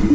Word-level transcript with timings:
Før 0.00 0.06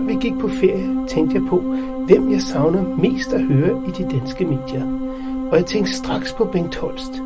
vi 0.00 0.14
gik 0.20 0.32
på 0.40 0.48
ferie, 0.48 1.06
tænkte 1.08 1.36
jeg 1.36 1.42
på, 1.48 1.60
hvem 2.06 2.32
jeg 2.32 2.40
savner 2.40 2.96
mest 2.96 3.32
at 3.32 3.42
høre 3.42 3.82
i 3.88 3.90
de 3.90 4.18
danske 4.18 4.44
medier. 4.44 4.84
Og 5.50 5.56
jeg 5.56 5.66
tænkte 5.66 5.92
straks 5.92 6.32
på 6.32 6.44
Bengt 6.44 6.76
Holst. 6.76 7.22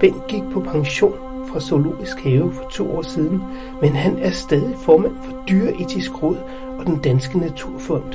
Bengt 0.00 0.26
gik 0.26 0.42
på 0.52 0.60
pension 0.60 1.27
fra 1.48 1.60
Zoologisk 1.60 2.18
Have 2.18 2.52
for 2.52 2.70
to 2.70 2.96
år 2.96 3.02
siden, 3.02 3.42
men 3.80 3.92
han 3.92 4.18
er 4.18 4.30
stadig 4.30 4.76
formand 4.84 5.14
for 5.24 5.44
Dyreetisk 5.48 6.22
Råd 6.22 6.36
og 6.78 6.86
den 6.86 6.98
Danske 7.02 7.38
Naturfond. 7.38 8.14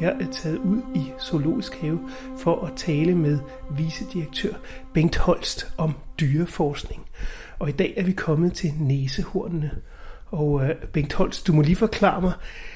Jeg 0.00 0.16
er 0.20 0.26
taget 0.32 0.58
ud 0.58 0.82
i 0.94 1.12
Zoologisk 1.20 1.74
Have 1.80 2.00
for 2.38 2.66
at 2.66 2.72
tale 2.76 3.14
med 3.14 3.38
vicedirektør 3.70 4.52
Bengt 4.92 5.16
Holst 5.16 5.66
om 5.78 5.94
dyreforskning. 6.20 7.02
Og 7.58 7.68
i 7.68 7.72
dag 7.72 7.94
er 7.96 8.02
vi 8.04 8.12
kommet 8.12 8.52
til 8.52 8.72
næsehornene. 8.80 9.70
Og 10.26 10.64
øh, 10.64 10.74
Bengt 10.92 11.12
Holst, 11.12 11.46
du 11.46 11.52
må 11.52 11.62
lige 11.62 11.76
forklare 11.76 12.20
mig, 12.20 12.32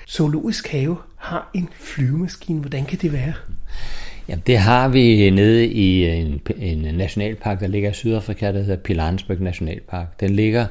Zoologisk 0.09 0.69
Have 0.69 0.97
har 1.17 1.51
en 1.55 1.69
flyvemaskine. 1.73 2.61
Hvordan 2.61 2.85
kan 2.85 2.99
det 2.99 3.13
være? 3.13 3.33
Jamen, 4.29 4.43
det 4.47 4.59
har 4.59 4.89
vi 4.89 5.31
nede 5.31 5.67
i 5.67 6.09
en, 6.09 6.41
en 6.59 6.79
nationalpark, 6.79 7.61
der 7.61 7.67
ligger 7.67 7.91
i 7.91 7.93
Sydafrika, 7.93 8.53
der 8.53 8.61
hedder 8.61 8.77
Pilanesberg 8.77 9.41
Nationalpark. 9.41 10.21
Den 10.21 10.31
ligger 10.31 10.67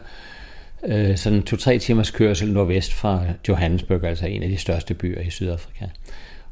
øh, 0.85 1.17
sådan 1.17 1.41
to-tre 1.41 1.79
timers 1.79 2.11
kørsel 2.11 2.53
nordvest 2.53 2.93
fra 2.93 3.23
Johannesburg, 3.47 4.03
altså 4.03 4.27
en 4.27 4.43
af 4.43 4.49
de 4.49 4.57
største 4.57 4.93
byer 4.93 5.21
i 5.21 5.29
Sydafrika. 5.29 5.85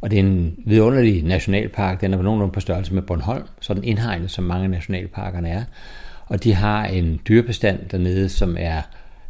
Og 0.02 0.12
det 0.12 0.20
er 0.20 0.24
en 0.24 0.56
vidunderlig 0.66 1.24
nationalpark. 1.24 2.02
Den 2.02 2.14
er 2.14 2.18
på 2.18 2.24
nogenlunde 2.24 2.54
på 2.54 2.60
størrelse 2.60 2.94
med 2.94 3.02
Bornholm, 3.02 3.48
så 3.62 3.74
den 3.74 3.84
indhegnet, 3.84 4.32
som 4.32 4.44
mange 4.44 4.68
nationalparkerne 4.68 5.50
er. 5.50 5.64
Og 6.26 6.44
de 6.44 6.54
har 6.54 6.86
en 6.86 7.22
dyrebestand 7.28 7.80
dernede, 7.92 8.30
som 8.30 8.56
er 8.60 8.82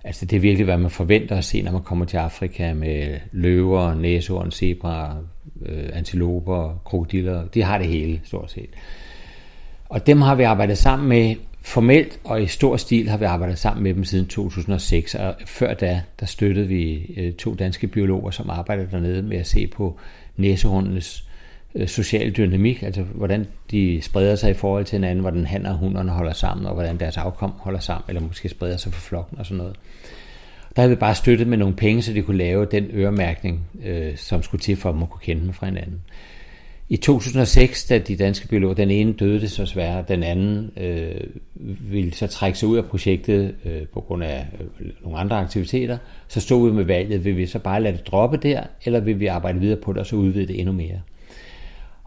Altså 0.03 0.25
det 0.25 0.35
er 0.35 0.39
virkelig, 0.39 0.65
hvad 0.65 0.77
man 0.77 0.91
forventer 0.91 1.37
at 1.37 1.43
se, 1.43 1.61
når 1.61 1.71
man 1.71 1.81
kommer 1.81 2.05
til 2.05 2.17
Afrika 2.17 2.73
med 2.73 3.17
løver, 3.31 3.95
næsehorn, 3.95 4.51
zebra, 4.51 5.15
øh, 5.61 5.89
antiloper, 5.93 6.81
krokodiller. 6.85 7.47
De 7.47 7.63
har 7.63 7.77
det 7.77 7.87
hele, 7.87 8.21
stort 8.23 8.51
set. 8.51 8.69
Og 9.89 10.07
dem 10.07 10.21
har 10.21 10.35
vi 10.35 10.43
arbejdet 10.43 10.77
sammen 10.77 11.09
med 11.09 11.35
formelt 11.61 12.19
og 12.23 12.43
i 12.43 12.47
stor 12.47 12.77
stil 12.77 13.09
har 13.09 13.17
vi 13.17 13.25
arbejdet 13.25 13.59
sammen 13.59 13.83
med 13.83 13.93
dem 13.93 14.03
siden 14.03 14.27
2006. 14.27 15.15
Og 15.15 15.35
før 15.45 15.73
da, 15.73 16.01
der 16.19 16.25
støttede 16.25 16.67
vi 16.67 17.13
øh, 17.17 17.33
to 17.33 17.53
danske 17.53 17.87
biologer, 17.87 18.31
som 18.31 18.49
arbejdede 18.49 18.87
dernede 18.91 19.21
med 19.21 19.37
at 19.37 19.47
se 19.47 19.67
på 19.67 19.99
næsehundenes 20.37 21.25
øh, 21.75 21.87
social 21.87 22.31
dynamik, 22.31 22.83
altså 22.83 23.01
hvordan 23.01 23.47
de 23.71 24.01
spreder 24.01 24.35
sig 24.35 24.51
i 24.51 24.53
forhold 24.53 24.85
til 24.85 24.95
hinanden, 24.95 25.21
hvordan 25.21 25.45
han 25.45 25.65
og 25.65 25.77
hunderne 25.77 26.11
holder 26.11 26.33
sammen, 26.33 26.65
og 26.65 26.73
hvordan 26.73 26.99
deres 26.99 27.17
afkom 27.17 27.53
holder 27.57 27.79
sammen, 27.79 28.03
eller 28.07 28.21
måske 28.21 28.49
spreder 28.49 28.77
sig 28.77 28.93
for 28.93 29.01
flokken 29.01 29.39
og 29.39 29.45
sådan 29.45 29.57
noget. 29.57 29.75
Der 30.75 30.81
havde 30.81 30.89
vi 30.89 30.99
bare 30.99 31.15
støttet 31.15 31.47
med 31.47 31.57
nogle 31.57 31.75
penge, 31.75 32.01
så 32.01 32.13
de 32.13 32.21
kunne 32.21 32.37
lave 32.37 32.65
den 32.65 32.85
øremærkning, 32.93 33.67
øh, 33.85 34.17
som 34.17 34.43
skulle 34.43 34.61
til 34.61 34.75
for, 34.75 34.89
at 34.89 34.95
man 34.95 35.07
kunne 35.07 35.21
kende 35.21 35.41
dem 35.41 35.53
fra 35.53 35.65
hinanden. 35.65 36.01
I 36.89 36.97
2006, 36.97 37.85
da 37.85 37.97
de 37.97 38.15
danske 38.15 38.47
biologer, 38.47 38.73
den 38.73 38.91
ene 38.91 39.13
døde 39.13 39.41
det 39.41 39.51
så 39.51 39.65
svært, 39.65 40.07
den 40.07 40.23
anden 40.23 40.71
øh, 40.77 41.21
ville 41.91 42.13
så 42.13 42.27
trække 42.27 42.57
sig 42.57 42.69
ud 42.69 42.77
af 42.77 42.85
projektet 42.85 43.55
øh, 43.65 43.87
på 43.93 44.01
grund 44.01 44.23
af 44.23 44.47
øh, 44.79 44.87
nogle 45.03 45.17
andre 45.17 45.37
aktiviteter, 45.37 45.97
så 46.27 46.41
stod 46.41 46.69
vi 46.69 46.75
med 46.75 46.83
valget, 46.83 47.25
vil 47.25 47.37
vi 47.37 47.45
så 47.45 47.59
bare 47.59 47.81
lade 47.81 47.97
det 47.97 48.07
droppe 48.07 48.37
der, 48.37 48.63
eller 48.85 48.99
vil 48.99 49.19
vi 49.19 49.27
arbejde 49.27 49.59
videre 49.59 49.79
på 49.81 49.93
det 49.93 49.99
og 49.99 50.05
så 50.05 50.15
udvide 50.15 50.47
det 50.47 50.59
endnu 50.59 50.73
mere. 50.73 51.01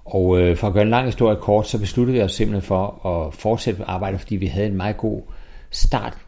Og 0.04 0.40
øh, 0.40 0.56
for 0.56 0.66
at 0.66 0.72
gøre 0.72 0.82
en 0.82 0.90
lang 0.90 1.06
historie 1.06 1.36
kort, 1.36 1.68
så 1.68 1.78
besluttede 1.78 2.16
vi 2.16 2.22
os 2.22 2.34
simpelthen 2.34 2.66
for 2.66 3.06
at 3.06 3.34
fortsætte 3.34 3.84
arbejdet, 3.84 4.20
fordi 4.20 4.36
vi 4.36 4.46
havde 4.46 4.66
en 4.66 4.76
meget 4.76 4.96
god 4.96 5.22
start 5.70 6.18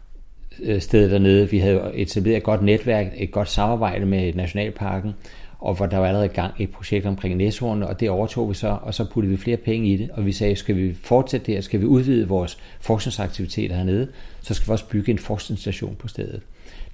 Øh, 0.63 0.81
sted 0.81 1.11
dernede. 1.11 1.51
Vi 1.51 1.59
havde 1.59 1.91
etableret 1.95 2.37
et 2.37 2.43
godt 2.43 2.63
netværk, 2.63 3.07
et 3.17 3.31
godt 3.31 3.51
samarbejde 3.51 4.07
med 4.07 4.33
Nationalparken, 4.35 5.13
og 5.59 5.75
hvor 5.75 5.87
der 5.87 5.99
var 5.99 6.07
allerede 6.07 6.27
i 6.27 6.35
gang 6.35 6.55
et 6.59 6.71
projekt 6.71 7.07
omkring 7.07 7.37
næshornene, 7.37 7.87
og 7.89 8.01
det 8.01 8.11
overtog 8.11 8.49
vi 8.49 8.55
så, 8.55 8.77
og 8.83 8.95
så 8.95 9.05
puttede 9.05 9.31
vi 9.31 9.37
flere 9.37 9.57
penge 9.57 9.89
i 9.89 9.97
det, 9.97 10.11
og 10.11 10.27
vi 10.27 10.33
sagde, 10.33 10.57
skal 10.57 10.77
vi 10.77 10.95
fortsætte 10.95 11.47
det 11.47 11.55
her, 11.55 11.61
skal 11.61 11.81
vi 11.81 11.85
udvide 11.87 12.29
vores 12.29 12.59
forskningsaktiviteter 12.81 13.77
hernede, 13.77 14.09
så 14.43 14.55
skal 14.55 14.67
vi 14.67 14.73
også 14.73 14.89
bygge 14.89 15.13
en 15.13 15.19
forskningsstation 15.19 15.97
på 15.99 16.09
stedet. 16.09 16.41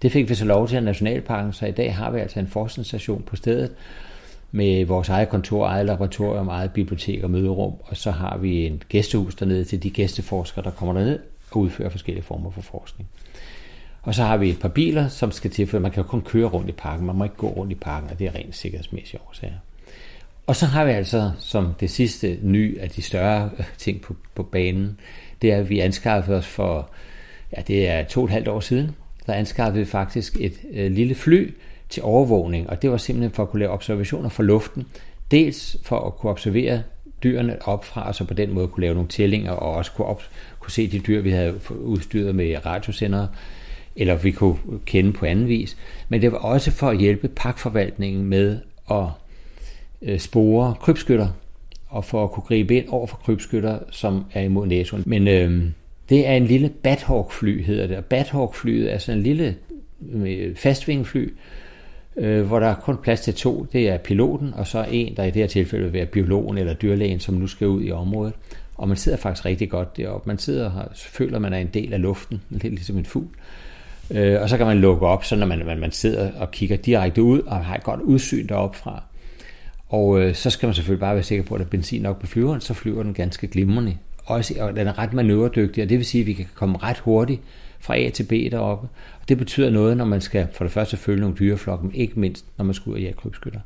Det 0.02 0.12
fik 0.12 0.28
vi 0.28 0.34
så 0.34 0.44
lov 0.44 0.68
til 0.68 0.76
af 0.76 0.82
Nationalparken, 0.82 1.52
så 1.52 1.66
i 1.66 1.70
dag 1.70 1.94
har 1.94 2.10
vi 2.10 2.20
altså 2.20 2.40
en 2.40 2.46
forskningsstation 2.46 3.22
på 3.26 3.36
stedet, 3.36 3.72
med 4.52 4.84
vores 4.84 5.08
eget 5.08 5.28
kontor, 5.28 5.66
eget 5.66 5.86
laboratorium, 5.86 6.48
eget 6.48 6.72
bibliotek 6.72 7.24
og 7.24 7.30
møderum, 7.30 7.72
og 7.82 7.96
så 7.96 8.10
har 8.10 8.38
vi 8.38 8.66
en 8.66 8.82
gæstehus 8.88 9.34
dernede 9.34 9.64
til 9.64 9.82
de 9.82 9.90
gæsteforskere, 9.90 10.64
der 10.64 10.70
kommer 10.70 10.94
derned 10.94 11.18
og 11.50 11.56
udfører 11.56 11.88
forskellige 11.88 12.24
former 12.24 12.50
for 12.50 12.60
forskning. 12.60 13.08
Og 14.06 14.14
så 14.14 14.22
har 14.22 14.36
vi 14.36 14.50
et 14.50 14.58
par 14.58 14.68
biler, 14.68 15.08
som 15.08 15.30
skal 15.30 15.50
til, 15.50 15.66
for 15.66 15.78
man 15.78 15.90
kan 15.90 16.02
jo 16.02 16.08
kun 16.08 16.22
køre 16.22 16.46
rundt 16.46 16.68
i 16.68 16.72
parken, 16.72 17.06
man 17.06 17.16
må 17.16 17.24
ikke 17.24 17.36
gå 17.36 17.48
rundt 17.48 17.72
i 17.72 17.74
parken, 17.74 18.10
og 18.10 18.18
det 18.18 18.26
er 18.26 18.34
rent 18.34 18.56
sikkerhedsmæssige 18.56 19.20
årsager. 19.28 19.54
Og 20.46 20.56
så 20.56 20.66
har 20.66 20.84
vi 20.84 20.90
altså 20.90 21.30
som 21.38 21.74
det 21.80 21.90
sidste 21.90 22.38
ny 22.42 22.78
af 22.78 22.90
de 22.90 23.02
større 23.02 23.50
øh, 23.58 23.64
ting 23.78 24.00
på, 24.00 24.16
på 24.34 24.42
banen, 24.42 25.00
det 25.42 25.52
er, 25.52 25.56
at 25.56 25.70
vi 25.70 25.80
anskaffede 25.80 26.36
os 26.36 26.46
for, 26.46 26.90
ja 27.56 27.62
det 27.66 27.88
er 27.88 28.04
to 28.04 28.20
og 28.20 28.24
et 28.24 28.30
halvt 28.30 28.48
år 28.48 28.60
siden, 28.60 28.90
der 29.26 29.32
anskaffede 29.32 29.78
vi 29.78 29.84
faktisk 29.84 30.36
et 30.40 30.60
øh, 30.72 30.92
lille 30.92 31.14
fly, 31.14 31.54
til 31.88 32.02
overvågning, 32.02 32.70
og 32.70 32.82
det 32.82 32.90
var 32.90 32.96
simpelthen 32.96 33.32
for 33.32 33.42
at 33.42 33.48
kunne 33.48 33.60
lave 33.60 33.72
observationer 33.72 34.28
fra 34.28 34.42
luften. 34.42 34.86
Dels 35.30 35.76
for 35.82 36.06
at 36.06 36.16
kunne 36.16 36.30
observere 36.30 36.82
dyrene 37.22 37.68
opfra, 37.68 38.08
og 38.08 38.14
så 38.14 38.24
på 38.24 38.34
den 38.34 38.54
måde 38.54 38.68
kunne 38.68 38.80
lave 38.80 38.94
nogle 38.94 39.08
tællinger, 39.08 39.52
og 39.52 39.74
også 39.74 39.92
kunne, 39.92 40.06
op, 40.06 40.22
kunne 40.60 40.70
se 40.70 40.86
de 40.86 40.98
dyr, 40.98 41.20
vi 41.20 41.30
havde 41.30 41.60
udstyret 41.70 42.34
med 42.34 42.66
radiosendere, 42.66 43.28
eller 43.96 44.16
vi 44.16 44.30
kunne 44.30 44.56
kende 44.86 45.12
på 45.12 45.26
anden 45.26 45.48
vis. 45.48 45.76
Men 46.08 46.22
det 46.22 46.32
var 46.32 46.38
også 46.38 46.70
for 46.70 46.88
at 46.88 46.98
hjælpe 46.98 47.28
pakforvaltningen 47.28 48.24
med 48.24 48.58
at 48.90 49.06
øh, 50.02 50.18
spore 50.18 50.74
krybskytter, 50.80 51.28
og 51.88 52.04
for 52.04 52.24
at 52.24 52.30
kunne 52.30 52.44
gribe 52.44 52.76
ind 52.76 52.88
over 52.88 53.06
for 53.06 53.16
krybskytter, 53.16 53.78
som 53.90 54.24
er 54.32 54.42
imod 54.42 54.66
NATO'en. 54.66 55.02
Men 55.06 55.28
øh, 55.28 55.62
det 56.08 56.26
er 56.26 56.32
en 56.32 56.46
lille 56.46 56.68
Bathawk-fly, 56.68 57.64
hedder 57.64 57.86
det. 57.86 57.96
Og 57.96 58.04
Bathawk-flyet 58.04 58.92
er 58.92 58.98
sådan 58.98 59.18
en 59.18 59.22
lille 59.22 59.56
øh, 60.12 60.56
fastvingefly, 60.56 61.28
øh, 62.16 62.46
hvor 62.46 62.60
der 62.60 62.66
er 62.66 62.74
kun 62.74 62.96
plads 62.96 63.20
til 63.20 63.34
to. 63.34 63.66
Det 63.72 63.88
er 63.88 63.98
piloten, 63.98 64.54
og 64.54 64.66
så 64.66 64.86
en, 64.90 65.16
der 65.16 65.24
i 65.24 65.26
det 65.30 65.36
her 65.42 65.46
tilfælde 65.46 65.84
vil 65.84 65.92
være 65.92 66.06
biologen 66.06 66.58
eller 66.58 66.74
dyrlægen, 66.74 67.20
som 67.20 67.34
nu 67.34 67.46
skal 67.46 67.66
ud 67.66 67.82
i 67.84 67.90
området. 67.90 68.34
Og 68.74 68.88
man 68.88 68.96
sidder 68.96 69.18
faktisk 69.18 69.46
rigtig 69.46 69.70
godt 69.70 69.96
deroppe. 69.96 70.28
Man 70.28 70.38
sidder 70.38 70.70
og 70.70 70.90
føler, 70.96 71.36
at 71.36 71.42
man 71.42 71.52
er 71.52 71.58
en 71.58 71.70
del 71.74 71.92
af 71.92 72.02
luften, 72.02 72.42
lidt 72.50 72.64
ligesom 72.64 72.98
en 72.98 73.04
fugl. 73.04 73.26
Øh, 73.26 73.75
Øh, 74.10 74.42
og 74.42 74.48
så 74.48 74.56
kan 74.56 74.66
man 74.66 74.78
lukke 74.78 75.06
op, 75.06 75.24
så 75.24 75.36
når 75.36 75.46
man, 75.46 75.66
man, 75.66 75.78
man 75.78 75.92
sidder 75.92 76.32
og 76.32 76.50
kigger 76.50 76.76
direkte 76.76 77.22
ud 77.22 77.40
og 77.40 77.64
har 77.64 77.76
et 77.76 77.82
godt 77.82 78.00
udsyn 78.00 78.46
deroppe 78.46 78.78
fra. 78.78 79.02
Og 79.88 80.20
øh, 80.20 80.34
så 80.34 80.50
skal 80.50 80.66
man 80.66 80.74
selvfølgelig 80.74 81.00
bare 81.00 81.14
være 81.14 81.22
sikker 81.22 81.44
på, 81.44 81.54
at 81.54 81.58
der 81.58 81.64
er 81.64 81.70
benzin 81.70 82.02
nok 82.02 82.20
på 82.20 82.26
flyveren, 82.26 82.60
så 82.60 82.74
flyver 82.74 83.02
den 83.02 83.14
ganske 83.14 83.46
glimrende. 83.46 83.96
Også, 84.24 84.54
og 84.60 84.76
den 84.76 84.86
er 84.86 84.98
ret 84.98 85.12
manøvredygtig, 85.12 85.82
og 85.82 85.88
det 85.88 85.98
vil 85.98 86.06
sige, 86.06 86.20
at 86.20 86.26
vi 86.26 86.32
kan 86.32 86.46
komme 86.54 86.78
ret 86.78 86.98
hurtigt 86.98 87.40
fra 87.80 87.98
A 87.98 88.10
til 88.10 88.24
B 88.24 88.30
deroppe. 88.30 88.88
Og 89.20 89.28
det 89.28 89.38
betyder 89.38 89.70
noget, 89.70 89.96
når 89.96 90.04
man 90.04 90.20
skal 90.20 90.46
for 90.52 90.64
det 90.64 90.72
første 90.72 90.96
følge 90.96 91.20
nogle 91.20 91.36
dyreflokke, 91.36 91.86
men 91.86 91.94
ikke 91.94 92.20
mindst, 92.20 92.44
når 92.56 92.64
man 92.64 92.74
skal 92.74 92.90
ud 92.90 92.94
og 92.94 93.00
jage 93.00 93.12
krybskytter. 93.12 93.60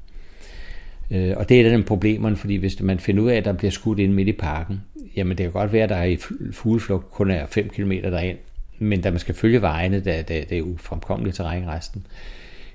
Øh, 1.10 1.34
og 1.36 1.48
det 1.48 1.60
er 1.60 1.70
den 1.70 1.84
problemerne, 1.84 2.36
fordi 2.36 2.56
hvis 2.56 2.80
man 2.80 2.98
finder 2.98 3.22
ud 3.22 3.30
af, 3.30 3.36
at 3.36 3.44
der 3.44 3.52
bliver 3.52 3.70
skudt 3.70 3.98
ind 3.98 4.12
midt 4.12 4.28
i 4.28 4.32
parken, 4.32 4.80
jamen 5.16 5.38
det 5.38 5.44
kan 5.44 5.52
godt 5.52 5.72
være, 5.72 5.82
at 5.82 5.88
der 5.88 6.02
i 6.02 6.18
fugleflugt 6.52 7.10
kun 7.10 7.30
er 7.30 7.46
5 7.46 7.68
km 7.68 7.90
derind, 7.90 8.38
men 8.82 9.00
da 9.00 9.10
man 9.10 9.18
skal 9.18 9.34
følge 9.34 9.62
vejene, 9.62 10.00
da, 10.00 10.22
da 10.22 10.44
det 10.48 10.58
er 10.58 10.62
ufremkommeligt 10.62 11.36
terræn 11.36 11.68
resten, 11.68 12.06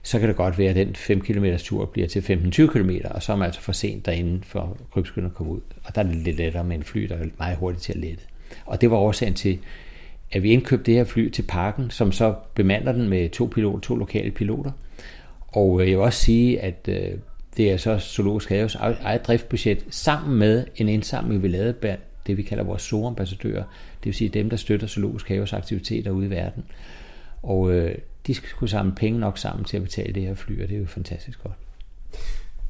så 0.03 0.19
kan 0.19 0.27
det 0.27 0.35
godt 0.35 0.57
være, 0.57 0.69
at 0.69 0.75
den 0.75 0.95
5 0.95 1.21
km 1.21 1.45
tur 1.57 1.85
bliver 1.85 2.07
til 2.07 2.19
15-20 2.19 2.67
km, 2.67 2.91
og 3.05 3.23
så 3.23 3.31
er 3.31 3.35
man 3.35 3.45
altså 3.45 3.61
for 3.61 3.71
sent 3.71 4.05
derinde 4.05 4.39
for 4.43 4.77
krybskynden 4.93 5.31
at 5.31 5.35
komme 5.35 5.51
ud. 5.53 5.61
Og 5.83 5.95
der 5.95 6.03
er 6.03 6.07
det 6.07 6.15
lidt 6.15 6.37
lettere 6.37 6.63
med 6.63 6.75
en 6.75 6.83
fly, 6.83 7.01
der 7.01 7.15
er 7.15 7.25
meget 7.37 7.57
hurtigt 7.57 7.83
til 7.83 7.93
at 7.93 7.99
lette. 7.99 8.23
Og 8.65 8.81
det 8.81 8.91
var 8.91 8.97
årsagen 8.97 9.33
til, 9.33 9.59
at 10.31 10.43
vi 10.43 10.49
indkøbte 10.49 10.85
det 10.85 10.93
her 10.93 11.03
fly 11.03 11.29
til 11.29 11.41
parken, 11.41 11.89
som 11.89 12.11
så 12.11 12.35
bemander 12.55 12.91
den 12.91 13.09
med 13.09 13.29
to 13.29 13.49
piloter, 13.55 13.79
to 13.79 13.95
lokale 13.95 14.31
piloter. 14.31 14.71
Og 15.47 15.81
øh, 15.81 15.89
jeg 15.89 15.97
vil 15.97 16.05
også 16.05 16.19
sige, 16.19 16.59
at 16.59 16.87
øh, 16.87 17.11
det 17.57 17.71
er 17.71 17.77
så 17.77 17.99
Zoologisk 17.99 18.49
Haves 18.49 18.75
eget 18.75 19.27
driftbudget, 19.27 19.85
sammen 19.89 20.39
med 20.39 20.65
en 20.75 20.89
indsamling, 20.89 21.43
vi 21.43 21.47
lavede 21.47 21.73
blandt 21.73 22.01
det, 22.27 22.37
vi 22.37 22.41
kalder 22.41 22.63
vores 22.63 22.81
store 22.81 23.07
ambassadører, 23.07 23.63
det 24.05 24.09
vil 24.09 24.17
sige 24.17 24.29
dem, 24.29 24.49
der 24.49 24.57
støtter 24.57 24.87
Zoologisk 24.87 25.27
Haves 25.27 25.53
aktiviteter 25.53 26.11
ude 26.11 26.25
i 26.25 26.29
verden. 26.29 26.63
Og 27.43 27.71
øh, 27.71 27.95
de 28.27 28.33
skal 28.33 28.49
kunne 28.57 28.69
samle 28.69 28.93
penge 28.95 29.19
nok 29.19 29.37
sammen 29.37 29.65
til 29.65 29.77
at 29.77 29.83
betale 29.83 30.13
det 30.13 30.23
her 30.23 30.35
fly, 30.35 30.63
og 30.63 30.69
det 30.69 30.75
er 30.75 30.79
jo 30.79 30.85
fantastisk 30.85 31.43
godt. 31.43 31.55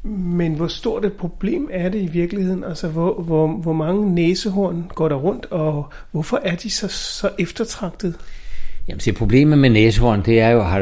Men 0.03 0.53
hvor 0.53 0.67
stort 0.67 1.05
et 1.05 1.13
problem 1.13 1.69
er 1.71 1.89
det 1.89 2.01
i 2.01 2.07
virkeligheden? 2.07 2.63
Altså, 2.63 2.87
hvor, 2.87 3.21
hvor, 3.21 3.47
hvor 3.47 3.73
mange 3.73 4.13
næsehorn 4.15 4.91
går 4.95 5.09
der 5.09 5.15
rundt, 5.15 5.45
og 5.45 5.85
hvorfor 6.11 6.41
er 6.43 6.55
de 6.55 6.69
så, 6.69 6.87
så 6.87 7.29
eftertragtet? 7.39 8.15
Jamen, 8.87 8.99
se, 8.99 9.13
problemet 9.13 9.57
med 9.57 9.69
næsehorn, 9.69 10.21
det 10.25 10.39
er 10.39 10.49
jo, 10.49 10.61
har, 10.61 10.79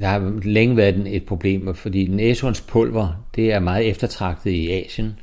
der 0.00 0.06
har 0.06 0.40
længe 0.42 0.76
været 0.76 1.16
et 1.16 1.24
problem, 1.24 1.74
fordi 1.74 2.06
næsehornspulver, 2.06 3.24
det 3.36 3.52
er 3.52 3.58
meget 3.58 3.88
eftertragtet 3.88 4.50
i 4.50 4.70
Asien, 4.70 5.14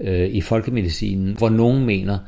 øh, 0.00 0.28
i 0.28 0.40
folkemedicinen, 0.40 1.36
hvor 1.38 1.48
nogen 1.48 1.86
mener, 1.86 2.18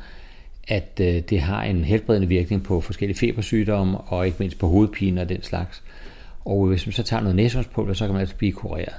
at 0.67 0.99
øh, 1.01 1.21
det 1.29 1.41
har 1.41 1.63
en 1.63 1.83
helbredende 1.83 2.27
virkning 2.27 2.63
på 2.63 2.81
forskellige 2.81 3.17
febersygdomme, 3.17 3.97
og 3.97 4.25
ikke 4.25 4.37
mindst 4.39 4.59
på 4.59 4.67
hovedpine 4.67 5.21
og 5.21 5.29
den 5.29 5.43
slags. 5.43 5.83
Og 6.45 6.65
hvis 6.67 6.85
man 6.85 6.93
så 6.93 7.03
tager 7.03 7.21
noget 7.21 7.35
næsehåndspulver, 7.35 7.93
så 7.93 8.05
kan 8.05 8.13
man 8.13 8.19
altså 8.19 8.35
blive 8.35 8.51
kureret. 8.51 8.95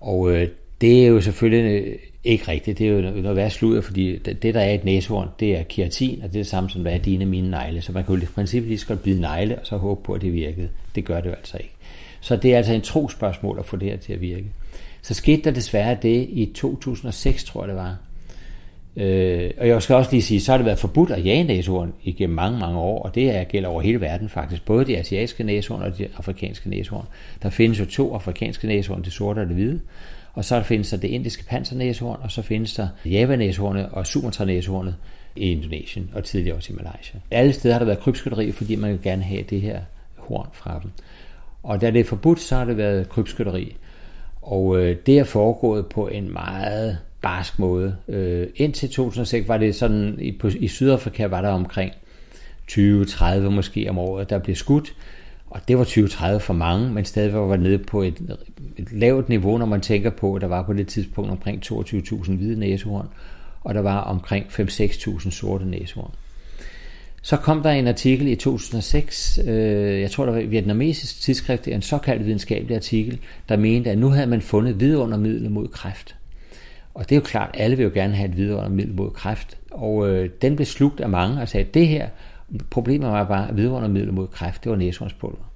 Og 0.00 0.32
øh, 0.32 0.48
det 0.80 1.04
er 1.04 1.08
jo 1.08 1.20
selvfølgelig 1.20 1.98
ikke 2.24 2.48
rigtigt. 2.48 2.78
Det 2.78 2.88
er 2.88 2.90
jo 2.90 3.00
noget 3.00 3.36
værd 3.36 3.50
sludder, 3.50 3.80
fordi 3.80 4.18
det, 4.18 4.54
der 4.54 4.60
er 4.60 4.74
et 4.74 4.84
næsehorn, 4.84 5.28
det 5.40 5.58
er 5.58 5.62
keratin, 5.62 6.22
og 6.22 6.28
det 6.28 6.36
er 6.38 6.42
det 6.42 6.46
samme 6.46 6.70
som, 6.70 6.82
hvad 6.82 6.92
er 6.92 6.98
dine 6.98 7.26
mine 7.26 7.50
negle. 7.50 7.80
Så 7.80 7.92
man 7.92 8.04
kan 8.04 8.14
jo 8.14 8.22
i 8.22 8.26
princippet 8.26 8.68
lige 8.68 8.84
godt 8.88 9.02
bide 9.02 9.20
negle, 9.20 9.58
og 9.58 9.66
så 9.66 9.76
håbe 9.76 10.02
på, 10.02 10.12
at 10.12 10.22
det 10.22 10.32
virkede. 10.32 10.68
Det 10.94 11.04
gør 11.04 11.20
det 11.20 11.28
jo 11.28 11.34
altså 11.34 11.56
ikke. 11.56 11.74
Så 12.20 12.36
det 12.36 12.52
er 12.52 12.56
altså 12.56 12.72
en 12.72 12.80
tro 12.80 13.08
spørgsmål 13.08 13.58
at 13.58 13.64
få 13.64 13.76
det 13.76 13.88
her 13.88 13.96
til 13.96 14.12
at 14.12 14.20
virke. 14.20 14.44
Så 15.02 15.14
skete 15.14 15.42
der 15.42 15.50
desværre 15.50 15.96
det 16.02 16.26
i 16.30 16.52
2006, 16.54 17.44
tror 17.44 17.62
jeg 17.62 17.68
det 17.68 17.76
var. 17.76 17.96
Øh, 18.98 19.50
og 19.58 19.68
jeg 19.68 19.82
skal 19.82 19.96
også 19.96 20.10
lige 20.10 20.22
sige, 20.22 20.40
så 20.40 20.52
har 20.52 20.58
det 20.58 20.66
været 20.66 20.78
forbudt 20.78 21.10
at 21.10 21.24
jage 21.24 21.44
næsehorn 21.44 21.92
igennem 22.02 22.36
mange, 22.36 22.58
mange 22.58 22.78
år, 22.78 23.02
og 23.02 23.14
det 23.14 23.36
er, 23.36 23.44
gælder 23.44 23.68
over 23.68 23.80
hele 23.80 24.00
verden 24.00 24.28
faktisk, 24.28 24.64
både 24.64 24.84
de 24.84 24.96
asiatiske 24.96 25.44
næsehorn 25.44 25.82
og 25.82 25.98
de 25.98 26.08
afrikanske 26.16 26.70
næsehorn. 26.70 27.04
Der 27.42 27.50
findes 27.50 27.80
jo 27.80 27.84
to 27.84 28.14
afrikanske 28.14 28.66
næsehorn, 28.66 29.02
det 29.02 29.12
sorte 29.12 29.38
og 29.40 29.46
det 29.46 29.54
hvide, 29.54 29.80
og 30.34 30.44
så 30.44 30.62
findes 30.62 30.90
der 30.90 30.96
det 30.96 31.08
indiske 31.08 31.44
pansernæsehorn, 31.44 32.18
og 32.22 32.30
så 32.30 32.42
findes 32.42 32.74
der 32.74 32.88
javanæshornet 33.04 33.88
og 33.92 34.06
sumatranæsehornet 34.06 34.94
i 35.36 35.50
Indonesien, 35.52 36.10
og 36.14 36.24
tidligere 36.24 36.56
også 36.56 36.72
i 36.72 36.76
Malaysia. 36.76 37.20
Alle 37.30 37.52
steder 37.52 37.74
har 37.74 37.78
der 37.78 37.86
været 37.86 38.00
krybskytteri, 38.00 38.52
fordi 38.52 38.76
man 38.76 38.90
vil 38.90 39.02
gerne 39.02 39.22
have 39.22 39.42
det 39.42 39.60
her 39.60 39.80
horn 40.16 40.48
fra 40.52 40.80
dem. 40.82 40.90
Og 41.62 41.80
da 41.80 41.90
det 41.90 42.00
er 42.00 42.04
forbudt, 42.04 42.40
så 42.40 42.56
har 42.56 42.64
det 42.64 42.76
været 42.76 43.08
krybskytteri. 43.08 43.76
Og 44.42 44.78
øh, 44.78 44.96
det 45.06 45.18
er 45.18 45.24
foregået 45.24 45.86
på 45.86 46.08
en 46.08 46.32
meget 46.32 46.98
barsk 47.22 47.58
måde. 47.58 47.96
Øh, 48.08 48.46
indtil 48.56 48.90
2006 48.90 49.48
var 49.48 49.58
det 49.58 49.74
sådan, 49.74 50.16
i, 50.20 50.32
på, 50.32 50.50
i 50.58 50.68
Sydafrika 50.68 51.26
var 51.26 51.40
der 51.40 51.48
omkring 51.48 51.92
20-30 52.70 53.38
måske 53.38 53.86
om 53.90 53.98
året, 53.98 54.30
der 54.30 54.38
blev 54.38 54.56
skudt. 54.56 54.94
Og 55.50 55.60
det 55.68 55.78
var 55.78 55.84
20-30 55.84 56.38
for 56.38 56.54
mange, 56.54 56.90
men 56.90 57.04
stadig 57.04 57.34
var 57.34 57.56
nede 57.56 57.78
på 57.78 58.02
et, 58.02 58.38
et 58.76 58.92
lavt 58.92 59.28
niveau, 59.28 59.58
når 59.58 59.66
man 59.66 59.80
tænker 59.80 60.10
på, 60.10 60.34
at 60.34 60.42
der 60.42 60.48
var 60.48 60.62
på 60.62 60.72
det 60.72 60.86
tidspunkt 60.86 61.30
omkring 61.30 61.62
22.000 61.64 62.36
hvide 62.36 62.58
næsehorn, 62.58 63.08
og 63.60 63.74
der 63.74 63.80
var 63.80 64.00
omkring 64.00 64.46
5-6.000 64.46 65.30
sorte 65.30 65.64
næsehorn. 65.64 66.10
Så 67.22 67.36
kom 67.36 67.62
der 67.62 67.70
en 67.70 67.88
artikel 67.88 68.28
i 68.28 68.36
2006, 68.36 69.38
øh, 69.46 70.00
jeg 70.00 70.10
tror 70.10 70.24
der 70.24 70.32
var 70.32 70.40
et 70.40 70.50
vietnamesisk 70.50 71.20
tidsskrift, 71.20 71.68
en 71.68 71.82
såkaldt 71.82 72.26
videnskabelig 72.26 72.76
artikel, 72.76 73.18
der 73.48 73.56
mente, 73.56 73.90
at 73.90 73.98
nu 73.98 74.08
havde 74.08 74.26
man 74.26 74.40
fundet 74.40 74.80
vidundermiddel 74.80 75.50
mod 75.50 75.68
kræft. 75.68 76.17
Og 76.98 77.08
det 77.08 77.12
er 77.12 77.16
jo 77.16 77.24
klart, 77.24 77.50
alle 77.54 77.76
vil 77.76 77.84
jo 77.84 77.90
gerne 77.94 78.14
have 78.14 78.28
et 78.28 78.36
vidundermiddel 78.36 78.94
mod 78.94 79.10
kræft. 79.10 79.58
Og 79.70 80.08
øh, 80.08 80.30
den 80.42 80.56
blev 80.56 80.66
slugt 80.66 81.00
af 81.00 81.08
mange 81.08 81.42
og 81.42 81.48
sagde, 81.48 81.66
at 81.66 81.74
det 81.74 81.88
her, 81.88 82.08
problemet 82.70 83.08
var 83.08 83.24
bare, 83.24 83.48
at 83.48 83.56
vidundermiddel 83.56 84.12
mod 84.12 84.26
kræft, 84.26 84.64
det 84.64 84.70
var 84.70 84.76
næsehornspulver. 84.76 85.52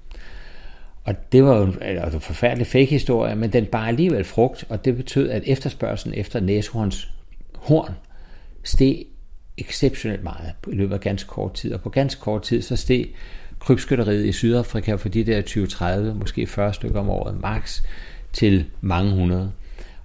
Og 1.04 1.32
det 1.32 1.44
var 1.44 1.56
jo 1.56 1.62
en, 1.64 1.76
altså, 1.80 2.18
forfærdelig 2.18 2.66
fake 2.66 2.86
historie, 2.86 3.36
men 3.36 3.52
den 3.52 3.66
bare 3.66 3.88
alligevel 3.88 4.24
frugt, 4.24 4.64
og 4.68 4.84
det 4.84 4.96
betød, 4.96 5.30
at 5.30 5.42
efterspørgselen 5.46 6.18
efter 6.18 6.40
næsehorns 6.40 7.12
steg 8.64 9.06
exceptionelt 9.58 10.22
meget 10.22 10.52
i 10.68 10.74
løbet 10.74 10.94
af 10.94 11.00
ganske 11.00 11.28
kort 11.28 11.54
tid. 11.54 11.72
Og 11.74 11.80
på 11.80 11.90
ganske 11.90 12.20
kort 12.20 12.42
tid, 12.42 12.62
så 12.62 12.76
steg 12.76 13.06
krybskytteriet 13.58 14.26
i 14.26 14.32
Sydafrika 14.32 14.94
for 14.94 15.08
de 15.08 15.24
der 15.24 15.42
20-30, 16.12 16.14
måske 16.18 16.46
40 16.46 16.74
stykker 16.74 17.00
om 17.00 17.08
året, 17.08 17.40
max 17.40 17.82
til 18.32 18.64
mange 18.80 19.12
hundrede. 19.12 19.52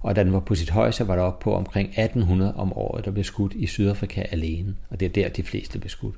Og 0.00 0.16
da 0.16 0.24
den 0.24 0.32
var 0.32 0.40
på 0.40 0.54
sit 0.54 0.70
højeste, 0.70 1.08
var 1.08 1.16
der 1.16 1.22
op 1.22 1.38
på 1.38 1.54
omkring 1.54 1.88
1800 1.88 2.54
om 2.56 2.72
året, 2.72 3.04
der 3.04 3.10
blev 3.10 3.24
skudt 3.24 3.54
i 3.54 3.66
Sydafrika 3.66 4.22
alene. 4.30 4.74
Og 4.90 5.00
det 5.00 5.06
er 5.06 5.10
der, 5.10 5.28
de 5.28 5.42
fleste 5.42 5.78
blev 5.78 5.90
skudt. 5.90 6.16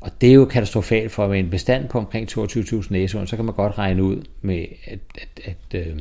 Og 0.00 0.10
det 0.20 0.28
er 0.28 0.34
jo 0.34 0.44
katastrofalt 0.44 1.12
for 1.12 1.28
med 1.28 1.38
en 1.38 1.50
bestand 1.50 1.88
på 1.88 1.98
omkring 1.98 2.38
22.000 2.38 2.86
næsehorn, 2.90 3.26
så 3.26 3.36
kan 3.36 3.44
man 3.44 3.54
godt 3.54 3.78
regne 3.78 4.02
ud 4.02 4.22
med, 4.40 4.66
at, 4.86 4.98
at, 5.14 5.40
at 5.44 5.86
øh, 5.88 5.98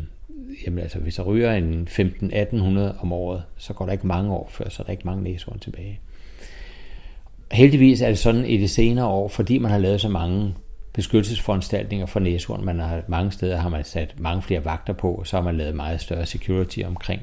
jamen 0.65 0.79
altså, 0.79 0.99
hvis 0.99 1.15
der 1.15 1.23
ryger 1.23 1.53
en 1.53 1.87
15-1800 1.91 3.01
om 3.01 3.13
året, 3.13 3.43
så 3.57 3.73
går 3.73 3.85
der 3.85 3.91
ikke 3.91 4.07
mange 4.07 4.31
år 4.31 4.49
før, 4.51 4.69
så 4.69 4.83
er 4.83 4.85
der 4.85 4.91
ikke 4.91 5.05
mange 5.05 5.23
næsehorn 5.23 5.59
tilbage. 5.59 5.99
Heldigvis 7.51 8.01
er 8.01 8.07
det 8.07 8.17
sådan 8.17 8.45
i 8.45 8.57
de 8.57 8.67
senere 8.67 9.05
år, 9.05 9.27
fordi 9.27 9.57
man 9.57 9.71
har 9.71 9.77
lavet 9.77 10.01
så 10.01 10.09
mange 10.09 10.53
beskyttelsesforanstaltninger 10.93 12.05
for 12.05 12.19
næsehorn. 12.19 12.65
Man 12.65 12.79
har, 12.79 13.01
mange 13.07 13.31
steder 13.31 13.57
har 13.57 13.69
man 13.69 13.83
sat 13.83 14.15
mange 14.17 14.41
flere 14.41 14.65
vagter 14.65 14.93
på, 14.93 15.11
og 15.11 15.27
så 15.27 15.37
har 15.37 15.43
man 15.43 15.57
lavet 15.57 15.75
meget 15.75 16.01
større 16.01 16.25
security 16.25 16.79
omkring 16.85 17.21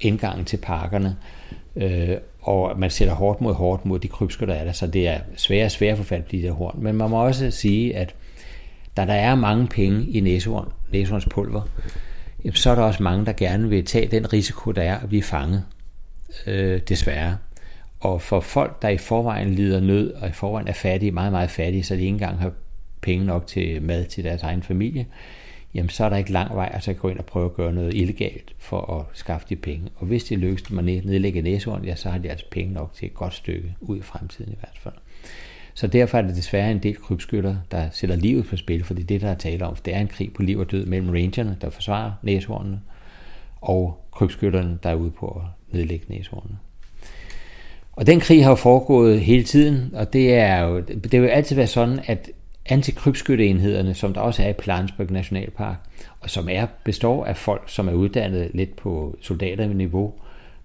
indgangen 0.00 0.44
til 0.44 0.56
parkerne. 0.56 1.16
Øh, 1.76 2.16
og 2.42 2.78
man 2.78 2.90
sætter 2.90 3.14
hårdt 3.14 3.40
mod 3.40 3.54
hårdt 3.54 3.84
mod 3.84 3.98
de 3.98 4.08
krybsker, 4.08 4.46
der 4.46 4.54
er 4.54 4.64
der, 4.64 4.72
så 4.72 4.86
det 4.86 5.08
er 5.08 5.18
svære 5.36 5.64
og 5.64 5.70
svære 5.70 5.92
at 5.92 5.98
få 5.98 6.04
fat 6.04 6.24
på 6.24 6.28
de 6.30 6.42
der 6.42 6.52
horn. 6.52 6.78
Men 6.82 6.96
man 6.96 7.10
må 7.10 7.24
også 7.26 7.50
sige, 7.50 7.96
at 7.96 8.14
da 8.96 9.06
der 9.06 9.14
er 9.14 9.34
mange 9.34 9.66
penge 9.66 10.06
i 10.10 10.20
næsehorn, 10.20 10.72
næsehornspulver, 10.92 11.62
så 12.54 12.70
er 12.70 12.74
der 12.74 12.82
også 12.82 13.02
mange, 13.02 13.26
der 13.26 13.32
gerne 13.32 13.68
vil 13.68 13.84
tage 13.84 14.08
den 14.08 14.32
risiko, 14.32 14.70
der 14.70 14.82
er 14.82 14.98
at 14.98 15.08
blive 15.08 15.22
fanget, 15.22 15.64
øh, 16.46 16.80
desværre. 16.88 17.36
Og 18.00 18.22
for 18.22 18.40
folk, 18.40 18.82
der 18.82 18.88
i 18.88 18.98
forvejen 18.98 19.54
lider 19.54 19.80
nød, 19.80 20.12
og 20.12 20.28
i 20.28 20.32
forvejen 20.32 20.68
er 20.68 20.72
fattige, 20.72 21.12
meget, 21.12 21.32
meget 21.32 21.50
fattige, 21.50 21.84
så 21.84 21.94
de 21.94 22.00
ikke 22.00 22.12
engang 22.12 22.38
har 22.38 22.52
penge 23.00 23.24
nok 23.24 23.46
til 23.46 23.82
mad 23.82 24.04
til 24.04 24.24
deres 24.24 24.42
egen 24.42 24.62
familie, 24.62 25.06
jamen 25.74 25.88
så 25.88 26.04
er 26.04 26.08
der 26.08 26.16
ikke 26.16 26.32
lang 26.32 26.54
vej 26.54 26.70
at 26.74 26.82
så 26.82 26.92
gå 26.92 27.08
ind 27.08 27.18
og 27.18 27.24
prøve 27.24 27.44
at 27.44 27.54
gøre 27.54 27.72
noget 27.72 27.94
illegalt 27.94 28.54
for 28.58 28.98
at 29.00 29.18
skaffe 29.18 29.46
de 29.48 29.56
penge. 29.56 29.88
Og 29.96 30.06
hvis 30.06 30.24
det 30.24 30.38
lykkes 30.38 30.62
dem 30.62 30.78
at 30.78 30.84
nedlægge 30.84 31.42
næsehorn, 31.42 31.84
ja, 31.84 31.94
så 31.94 32.10
har 32.10 32.18
de 32.18 32.30
altså 32.30 32.46
penge 32.50 32.72
nok 32.72 32.94
til 32.94 33.06
et 33.06 33.14
godt 33.14 33.34
stykke 33.34 33.74
ud 33.80 33.98
i 33.98 34.02
fremtiden 34.02 34.52
i 34.52 34.56
hvert 34.60 34.78
fald. 34.80 34.94
Så 35.74 35.86
derfor 35.86 36.18
er 36.18 36.22
det 36.22 36.36
desværre 36.36 36.70
en 36.70 36.78
del 36.78 36.96
krybskytter, 36.96 37.56
der 37.70 37.88
sætter 37.92 38.16
livet 38.16 38.46
på 38.46 38.56
spil, 38.56 38.84
fordi 38.84 39.02
det, 39.02 39.20
der 39.20 39.28
er 39.28 39.34
tale 39.34 39.66
om, 39.66 39.76
det 39.76 39.94
er 39.94 40.00
en 40.00 40.08
krig 40.08 40.32
på 40.32 40.42
liv 40.42 40.58
og 40.58 40.70
død 40.70 40.86
mellem 40.86 41.10
rangerne, 41.10 41.56
der 41.60 41.70
forsvarer 41.70 42.12
næshornene, 42.22 42.80
og 43.60 44.04
krybskytterne, 44.12 44.78
der 44.82 44.90
er 44.90 44.94
ude 44.94 45.10
på 45.10 45.26
at 45.28 45.74
nedlægge 45.76 46.06
næshornene. 46.08 46.58
Og 47.92 48.06
den 48.06 48.20
krig 48.20 48.44
har 48.44 48.50
jo 48.50 48.54
foregået 48.54 49.20
hele 49.20 49.44
tiden, 49.44 49.90
og 49.94 50.12
det 50.12 50.34
er 50.34 50.60
jo, 50.60 50.80
det 50.80 51.12
vil 51.12 51.20
jo 51.20 51.26
altid 51.26 51.56
være 51.56 51.66
sådan, 51.66 52.00
at 52.06 52.30
antikrybskytteenhederne, 52.68 53.94
som 53.94 54.14
der 54.14 54.20
også 54.20 54.42
er 54.42 54.48
i 54.48 54.52
Plansberg 54.52 55.10
Nationalpark, 55.10 55.76
og 56.20 56.30
som 56.30 56.48
er 56.50 56.66
består 56.84 57.24
af 57.24 57.36
folk, 57.36 57.62
som 57.66 57.88
er 57.88 57.92
uddannet 57.92 58.50
lidt 58.54 58.76
på 58.76 59.18
soldaterniveau, 59.20 60.14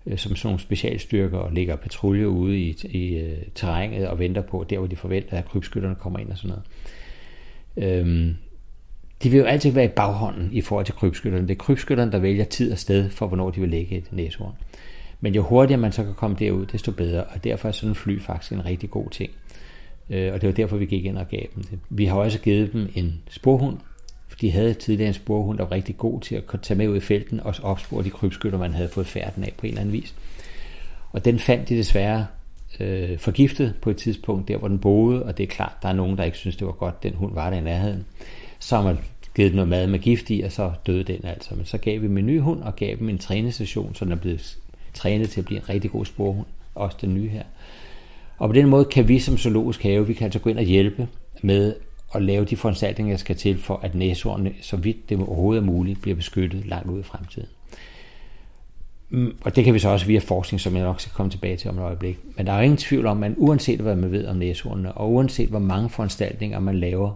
øh, 0.06 0.18
som 0.18 0.36
sådan 0.36 0.48
nogle 0.48 0.60
specialstyrker 0.60 1.38
og 1.38 1.52
ligger 1.52 1.76
patrulje 1.76 2.30
ude 2.30 2.60
i, 2.60 2.76
i 2.84 3.24
uh, 3.24 3.38
terrænet 3.56 4.08
og 4.08 4.20
venter 4.20 4.42
på, 4.42 4.66
der 4.70 4.78
hvor 4.78 4.88
de 4.88 4.96
forventer, 4.96 5.38
at 5.38 5.46
krybskytterne 5.46 5.96
kommer 5.96 6.20
ind 6.20 6.32
og 6.32 6.38
sådan 6.38 6.50
noget. 6.50 6.64
Øhm, 7.78 8.36
de 9.24 9.30
vil 9.30 9.40
jo 9.40 9.46
altid 9.46 9.72
være 9.72 9.86
i 9.86 9.88
baghånden 9.88 10.50
i 10.52 10.62
forhold 10.62 10.86
til 10.86 10.96
krybskytterne. 10.96 11.48
Det 11.48 11.54
er 11.54 11.64
krybskytterne, 11.64 12.12
der 12.12 12.20
vælger 12.20 12.44
tid 12.44 12.72
og 12.72 12.78
sted 12.78 13.10
for, 13.10 13.28
hvornår 13.28 13.50
de 13.50 13.62
vil 13.62 13.70
lægge 13.70 13.98
et 13.98 14.08
næsehorn. 14.12 14.54
Men 15.22 15.36
jo 15.36 15.42
hurtigere 15.42 15.82
man 15.82 15.92
så 15.92 16.04
kan 16.04 16.14
komme 16.14 16.38
derud, 16.40 16.66
desto 16.66 16.92
bedre, 16.92 17.24
og 17.24 17.44
derfor 17.44 17.68
er 17.68 17.72
sådan 17.72 17.90
en 17.90 17.96
fly 17.96 18.22
faktisk 18.22 18.52
en 18.52 18.66
rigtig 18.66 18.90
god 18.90 19.10
ting. 19.10 19.32
Øh, 20.12 20.34
og 20.34 20.42
det 20.42 20.48
var 20.48 20.54
derfor, 20.54 20.78
vi 20.78 20.86
gik 20.86 21.06
ind 21.06 21.18
og 21.18 21.28
gav 21.30 21.42
dem 21.56 21.64
det. 21.64 21.80
Vi 21.90 22.06
har 22.06 22.16
også 22.16 22.40
givet 22.40 22.74
dem 22.74 22.90
en 22.96 23.22
sporhund, 23.30 23.78
for 24.28 24.38
de 24.38 24.52
havde 24.52 24.74
tidligere 24.74 25.08
en 25.08 25.14
sporhund, 25.14 25.58
der 25.58 25.64
var 25.64 25.72
rigtig 25.72 25.98
god 25.98 26.22
til 26.22 26.36
at 26.36 26.44
tage 26.62 26.78
med 26.78 26.88
ud 26.88 26.98
i 26.98 27.00
felten 27.00 27.40
og 27.40 27.56
opspore 27.64 28.04
de 28.04 28.10
krybskytter, 28.10 28.60
man 28.60 28.74
havde 28.74 28.90
fået 28.90 29.08
færden 29.08 29.44
af 29.44 29.54
på 29.58 29.66
en 29.66 29.70
eller 29.70 29.82
anden 29.82 29.94
vis. 29.94 30.16
Og 31.12 31.26
den 31.26 31.40
fandt 31.40 31.70
de 31.70 31.78
desværre 31.78 32.26
øh, 32.80 33.20
forgiftet 33.20 33.74
på 33.82 33.90
et 33.90 33.98
tidspunkt, 33.98 34.48
der 34.48 34.58
hvor 34.58 34.68
den 34.68 34.80
boede, 34.80 35.24
og 35.24 35.38
det 35.38 35.44
er 35.44 35.48
klart, 35.48 35.74
der 35.82 35.90
er 35.90 35.94
nogen, 35.94 36.18
der 36.18 36.24
ikke 36.24 36.38
synes, 36.38 36.56
det 36.56 36.68
var 36.68 36.74
godt, 36.74 37.04
den 37.04 37.14
hund 37.14 37.34
var 37.34 37.50
der 37.50 37.58
i 37.58 37.62
nærheden. 37.62 38.06
Så 38.60 38.76
har 38.76 38.84
man 38.84 38.98
givet 39.36 39.56
noget 39.56 39.70
mad 39.70 39.88
med 39.88 40.00
gift 40.00 40.30
i, 40.30 40.42
og 40.42 40.52
så 40.52 40.72
døde 40.88 41.04
den 41.04 41.26
altså. 41.26 41.56
Men 41.56 41.66
så 41.66 41.78
gav 41.78 42.02
vi 42.02 42.08
dem 42.08 42.18
en 42.18 42.26
ny 42.26 42.40
hund, 42.40 42.62
og 42.62 42.76
gav 42.76 42.96
dem 43.00 43.10
en 43.10 43.18
trænestation, 43.18 43.96
så 43.96 44.06
den 44.06 44.12
er 44.12 44.16
blevet 44.16 44.58
trænet 44.94 45.30
til 45.30 45.42
at 45.42 45.46
blive 45.46 45.60
en 45.60 45.70
rigtig 45.70 45.92
god 45.92 46.06
sporhund, 46.06 46.46
også 46.76 46.98
den 47.02 47.14
nye 47.14 47.30
her. 47.30 47.44
Og 48.42 48.50
på 48.50 48.54
den 48.54 48.68
måde 48.68 48.86
kan 48.86 49.08
vi 49.08 49.20
som 49.20 49.38
zoologisk 49.38 49.84
have, 49.84 50.08
vi 50.08 50.14
kan 50.14 50.26
altså 50.26 50.40
gå 50.40 50.50
ind 50.50 50.58
og 50.58 50.64
hjælpe 50.64 51.08
med 51.42 51.76
at 52.16 52.22
lave 52.22 52.46
de 52.46 52.58
foranstaltninger, 52.58 53.14
der 53.14 53.18
skal 53.18 53.36
til 53.36 53.58
for, 53.58 53.80
at 53.84 53.96
næsehornene, 53.96 54.54
så 54.62 54.78
vidt 54.78 55.10
det 55.10 55.18
overhovedet 55.18 55.62
er 55.62 55.66
muligt, 55.66 56.02
bliver 56.02 56.16
beskyttet 56.16 56.66
langt 56.66 56.90
ud 56.90 57.00
i 57.00 57.04
fremtiden. 57.04 57.48
Mm, 59.10 59.38
og 59.42 59.56
det 59.56 59.64
kan 59.64 59.74
vi 59.74 59.80
så 59.80 59.90
også 59.90 60.06
via 60.06 60.20
forskning, 60.20 60.62
som 60.62 60.76
jeg 60.76 60.84
nok 60.84 61.02
skal 61.02 61.14
komme 61.14 61.30
tilbage 61.30 61.58
til 61.58 61.70
om 61.70 61.78
et 61.78 61.82
øjeblik. 61.82 62.20
Men 62.38 62.48
der 62.48 62.54
er 62.54 62.62
ingen 62.62 62.78
tvivl 62.78 63.06
om, 63.06 63.24
at 63.24 63.32
uanset 63.38 63.80
hvad 63.80 63.96
man 63.96 64.12
ved 64.12 64.28
om 64.28 64.36
næsehornene, 64.36 64.92
og 64.92 65.12
uanset 65.12 65.50
hvor 65.50 65.60
mange 65.60 65.90
foranstaltninger 65.90 66.60
man 66.60 66.80
laver 66.80 67.14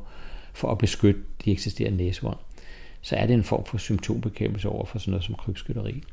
for 0.53 0.71
at 0.71 0.77
beskytte 0.77 1.21
de 1.45 1.51
eksisterende 1.51 1.97
næsehorn, 1.97 2.37
så 3.01 3.15
er 3.15 3.25
det 3.25 3.33
en 3.33 3.43
form 3.43 3.65
for 3.65 3.77
symptombekæmpelse 3.77 4.69
over 4.69 4.85
for 4.85 4.99
sådan 4.99 5.11
noget 5.11 5.23
som 5.23 5.35
krybskytteri. 5.35 6.03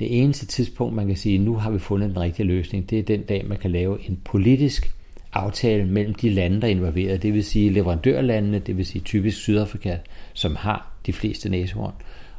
Det 0.00 0.22
eneste 0.22 0.46
tidspunkt, 0.46 0.94
man 0.94 1.06
kan 1.06 1.16
sige, 1.16 1.38
nu 1.38 1.54
har 1.54 1.70
vi 1.70 1.78
fundet 1.78 2.10
den 2.10 2.20
rigtige 2.20 2.46
løsning, 2.46 2.90
det 2.90 2.98
er 2.98 3.02
den 3.02 3.22
dag, 3.22 3.46
man 3.46 3.58
kan 3.58 3.70
lave 3.70 4.08
en 4.08 4.20
politisk 4.24 4.94
aftale 5.32 5.86
mellem 5.86 6.14
de 6.14 6.30
lande, 6.30 6.60
der 6.60 6.66
er 6.66 6.70
involveret, 6.70 7.22
det 7.22 7.34
vil 7.34 7.44
sige 7.44 7.70
leverandørlandene, 7.70 8.58
det 8.58 8.76
vil 8.76 8.86
sige 8.86 9.02
typisk 9.02 9.38
Sydafrika, 9.38 9.96
som 10.32 10.56
har 10.56 10.92
de 11.06 11.12
fleste 11.12 11.48
næsehorn, 11.48 11.92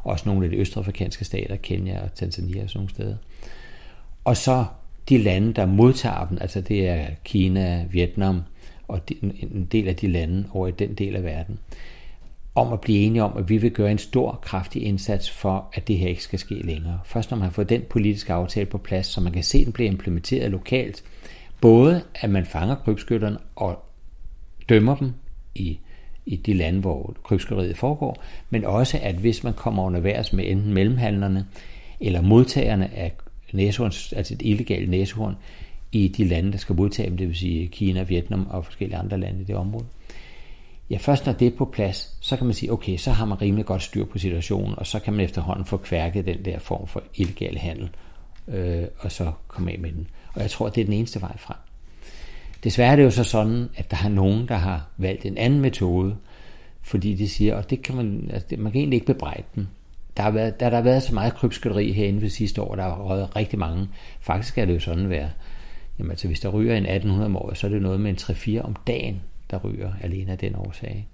også 0.03 0.29
nogle 0.29 0.45
af 0.45 0.51
de 0.51 0.57
østafrikanske 0.57 1.25
stater, 1.25 1.55
Kenya 1.55 2.03
og 2.03 2.13
Tanzania 2.13 2.63
og 2.63 2.69
sådan 2.69 2.79
nogle 2.79 2.89
steder. 2.89 3.15
Og 4.23 4.37
så 4.37 4.65
de 5.09 5.17
lande, 5.17 5.53
der 5.53 5.65
modtager 5.65 6.27
dem, 6.27 6.37
altså 6.41 6.61
det 6.61 6.87
er 6.87 7.05
Kina, 7.23 7.85
Vietnam 7.91 8.41
og 8.87 9.01
en 9.21 9.67
del 9.71 9.87
af 9.87 9.95
de 9.95 10.07
lande 10.07 10.45
over 10.53 10.67
i 10.67 10.71
den 10.71 10.93
del 10.93 11.15
af 11.15 11.23
verden, 11.23 11.59
om 12.55 12.73
at 12.73 12.81
blive 12.81 12.99
enige 12.99 13.23
om, 13.23 13.37
at 13.37 13.49
vi 13.49 13.57
vil 13.57 13.71
gøre 13.71 13.91
en 13.91 13.97
stor, 13.97 14.39
kraftig 14.41 14.83
indsats 14.83 15.29
for, 15.29 15.69
at 15.73 15.87
det 15.87 15.97
her 15.97 16.07
ikke 16.07 16.23
skal 16.23 16.39
ske 16.39 16.55
længere. 16.55 16.99
Først 17.05 17.31
når 17.31 17.37
man 17.37 17.45
har 17.45 17.51
fået 17.51 17.69
den 17.69 17.81
politiske 17.89 18.33
aftale 18.33 18.65
på 18.65 18.77
plads, 18.77 19.07
så 19.07 19.21
man 19.21 19.33
kan 19.33 19.43
se, 19.43 19.57
at 19.57 19.65
den 19.65 19.73
bliver 19.73 19.91
implementeret 19.91 20.51
lokalt, 20.51 21.03
både 21.61 22.01
at 22.15 22.29
man 22.29 22.45
fanger 22.45 22.75
krybskytterne 22.75 23.37
og 23.55 23.85
dømmer 24.69 24.95
dem 24.95 25.13
i, 25.55 25.79
i 26.25 26.35
de 26.35 26.53
lande, 26.53 26.79
hvor 26.79 27.15
krybskytteriet 27.23 27.77
foregår, 27.77 28.23
men 28.49 28.65
også 28.65 28.99
at 29.01 29.15
hvis 29.15 29.43
man 29.43 29.53
kommer 29.53 29.83
underværs 29.83 30.33
med 30.33 30.43
enten 30.47 30.73
mellemhandlerne 30.73 31.45
eller 31.99 32.21
modtagerne 32.21 32.95
af 32.95 33.13
næsehorn, 33.53 34.17
altså 34.17 34.33
et 34.33 34.41
illegalt 34.43 34.89
næsehorn, 34.89 35.35
i 35.91 36.07
de 36.07 36.23
lande, 36.23 36.51
der 36.51 36.57
skal 36.57 36.75
modtage 36.75 37.09
dem, 37.09 37.17
det 37.17 37.27
vil 37.27 37.35
sige 37.35 37.67
Kina, 37.67 38.03
Vietnam 38.03 38.47
og 38.49 38.65
forskellige 38.65 38.97
andre 38.97 39.17
lande 39.19 39.41
i 39.41 39.43
det 39.43 39.55
område. 39.55 39.85
Ja, 40.91 40.97
først 40.97 41.25
når 41.25 41.33
det 41.33 41.47
er 41.47 41.57
på 41.57 41.65
plads, 41.65 42.17
så 42.21 42.37
kan 42.37 42.45
man 42.45 42.53
sige, 42.53 42.71
okay, 42.71 42.97
så 42.97 43.11
har 43.11 43.25
man 43.25 43.41
rimelig 43.41 43.65
godt 43.65 43.83
styr 43.83 44.05
på 44.05 44.17
situationen, 44.17 44.79
og 44.79 44.87
så 44.87 44.99
kan 44.99 45.13
man 45.13 45.25
efterhånden 45.25 45.65
få 45.65 45.77
kværket 45.77 46.25
den 46.25 46.45
der 46.45 46.59
form 46.59 46.87
for 46.87 47.03
illegal 47.15 47.57
handel, 47.57 47.89
øh, 48.47 48.83
og 48.99 49.11
så 49.11 49.31
komme 49.47 49.71
af 49.71 49.79
med 49.79 49.91
den. 49.91 50.07
Og 50.33 50.41
jeg 50.41 50.49
tror, 50.49 50.67
at 50.67 50.75
det 50.75 50.81
er 50.81 50.85
den 50.85 50.93
eneste 50.93 51.21
vej 51.21 51.37
frem. 51.37 51.57
Desværre 52.63 52.91
er 52.91 52.95
det 52.95 53.03
jo 53.03 53.09
så 53.09 53.23
sådan, 53.23 53.69
at 53.75 53.91
der 53.91 53.97
er 54.05 54.09
nogen, 54.09 54.47
der 54.47 54.55
har 54.55 54.87
valgt 54.97 55.25
en 55.25 55.37
anden 55.37 55.61
metode, 55.61 56.15
fordi 56.81 57.15
de 57.15 57.29
siger, 57.29 57.55
og 57.55 57.69
det 57.69 57.81
kan 57.81 57.95
man, 57.95 58.29
altså, 58.33 58.55
man 58.57 58.71
kan 58.71 58.79
egentlig 58.79 58.97
ikke 58.97 59.13
bebrejde 59.13 59.43
dem. 59.55 59.67
Der 60.17 60.23
har, 60.23 60.31
været, 60.31 60.59
der, 60.59 60.69
der 60.69 60.77
har 60.77 60.83
været 60.83 61.03
så 61.03 61.13
meget 61.13 61.33
krybskytteri 61.33 61.91
herinde 61.91 62.21
ved 62.21 62.29
sidste 62.29 62.61
år, 62.61 62.75
der 62.75 62.83
har 62.83 63.03
røget 63.03 63.35
rigtig 63.35 63.59
mange. 63.59 63.87
Faktisk 64.19 64.57
er 64.57 64.65
det 64.65 64.73
jo 64.73 64.79
sådan 64.79 65.09
være, 65.09 65.29
jamen 65.99 66.11
altså 66.11 66.27
hvis 66.27 66.39
der 66.39 66.49
ryger 66.49 66.77
en 66.77 66.85
1800 66.85 67.25
om 67.25 67.37
året, 67.37 67.57
så 67.57 67.67
er 67.67 67.71
det 67.71 67.81
noget 67.81 67.99
med 67.99 68.09
en 68.09 68.17
3-4 68.59 68.61
om 68.61 68.75
dagen, 68.87 69.21
der 69.51 69.57
ryger 69.57 69.91
alene 70.01 70.31
af 70.31 70.37
den 70.37 70.55
årsag. 70.55 71.07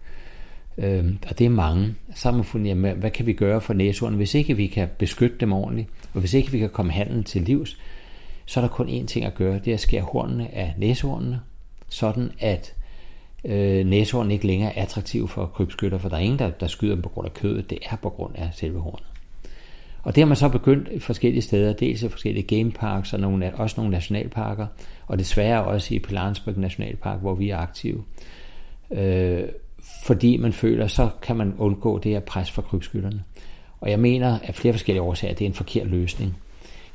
Øhm, 0.78 1.18
og 1.30 1.40
det 1.40 1.46
er 1.46 1.50
mange. 1.50 1.96
Så 2.16 2.30
har 2.30 2.36
man 2.36 2.46
fundet, 2.46 2.70
jamen, 2.70 2.98
hvad 2.98 3.12
kan 3.12 3.26
vi 3.26 3.34
gøre 3.34 3.62
for 3.62 3.74
næsehornene, 3.74 4.18
Hvis 4.18 4.36
ikke 4.36 4.58
vi 4.58 4.68
kan 4.68 4.88
beskytte 4.98 5.38
dem 5.40 5.54
ordentligt, 5.54 5.90
og 6.14 6.20
hvis 6.20 6.34
ikke 6.34 6.52
vi 6.52 6.60
kan 6.60 6.70
komme 6.70 6.92
handlen 6.92 7.24
til 7.24 7.42
livs, 7.42 7.78
så 8.46 8.60
er 8.60 8.62
der 8.62 8.70
kun 8.70 8.90
én 8.90 9.06
ting 9.06 9.26
at 9.26 9.36
gøre, 9.36 9.60
det 9.60 9.68
er 9.68 9.74
at 9.74 9.80
skære 9.80 10.02
hornene 10.02 10.56
af 10.56 10.74
næsehornene, 10.78 11.40
sådan 11.90 12.32
at 12.40 12.74
øh, 13.46 13.86
næsehornene 13.86 14.34
ikke 14.34 14.48
længere 14.48 14.76
er 14.76 14.82
attraktive 14.82 15.28
for 15.28 15.46
krybskytter, 15.46 15.98
for 15.98 16.10
der 16.10 16.16
er 16.16 16.22
ingen, 16.22 16.40
der, 16.40 16.50
der 16.50 16.68
skyder 16.68 16.96
dem 16.96 17.02
på 17.02 17.10
grund 17.10 17.26
af 17.26 17.34
kødet, 17.34 17.70
det 17.70 17.78
er 17.82 17.96
på 17.96 18.10
grund 18.10 18.36
af 18.36 18.50
selve 18.54 18.80
hornet. 18.80 19.17
Og 20.04 20.16
det 20.16 20.22
har 20.22 20.28
man 20.28 20.36
så 20.36 20.50
begyndt 20.50 20.90
i 20.92 21.00
forskellige 21.00 21.42
steder, 21.42 21.74
dels 21.74 22.04
i 22.04 22.10
forskellige 22.10 22.58
gameparks 22.58 23.14
og 23.14 23.20
nogle, 23.20 23.56
også 23.56 23.74
nogle 23.78 23.92
nationalparker, 23.92 24.68
og 25.08 25.20
desværre 25.20 25.64
også 25.64 25.96
i 25.96 26.00
Pilansburg 26.00 26.58
Nationalpark, 26.58 27.20
hvor 27.20 27.36
vi 27.36 27.50
er 27.50 27.58
aktive. 27.58 28.04
Øh, 28.92 29.44
fordi 30.04 30.38
man 30.38 30.54
føler, 30.54 30.88
så 30.88 31.10
kan 31.22 31.36
man 31.36 31.54
undgå 31.58 32.00
det 32.00 32.12
her 32.12 32.20
pres 32.20 32.52
fra 32.52 32.62
krybskytterne. 32.62 33.24
Og 33.80 33.90
jeg 33.90 34.00
mener, 34.00 34.40
at 34.44 34.56
flere 34.56 34.74
forskellige 34.74 35.02
årsager, 35.02 35.34
det 35.34 35.46
er 35.46 35.50
en 35.50 35.54
forkert 35.54 35.88
løsning. 35.88 36.38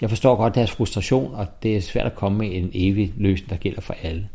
Jeg 0.01 0.09
forstår 0.09 0.37
godt 0.37 0.55
deres 0.55 0.71
frustration, 0.71 1.35
og 1.35 1.47
det 1.63 1.77
er 1.77 1.81
svært 1.81 2.07
at 2.07 2.15
komme 2.15 2.39
med 2.39 2.49
en 2.53 2.71
evig 2.75 3.13
løsning, 3.17 3.51
der 3.51 3.57
gælder 3.57 3.81
for 3.81 3.95
alle. 4.03 4.29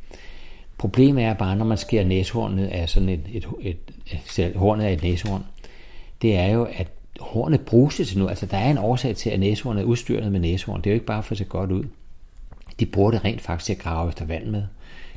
Problemet 0.78 1.24
er 1.24 1.34
bare, 1.34 1.56
når 1.56 1.66
man 1.66 1.78
skærer 1.78 2.06
næsehornet 2.06 2.68
af 2.68 2.90
sådan 2.90 3.10
et, 3.10 3.22
et, 3.34 3.48
et, 3.62 3.78
et, 4.12 4.40
et 4.40 4.56
hornet 4.56 4.86
af 4.86 4.94
et 4.94 5.04
næsehorn, 5.04 5.44
det 6.22 6.36
er 6.36 6.48
jo, 6.48 6.68
at 6.74 6.88
hornet 7.20 7.62
bruges 7.62 7.96
til 7.96 8.18
noget. 8.18 8.30
Altså, 8.30 8.46
der 8.46 8.58
er 8.58 8.72
en 8.72 8.78
årsag 8.78 9.16
til, 9.16 9.30
at 9.30 9.40
næsehornet 9.40 9.82
er 9.82 9.86
udstyret 9.86 10.32
med 10.32 10.40
næsehorn. 10.40 10.82
Det 10.82 10.88
er 10.88 10.92
jo 10.92 10.96
ikke 10.96 11.06
bare 11.06 11.24
for 11.24 11.32
at 11.32 11.38
se 11.38 11.44
godt 11.44 11.72
ud. 11.72 11.84
De 12.80 12.86
bruger 12.86 13.12
det 13.12 13.26
rent 13.26 13.42
faktisk 13.42 13.66
til 13.66 13.74
at 13.74 13.80
grave 13.80 14.10
efter 14.10 14.26
vand 14.26 14.46
med. 14.46 14.64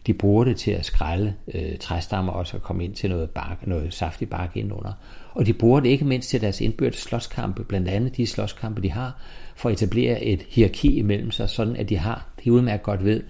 De 0.07 0.15
bruger 0.15 0.45
det 0.45 0.57
til 0.57 0.71
at 0.71 0.85
skrælle 0.85 1.35
øh, 1.55 1.79
træstammer 1.79 2.33
og 2.33 2.47
så 2.47 2.59
komme 2.59 2.85
ind 2.85 2.95
til 2.95 3.11
noget, 3.11 3.31
bark, 3.31 3.67
noget 3.67 3.95
saftig 3.95 4.29
bark 4.29 4.57
indenunder. 4.57 4.93
Og 5.35 5.47
de 5.47 5.53
bruger 5.53 5.81
det 5.81 5.89
ikke 5.89 6.05
mindst 6.05 6.29
til 6.29 6.41
deres 6.41 6.61
indbyrdes 6.61 6.99
slåskampe, 6.99 7.65
blandt 7.65 7.89
andet 7.89 8.17
de 8.17 8.27
slåskampe, 8.27 8.83
de 8.83 8.91
har, 8.91 9.17
for 9.55 9.69
at 9.69 9.73
etablere 9.73 10.25
et 10.25 10.47
hierarki 10.49 10.99
imellem 10.99 11.31
sig, 11.31 11.51
sådan 11.51 11.77
at 11.77 11.89
de 11.89 11.99
har, 11.99 12.27
de 12.45 12.53
udmærket 12.53 12.83
godt 12.83 13.05
ved, 13.05 13.23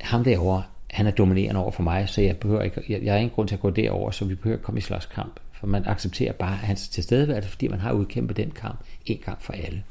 ham 0.00 0.24
derovre, 0.24 0.62
han 0.90 1.06
er 1.06 1.10
dominerende 1.10 1.60
over 1.60 1.70
for 1.70 1.82
mig, 1.82 2.08
så 2.08 2.20
jeg, 2.20 2.36
behøver 2.36 2.62
ikke, 2.62 2.82
jeg, 2.88 3.02
jeg 3.02 3.12
har 3.12 3.18
ingen 3.18 3.34
grund 3.34 3.48
til 3.48 3.54
at 3.54 3.60
gå 3.60 3.70
derover, 3.70 4.10
så 4.10 4.24
vi 4.24 4.34
behøver 4.34 4.56
ikke 4.56 4.64
komme 4.64 4.78
i 4.78 4.82
slåskamp. 4.82 5.40
For 5.60 5.66
man 5.66 5.82
accepterer 5.86 6.32
bare 6.32 6.56
hans 6.56 6.88
tilstedeværelse, 6.88 7.48
fordi 7.48 7.68
man 7.68 7.80
har 7.80 7.92
udkæmpet 7.92 8.36
den 8.36 8.50
kamp 8.50 8.78
en 9.06 9.18
gang 9.24 9.38
for 9.42 9.52
alle. 9.52 9.82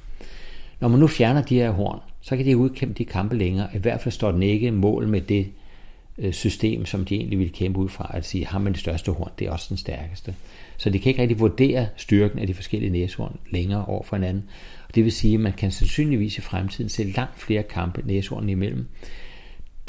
Når 0.80 0.88
man 0.88 1.00
nu 1.00 1.08
fjerner 1.08 1.42
de 1.42 1.56
her 1.56 1.72
horn, 1.72 2.00
så 2.22 2.38
kan 2.38 2.46
de 2.46 2.58
udkæmpe 2.58 2.94
de 2.94 3.06
kampe 3.06 3.38
længere. 3.38 3.70
I 3.74 3.78
hvert 3.78 4.02
fald 4.02 4.14
står 4.14 4.32
den 4.32 4.44
ikke 4.44 4.72
mål 4.72 5.08
med 5.08 5.22
det 5.22 5.48
øh, 6.18 6.34
system, 6.34 6.86
som 6.86 7.06
de 7.06 7.16
egentlig 7.16 7.40
vil 7.40 7.52
kæmpe 7.52 7.80
ud 7.80 7.90
fra, 7.90 8.12
at 8.14 8.26
sige, 8.26 8.46
har 8.46 8.60
man 8.60 8.74
det 8.74 8.82
største 8.82 9.12
horn, 9.12 9.32
det 9.40 9.48
er 9.48 9.52
også 9.52 9.66
den 9.70 9.78
stærkeste. 9.78 10.36
Så 10.78 10.90
de 10.90 11.00
kan 11.00 11.10
ikke 11.10 11.22
rigtig 11.22 11.40
vurdere 11.40 11.88
styrken 11.98 12.40
af 12.40 12.48
de 12.48 12.54
forskellige 12.54 12.92
næsehorn 12.92 13.40
længere 13.52 13.86
over 13.86 14.04
for 14.04 14.16
hinanden. 14.16 14.44
Og 14.88 14.96
det 14.96 15.04
vil 15.04 15.12
sige, 15.12 15.34
at 15.34 15.40
man 15.40 15.54
kan 15.54 15.72
sandsynligvis 15.72 16.38
i 16.38 16.42
fremtiden 16.42 16.90
se 16.90 17.04
langt 17.04 17.40
flere 17.40 17.64
kampe 17.64 18.02
næshorn 18.06 18.50
imellem, 18.50 18.88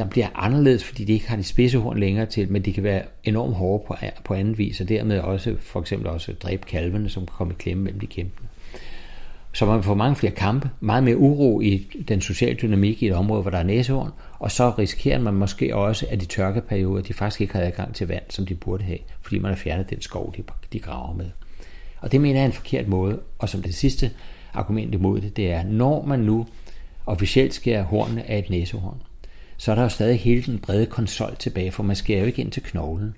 der 0.00 0.06
bliver 0.06 0.28
anderledes, 0.34 0.84
fordi 0.84 1.04
de 1.04 1.12
ikke 1.12 1.28
har 1.28 1.36
de 1.36 1.42
spidsehorn 1.42 1.98
længere 1.98 2.26
til, 2.26 2.52
men 2.52 2.62
de 2.62 2.72
kan 2.72 2.84
være 2.84 3.02
enormt 3.24 3.54
hårde 3.54 3.84
på, 3.86 3.94
på 4.24 4.34
anden 4.34 4.58
vis, 4.58 4.80
og 4.80 4.88
dermed 4.88 5.18
også 5.18 5.56
for 5.60 5.80
eksempel 5.80 6.08
også 6.08 6.32
dræbe 6.32 6.66
kalvene, 6.66 7.08
som 7.08 7.26
kan 7.26 7.34
komme 7.36 7.52
i 7.52 7.56
klemme 7.58 7.82
mellem 7.82 8.00
de 8.00 8.06
kæmpende. 8.06 8.48
Så 9.52 9.66
man 9.66 9.82
får 9.82 9.94
mange 9.94 10.16
flere 10.16 10.32
kampe, 10.32 10.70
meget 10.80 11.04
mere 11.04 11.16
uro 11.16 11.60
i 11.60 11.86
den 12.08 12.20
sociale 12.20 12.58
dynamik 12.62 13.02
i 13.02 13.06
et 13.06 13.14
område, 13.14 13.42
hvor 13.42 13.50
der 13.50 13.58
er 13.58 13.62
næsehorn, 13.62 14.10
og 14.38 14.50
så 14.50 14.70
risikerer 14.70 15.18
man 15.18 15.34
måske 15.34 15.76
også, 15.76 16.06
at 16.10 16.20
de 16.20 16.26
tørkeperioder, 16.26 17.02
de 17.02 17.14
faktisk 17.14 17.40
ikke 17.40 17.54
har 17.54 17.62
adgang 17.62 17.94
til 17.94 18.08
vand, 18.08 18.22
som 18.28 18.46
de 18.46 18.54
burde 18.54 18.84
have, 18.84 18.98
fordi 19.22 19.38
man 19.38 19.50
har 19.50 19.56
fjernet 19.56 19.90
den 19.90 20.00
skov, 20.00 20.34
de, 20.36 20.42
de 20.72 20.78
graver 20.78 21.14
med. 21.14 21.30
Og 22.00 22.12
det 22.12 22.20
mener 22.20 22.34
jeg 22.34 22.42
er 22.42 22.46
en 22.46 22.52
forkert 22.52 22.88
måde, 22.88 23.20
og 23.38 23.48
som 23.48 23.62
det 23.62 23.74
sidste 23.74 24.10
argument 24.54 24.94
imod 24.94 25.20
det, 25.20 25.36
det 25.36 25.52
er, 25.52 25.62
når 25.64 26.04
man 26.04 26.20
nu 26.20 26.46
officielt 27.06 27.54
skærer 27.54 27.82
hornene 27.82 28.30
af 28.30 28.38
et 28.38 28.50
næsehorn, 28.50 29.02
så 29.60 29.70
er 29.70 29.74
der 29.74 29.82
jo 29.82 29.88
stadig 29.88 30.20
hele 30.20 30.42
den 30.42 30.58
brede 30.58 30.86
konsol 30.86 31.36
tilbage, 31.38 31.72
for 31.72 31.82
man 31.82 31.96
skærer 31.96 32.20
jo 32.20 32.26
ikke 32.26 32.42
ind 32.42 32.50
til 32.50 32.62
knoglen. 32.62 33.14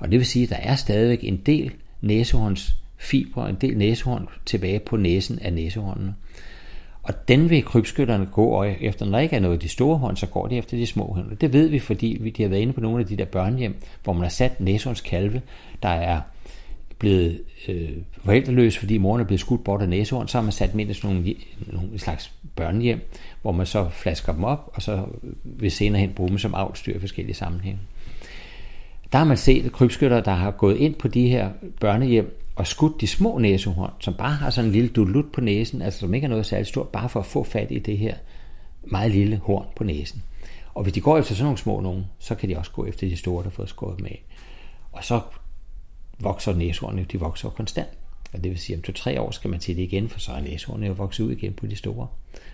Og 0.00 0.10
det 0.10 0.18
vil 0.18 0.26
sige, 0.26 0.42
at 0.42 0.50
der 0.50 0.56
er 0.56 0.74
stadigvæk 0.74 1.18
en 1.22 1.36
del 1.36 1.72
næsehorns 2.00 2.74
fibre, 2.96 3.48
en 3.48 3.56
del 3.60 3.78
næsehorn 3.78 4.28
tilbage 4.46 4.78
på 4.78 4.96
næsen 4.96 5.38
af 5.38 5.52
næsehornene. 5.52 6.14
Og 7.02 7.28
den 7.28 7.50
vil 7.50 7.64
krybskytterne 7.64 8.28
gå 8.32 8.62
efter. 8.62 9.04
Når 9.04 9.12
der 9.12 9.18
ikke 9.18 9.36
er 9.36 9.40
noget 9.40 9.54
af 9.54 9.60
de 9.60 9.68
store 9.68 9.98
horn, 9.98 10.16
så 10.16 10.26
går 10.26 10.46
de 10.46 10.56
efter 10.56 10.76
de 10.76 10.86
små 10.86 11.12
horn. 11.12 11.36
Det 11.40 11.52
ved 11.52 11.68
vi, 11.68 11.78
fordi 11.78 12.18
vi 12.20 12.30
de 12.30 12.42
har 12.42 12.50
været 12.50 12.60
inde 12.60 12.72
på 12.72 12.80
nogle 12.80 13.00
af 13.00 13.06
de 13.06 13.16
der 13.16 13.24
børnehjem, 13.24 13.76
hvor 14.04 14.12
man 14.12 14.22
har 14.22 14.28
sat 14.28 14.60
næsehorns 14.60 15.00
kalve, 15.00 15.42
der 15.82 15.88
er 15.88 16.20
blevet 17.02 17.40
øh, 17.68 17.90
forældreløs, 18.24 18.78
fordi 18.78 18.98
moren 18.98 19.20
er 19.20 19.24
blevet 19.24 19.40
skudt 19.40 19.64
bort 19.64 19.82
af 19.82 19.88
næsehorn, 19.88 20.28
så 20.28 20.38
har 20.38 20.42
man 20.42 20.52
sat 20.52 20.72
dem 20.72 20.80
ind 20.80 20.90
i 20.90 20.94
sådan 20.94 21.16
nogle, 21.16 21.34
nogle 21.72 21.98
slags 21.98 22.32
børnehjem, 22.56 23.00
hvor 23.42 23.52
man 23.52 23.66
så 23.66 23.88
flasker 23.88 24.32
dem 24.32 24.44
op, 24.44 24.70
og 24.74 24.82
så 24.82 25.04
vil 25.44 25.70
senere 25.70 26.00
hen 26.00 26.12
bruge 26.12 26.28
dem 26.28 26.38
som 26.38 26.54
avlstyr 26.54 26.96
i 26.96 26.98
forskellige 26.98 27.34
sammenhænge. 27.34 27.78
Der 29.12 29.18
har 29.18 29.24
man 29.24 29.36
set 29.36 29.72
krybskytter, 29.72 30.20
der 30.20 30.32
har 30.32 30.50
gået 30.50 30.76
ind 30.76 30.94
på 30.94 31.08
de 31.08 31.28
her 31.28 31.50
børnehjem 31.80 32.38
og 32.56 32.66
skudt 32.66 33.00
de 33.00 33.06
små 33.06 33.38
næsehorn, 33.38 33.90
som 33.98 34.14
bare 34.14 34.34
har 34.34 34.50
sådan 34.50 34.68
en 34.68 34.72
lille 34.72 34.88
dulut 34.88 35.32
på 35.32 35.40
næsen, 35.40 35.82
altså 35.82 36.00
som 36.00 36.14
ikke 36.14 36.24
er 36.24 36.28
noget 36.28 36.46
særligt 36.46 36.68
stort, 36.68 36.88
bare 36.88 37.08
for 37.08 37.20
at 37.20 37.26
få 37.26 37.44
fat 37.44 37.70
i 37.70 37.78
det 37.78 37.98
her 37.98 38.14
meget 38.84 39.10
lille 39.10 39.40
horn 39.44 39.66
på 39.76 39.84
næsen. 39.84 40.22
Og 40.74 40.82
hvis 40.82 40.94
de 40.94 41.00
går 41.00 41.18
efter 41.18 41.34
sådan 41.34 41.44
nogle 41.44 41.58
små 41.58 41.80
nogen, 41.80 42.06
så 42.18 42.34
kan 42.34 42.48
de 42.48 42.56
også 42.56 42.70
gå 42.70 42.86
efter 42.86 43.08
de 43.08 43.16
store, 43.16 43.42
der 43.42 43.48
har 43.48 43.54
fået 43.54 43.68
skåret 43.68 44.00
med. 44.00 44.10
Og 44.92 45.04
så 45.04 45.20
vokser 46.22 46.54
næsehornene, 46.54 47.06
de 47.12 47.20
vokser 47.20 47.50
konstant. 47.50 47.88
Og 48.32 48.44
det 48.44 48.50
vil 48.50 48.58
sige, 48.58 48.74
at 48.74 48.78
om 48.78 48.82
to-tre 48.82 49.20
år 49.20 49.30
skal 49.30 49.50
man 49.50 49.60
til 49.60 49.76
det 49.76 49.82
igen, 49.82 50.08
for 50.08 50.20
så 50.20 50.32
er 50.32 50.40
næsehornene 50.40 50.86
jo 50.86 50.92
vokset 50.92 51.24
ud 51.24 51.32
igen 51.32 51.52
på 51.52 51.66
de 51.66 51.76
store. 51.76 52.06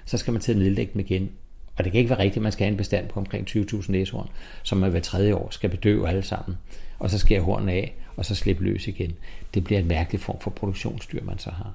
Så 0.04 0.18
skal 0.18 0.32
man 0.32 0.40
til 0.40 0.52
at 0.52 0.58
nedlægge 0.58 0.92
dem 0.92 1.00
igen. 1.00 1.30
Og 1.76 1.84
det 1.84 1.92
kan 1.92 1.98
ikke 1.98 2.10
være 2.10 2.18
rigtigt, 2.18 2.36
at 2.36 2.42
man 2.42 2.52
skal 2.52 2.64
have 2.64 2.70
en 2.70 2.76
bestand 2.76 3.08
på 3.08 3.20
omkring 3.20 3.48
20.000 3.48 3.92
næsehorn, 3.92 4.28
som 4.62 4.78
man 4.78 4.90
hver 4.90 5.00
tredje 5.00 5.34
år 5.34 5.50
skal 5.50 5.70
bedøve 5.70 6.08
alle 6.08 6.22
sammen. 6.22 6.58
Og 6.98 7.10
så 7.10 7.18
skærer 7.18 7.42
hornene 7.42 7.72
af, 7.72 7.94
og 8.16 8.24
så 8.24 8.34
slippe 8.34 8.64
løs 8.64 8.88
igen. 8.88 9.12
Det 9.54 9.64
bliver 9.64 9.80
en 9.80 9.88
mærkelig 9.88 10.20
form 10.20 10.40
for 10.40 10.50
produktionsdyr, 10.50 11.24
man 11.24 11.38
så 11.38 11.50
har. 11.50 11.72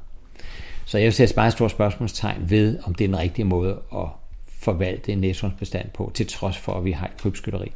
Så 0.86 0.98
jeg 0.98 1.06
vil 1.06 1.14
sætte 1.14 1.36
bare 1.36 1.48
et 1.48 1.54
stort 1.54 1.72
spørgsmålstegn 1.72 2.50
ved, 2.50 2.80
om 2.84 2.96
det 2.96 3.04
er 3.04 3.08
den 3.08 3.18
rigtige 3.18 3.46
måde 3.46 3.82
at 3.96 4.08
forvalte 4.48 5.12
en 5.12 5.18
næsehornsbestand 5.18 5.90
på, 5.90 6.12
til 6.14 6.28
trods 6.28 6.58
for, 6.58 6.74
at 6.74 6.86
vi 6.86 6.92
har 6.92 7.08
et 7.08 7.18
krybskytteri. 7.18 7.72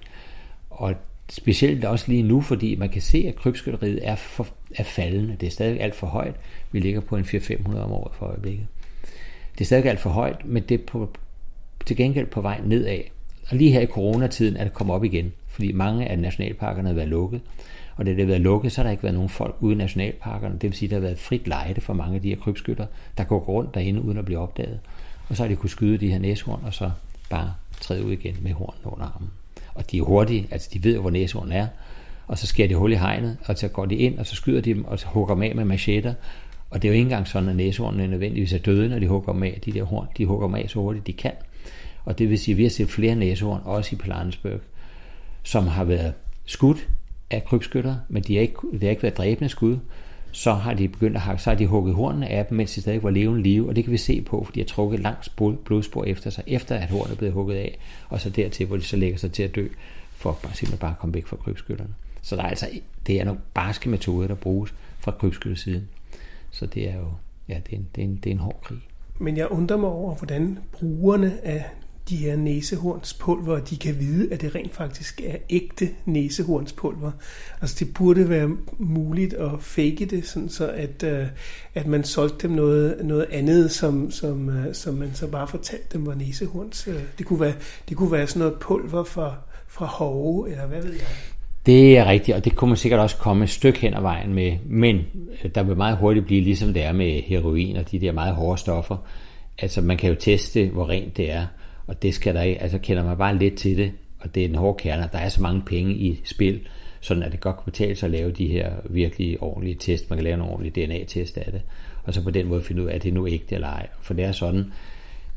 Og 0.70 0.96
Specielt 1.30 1.86
også 1.86 2.06
lige 2.08 2.24
nu, 2.24 2.42
fordi 2.42 2.76
man 2.76 2.90
kan 2.90 3.02
se, 3.02 3.26
at 3.28 3.36
krybskytteriet 3.36 4.00
er, 4.08 4.16
for, 4.16 4.48
er 4.76 4.84
faldende. 4.84 5.36
Det 5.40 5.48
er 5.48 5.52
stadig 5.52 5.82
alt 5.82 5.96
for 5.96 6.08
højt. 6.08 6.36
Vi 6.72 6.80
ligger 6.80 7.02
på 7.02 7.18
en 7.18 7.24
400-500 7.24 7.78
om 7.78 7.92
året 7.92 8.16
for 8.16 8.26
øjeblikket. 8.26 8.68
Det 9.54 9.62
er 9.62 9.66
stadig 9.66 9.86
alt 9.86 10.00
for 10.00 10.10
højt, 10.10 10.46
men 10.46 10.64
det 10.64 10.82
er 10.82 10.86
på, 10.88 11.10
til 11.86 11.98
gengæld 11.98 12.28
på 12.28 12.42
vej 12.42 12.62
nedad. 12.66 13.00
Og 13.50 13.58
lige 13.58 13.72
her 13.72 13.82
i 13.82 13.86
coronatiden 13.86 14.58
er 14.58 14.64
det 14.64 14.74
kommet 14.74 14.96
op 14.96 15.04
igen, 15.04 15.34
fordi 15.48 15.72
mange 15.72 16.08
af 16.08 16.20
nationalparkerne 16.20 16.88
har 16.88 16.96
været 16.96 17.08
lukket. 17.08 17.42
Og 17.96 18.06
da 18.06 18.12
det 18.12 18.20
har 18.20 18.26
været 18.26 18.42
lukket, 18.42 18.72
så 18.72 18.78
har 18.82 18.84
der 18.84 18.92
ikke 18.92 19.04
været 19.04 19.16
nogen 19.16 19.30
folk 19.30 19.56
ude 19.60 19.74
i 19.74 19.78
nationalparkerne. 19.78 20.54
Det 20.54 20.64
vil 20.64 20.74
sige, 20.74 20.88
at 20.88 20.92
der 20.92 20.98
har 20.98 21.02
været 21.02 21.20
frit 21.20 21.48
lejde 21.48 21.82
for 21.82 21.94
mange 21.94 22.16
af 22.16 22.22
de 22.22 22.30
her 22.30 22.36
krybskytter, 22.36 22.86
der 23.18 23.24
går 23.24 23.40
rundt 23.40 23.74
derinde 23.74 24.02
uden 24.02 24.18
at 24.18 24.26
blive 24.26 24.40
opdaget. 24.40 24.80
Og 25.30 25.36
så 25.36 25.44
har 25.44 25.48
de 25.48 25.56
kunne 25.56 25.70
skyde 25.70 25.98
de 25.98 26.12
her 26.12 26.20
næshorn, 26.20 26.62
og 26.66 26.74
så 26.74 26.92
bare 27.30 27.54
træde 27.82 28.06
ud 28.06 28.12
igen 28.12 28.38
med 28.42 28.52
hornene 28.52 28.92
under 28.94 29.06
armen. 29.06 29.30
Og 29.78 29.92
de 29.92 29.98
er 29.98 30.02
hurtige, 30.02 30.48
altså 30.52 30.70
de 30.74 30.84
ved 30.84 30.98
hvor 30.98 31.10
næsehornen 31.10 31.54
er, 31.54 31.68
og 32.28 32.38
så 32.38 32.48
skærer 32.48 32.68
de 32.68 32.76
hul 32.76 32.92
i 32.92 32.96
hegnet, 32.96 33.38
og 33.46 33.58
så 33.58 33.68
går 33.68 33.86
de 33.86 33.96
ind, 33.96 34.20
og 34.20 34.26
så 34.26 34.36
skyder 34.36 34.62
de 34.62 34.74
dem, 34.74 34.86
og 34.86 35.00
så 35.00 35.08
hugger 35.08 35.34
dem 35.34 35.44
af 35.44 35.56
med 35.56 35.66
machetter. 35.66 36.14
Og 36.70 36.82
det 36.82 36.88
er 36.88 36.90
jo 36.90 36.94
ikke 36.94 37.04
engang 37.04 37.28
sådan, 37.28 37.50
at 37.50 37.56
næsehornene 37.56 38.08
nødvendigvis 38.08 38.54
er 38.54 38.58
døde, 38.58 38.90
når 38.90 39.00
de 39.00 39.08
hugger 39.08 39.34
dem 39.34 39.44
af. 39.44 39.60
De 39.66 39.72
der 39.72 39.84
horn, 39.84 40.08
de 40.18 40.26
hugger 40.26 40.48
dem 40.48 40.56
af 40.56 40.70
så 40.70 40.80
hurtigt 40.80 41.08
de 41.08 41.14
kan. 41.14 41.32
Og 42.06 42.20
det 42.20 42.30
vil 42.30 42.40
sige, 42.40 42.54
at 42.54 42.58
vi 42.58 42.64
har 42.64 42.70
set 42.70 42.90
flere 42.90 43.16
næsehorn, 43.16 43.62
også 43.66 43.96
i 43.96 43.98
Pilanesberg, 43.98 44.60
som 45.44 45.68
har 45.68 45.84
været 45.84 46.14
skudt 46.46 46.88
af 47.32 47.46
krybskytter, 47.46 47.96
men 48.10 48.24
de 48.24 48.36
har 48.36 48.42
ikke, 48.42 48.56
det 48.74 48.84
har 48.84 48.90
ikke 48.90 49.04
været 49.04 49.18
dræbende 49.18 49.50
skud. 49.50 49.78
Så 50.38 50.54
har 50.54 50.74
de 50.74 50.88
begyndt 50.88 51.16
at 51.16 51.22
hakke, 51.22 51.44
så 51.44 51.50
har 51.50 51.58
de 51.58 51.68
hugget 51.68 51.96
hornene 51.96 52.28
af 52.28 52.46
dem, 52.46 52.58
mens 52.58 52.74
de 52.74 52.82
stadig 52.82 53.04
var 53.04 53.10
levende 53.10 53.44
live, 53.44 53.70
og 53.70 53.76
det 53.76 53.84
kan 53.84 53.94
vi 53.94 53.98
se 53.98 54.22
på, 54.22 54.44
fordi 54.44 54.60
de 54.60 54.64
har 54.64 54.68
trukket 54.68 55.00
langs 55.00 55.30
blodspor 55.66 56.04
efter 56.04 56.30
sig, 56.30 56.44
efter 56.48 56.76
at 56.76 56.90
hornet 56.90 57.12
er 57.12 57.16
blevet 57.16 57.34
hugget 57.34 57.56
af, 57.56 57.80
og 58.10 58.22
så 58.22 58.30
dertil, 58.30 58.66
hvor 58.66 58.78
de 58.78 58.84
så 58.84 58.98
lægger 58.98 59.18
sig 59.18 59.32
til 59.32 59.44
at 59.44 59.56
dø, 59.56 59.68
for 60.12 60.40
bare, 60.44 60.54
simpelthen 60.54 60.80
bare 60.80 60.92
at 60.92 61.00
komme 61.00 61.14
væk 61.14 61.28
fra 61.28 61.38
krybskytterne. 61.38 61.94
Så 62.22 62.36
der 62.36 62.42
er 62.42 62.48
altså, 62.48 62.70
det 63.08 63.20
er 63.20 63.26
nogle 63.26 63.40
barske 63.54 63.90
metoder, 63.90 64.28
der 64.28 64.36
bruges 64.36 64.74
fra 65.00 65.12
krybskyttersiden. 65.12 65.90
Så 66.52 66.66
det 66.66 66.90
er 66.90 66.96
jo, 66.96 67.08
ja, 67.50 67.60
det 67.66 67.74
er 67.74 67.78
en, 67.78 67.88
det 67.96 68.02
er 68.02 68.06
en, 68.06 68.16
det 68.16 68.30
er 68.30 68.34
en 68.34 68.40
hård 68.40 68.60
krig. 68.64 68.80
Men 69.20 69.38
jeg 69.38 69.48
undrer 69.48 69.78
mig 69.78 69.90
over, 69.90 70.16
hvordan 70.16 70.60
brugerne 70.72 71.34
af 71.44 71.66
de 72.10 72.18
her 72.18 72.36
næsehornspulver, 72.36 73.60
de 73.60 73.78
kan 73.78 74.00
vide, 74.00 74.34
at 74.34 74.42
det 74.42 74.56
rent 74.56 74.76
faktisk 74.76 75.22
er 75.26 75.38
ægte 75.50 75.90
næsehornspulver. 76.06 77.12
Altså 77.62 77.76
det 77.80 77.94
burde 77.94 78.30
være 78.30 78.50
muligt 78.78 79.34
at 79.34 79.52
fake 79.60 80.06
det, 80.06 80.28
sådan 80.28 80.50
så 80.50 80.68
at, 80.68 81.04
øh, 81.04 81.26
at 81.76 81.88
man 81.88 82.04
solgte 82.04 82.48
dem 82.48 82.56
noget, 82.56 82.98
noget 83.04 83.26
andet, 83.32 83.72
som, 83.72 84.12
som, 84.12 84.50
øh, 84.50 84.74
som 84.74 84.94
man 84.94 85.14
så 85.14 85.28
bare 85.28 85.48
fortalte 85.48 85.86
dem 85.94 86.06
var 86.06 86.16
næsehorns. 86.16 86.88
Øh, 86.88 87.00
det, 87.18 87.26
kunne 87.26 87.40
være, 87.40 87.54
det 87.90 87.98
kunne 87.98 88.12
være 88.12 88.28
sådan 88.28 88.40
noget 88.40 88.60
pulver 88.60 89.04
fra, 89.04 89.36
fra 89.68 89.86
hove, 89.86 90.52
eller 90.52 90.68
hvad 90.68 90.82
ved 90.82 90.94
jeg. 90.94 91.08
Det 91.66 91.98
er 91.98 92.06
rigtigt, 92.06 92.38
og 92.38 92.46
det 92.46 92.56
kunne 92.56 92.70
man 92.70 92.78
sikkert 92.78 93.00
også 93.00 93.18
komme 93.18 93.44
et 93.44 93.50
stykke 93.50 93.80
hen 93.80 93.94
ad 93.94 94.02
vejen 94.02 94.34
med, 94.34 94.58
men 94.66 95.02
der 95.56 95.64
vil 95.64 95.78
meget 95.78 95.98
hurtigt 95.98 96.26
blive 96.26 96.42
ligesom 96.42 96.74
det 96.74 96.84
er 96.84 96.92
med 96.92 97.22
heroin 97.22 97.76
og 97.76 97.92
de 97.92 98.00
der 98.00 98.12
meget 98.12 98.36
hårde 98.36 98.58
stoffer. 98.58 98.98
Altså 99.60 99.82
man 99.82 99.98
kan 99.98 100.10
jo 100.10 100.16
teste, 100.20 100.70
hvor 100.70 100.90
rent 100.90 101.18
det 101.18 101.32
er, 101.32 101.46
og 101.88 102.02
det 102.02 102.14
skal 102.14 102.36
der 102.36 102.42
ikke, 102.42 102.62
altså 102.62 102.78
kender 102.78 103.04
man 103.04 103.18
bare 103.18 103.38
lidt 103.38 103.56
til 103.56 103.78
det, 103.78 103.92
og 104.20 104.36
det 104.36 104.44
er 104.44 104.48
den 104.48 104.58
hårde 104.58 104.78
kerne, 104.78 105.10
der 105.12 105.18
er 105.18 105.30
så 105.30 105.42
mange 105.42 105.62
penge 105.62 105.94
i 105.94 106.22
spil, 106.24 106.60
sådan 107.02 107.24
at 107.24 107.32
det 107.32 107.40
godt 107.40 107.56
kan 107.56 107.64
betale 107.66 107.96
sig 107.96 108.08
at 108.08 108.12
lave 108.12 108.32
de 108.32 108.48
her 108.48 108.72
virkelig 108.90 109.44
ordentlige 109.44 109.76
test. 109.76 110.10
Man 110.10 110.18
kan 110.18 110.24
lave 110.24 110.34
en 110.34 110.42
ordentlig 110.42 110.76
DNA-test 110.76 111.38
af 111.38 111.52
det, 111.52 111.62
og 112.04 112.14
så 112.14 112.24
på 112.24 112.32
den 112.32 112.48
måde 112.48 112.62
finde 112.62 112.84
ud 112.84 112.88
af, 112.88 112.96
at 112.96 113.04
det 113.04 113.14
nu 113.14 113.28
ægte 113.28 113.56
eller 113.56 113.68
ej. 113.68 113.88
For 114.02 114.14
det 114.14 114.26
er 114.26 114.32
sådan, 114.32 114.74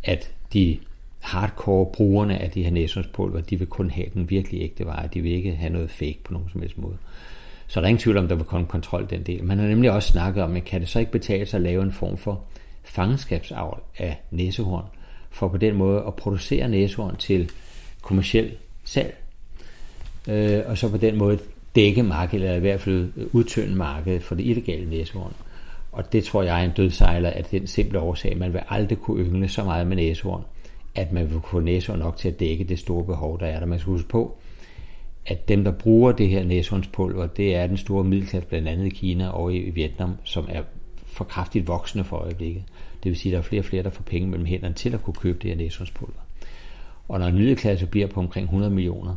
at 0.05 0.33
de 0.53 0.79
hardcore 1.21 1.87
brugerne 1.93 2.39
af 2.39 2.51
de 2.51 2.63
her 2.63 2.71
næsundspulver, 2.71 3.41
de 3.41 3.59
vil 3.59 3.67
kun 3.67 3.91
have 3.91 4.07
den 4.15 4.31
virkelig 4.31 4.63
ægte 4.63 4.87
vare. 4.87 5.09
De 5.15 5.21
vil 5.21 5.33
ikke 5.33 5.55
have 5.55 5.73
noget 5.73 5.91
fake 5.91 6.19
på 6.25 6.33
nogen 6.33 6.49
som 6.53 6.61
helst 6.61 6.79
måde. 6.79 6.97
Så 7.67 7.81
der 7.81 7.85
er 7.85 7.89
ingen 7.89 8.01
tvivl 8.01 8.17
om, 8.17 8.29
der 8.29 8.35
vil 8.35 8.45
komme 8.45 8.67
kontrol 8.67 9.07
den 9.11 9.23
del. 9.23 9.45
Man 9.45 9.59
har 9.59 9.67
nemlig 9.67 9.91
også 9.91 10.13
snakket 10.13 10.43
om, 10.43 10.57
at 10.57 10.65
kan 10.65 10.81
det 10.81 10.89
så 10.89 10.99
ikke 10.99 11.13
betale 11.13 11.47
sig 11.47 11.59
at 11.59 11.63
lave 11.63 11.83
en 11.83 11.93
form 11.93 12.17
for 12.17 12.45
fangenskabsavl 12.85 13.83
af 13.99 14.21
næsehorn, 14.31 14.85
for 15.31 15.49
på 15.49 15.57
den 15.57 15.75
måde 15.75 16.05
at 16.07 16.15
producere 16.15 16.69
næsehorn 16.69 17.17
til 17.17 17.51
kommersiel 18.03 18.57
salg, 18.85 19.17
øh, 20.29 20.63
og 20.67 20.79
så 20.79 20.89
på 20.89 20.97
den 20.97 21.19
måde 21.19 21.39
dække 21.75 22.03
markedet, 22.03 22.45
eller 22.45 22.57
i 22.57 22.61
hvert 22.61 22.81
fald 22.81 23.13
udtynde 23.33 23.77
markedet 23.77 24.23
for 24.23 24.35
det 24.35 24.47
illegale 24.47 24.91
næsehorn. 24.91 25.33
Og 25.93 26.13
det 26.13 26.25
tror 26.25 26.43
jeg 26.43 26.61
er 26.61 26.65
en 26.65 26.71
dødsejler 26.77 27.31
af 27.31 27.45
den 27.45 27.67
simple 27.67 28.01
årsag, 28.01 28.39
man 28.39 28.53
vil 28.53 28.63
aldrig 28.69 28.99
kunne 28.99 29.25
yngle 29.25 29.49
så 29.49 29.65
meget 29.65 29.87
med 29.87 29.97
næsehorn, 29.97 30.45
at 30.95 31.13
man 31.13 31.31
vil 31.31 31.41
få 31.51 31.61
næsehorn 31.61 31.99
nok 31.99 32.17
til 32.17 32.29
at 32.29 32.41
dække 32.41 32.65
det 32.65 32.79
store 32.79 33.05
behov, 33.05 33.41
der 33.41 33.47
er 33.47 33.59
der. 33.59 33.67
Man 33.67 33.79
skal 33.79 33.91
huske 33.91 34.09
på, 34.09 34.37
at 35.27 35.49
dem, 35.49 35.65
der 35.65 35.71
bruger 35.71 36.13
det 36.13 36.29
her 36.29 36.45
næsehornspulver, 36.45 37.27
det 37.27 37.57
er 37.57 37.67
den 37.67 37.77
store 37.77 38.05
middelklasse, 38.05 38.49
blandt 38.49 38.69
andet 38.69 38.87
i 38.87 38.89
Kina 38.89 39.29
og 39.29 39.55
i 39.55 39.71
Vietnam, 39.71 40.15
som 40.25 40.47
er 40.49 40.63
for 41.07 41.25
kraftigt 41.25 41.69
voksende 41.69 42.05
for 42.05 42.17
øjeblikket. 42.17 42.63
Det 43.03 43.11
vil 43.11 43.17
sige, 43.17 43.33
at 43.33 43.33
der 43.33 43.39
er 43.39 43.49
flere 43.49 43.61
og 43.61 43.65
flere, 43.65 43.83
der 43.83 43.91
får 43.91 44.03
penge 44.03 44.29
mellem 44.29 44.47
hænderne 44.47 44.75
til 44.75 44.95
at 44.95 45.03
kunne 45.03 45.15
købe 45.15 45.39
det 45.43 45.51
her 45.51 45.57
næsehornspulver. 45.57 46.21
Og 47.09 47.19
når 47.19 47.27
en 47.27 47.35
middelklasse 47.35 47.87
bliver 47.87 48.07
på 48.07 48.21
omkring 48.21 48.45
100 48.45 48.71
millioner, 48.71 49.17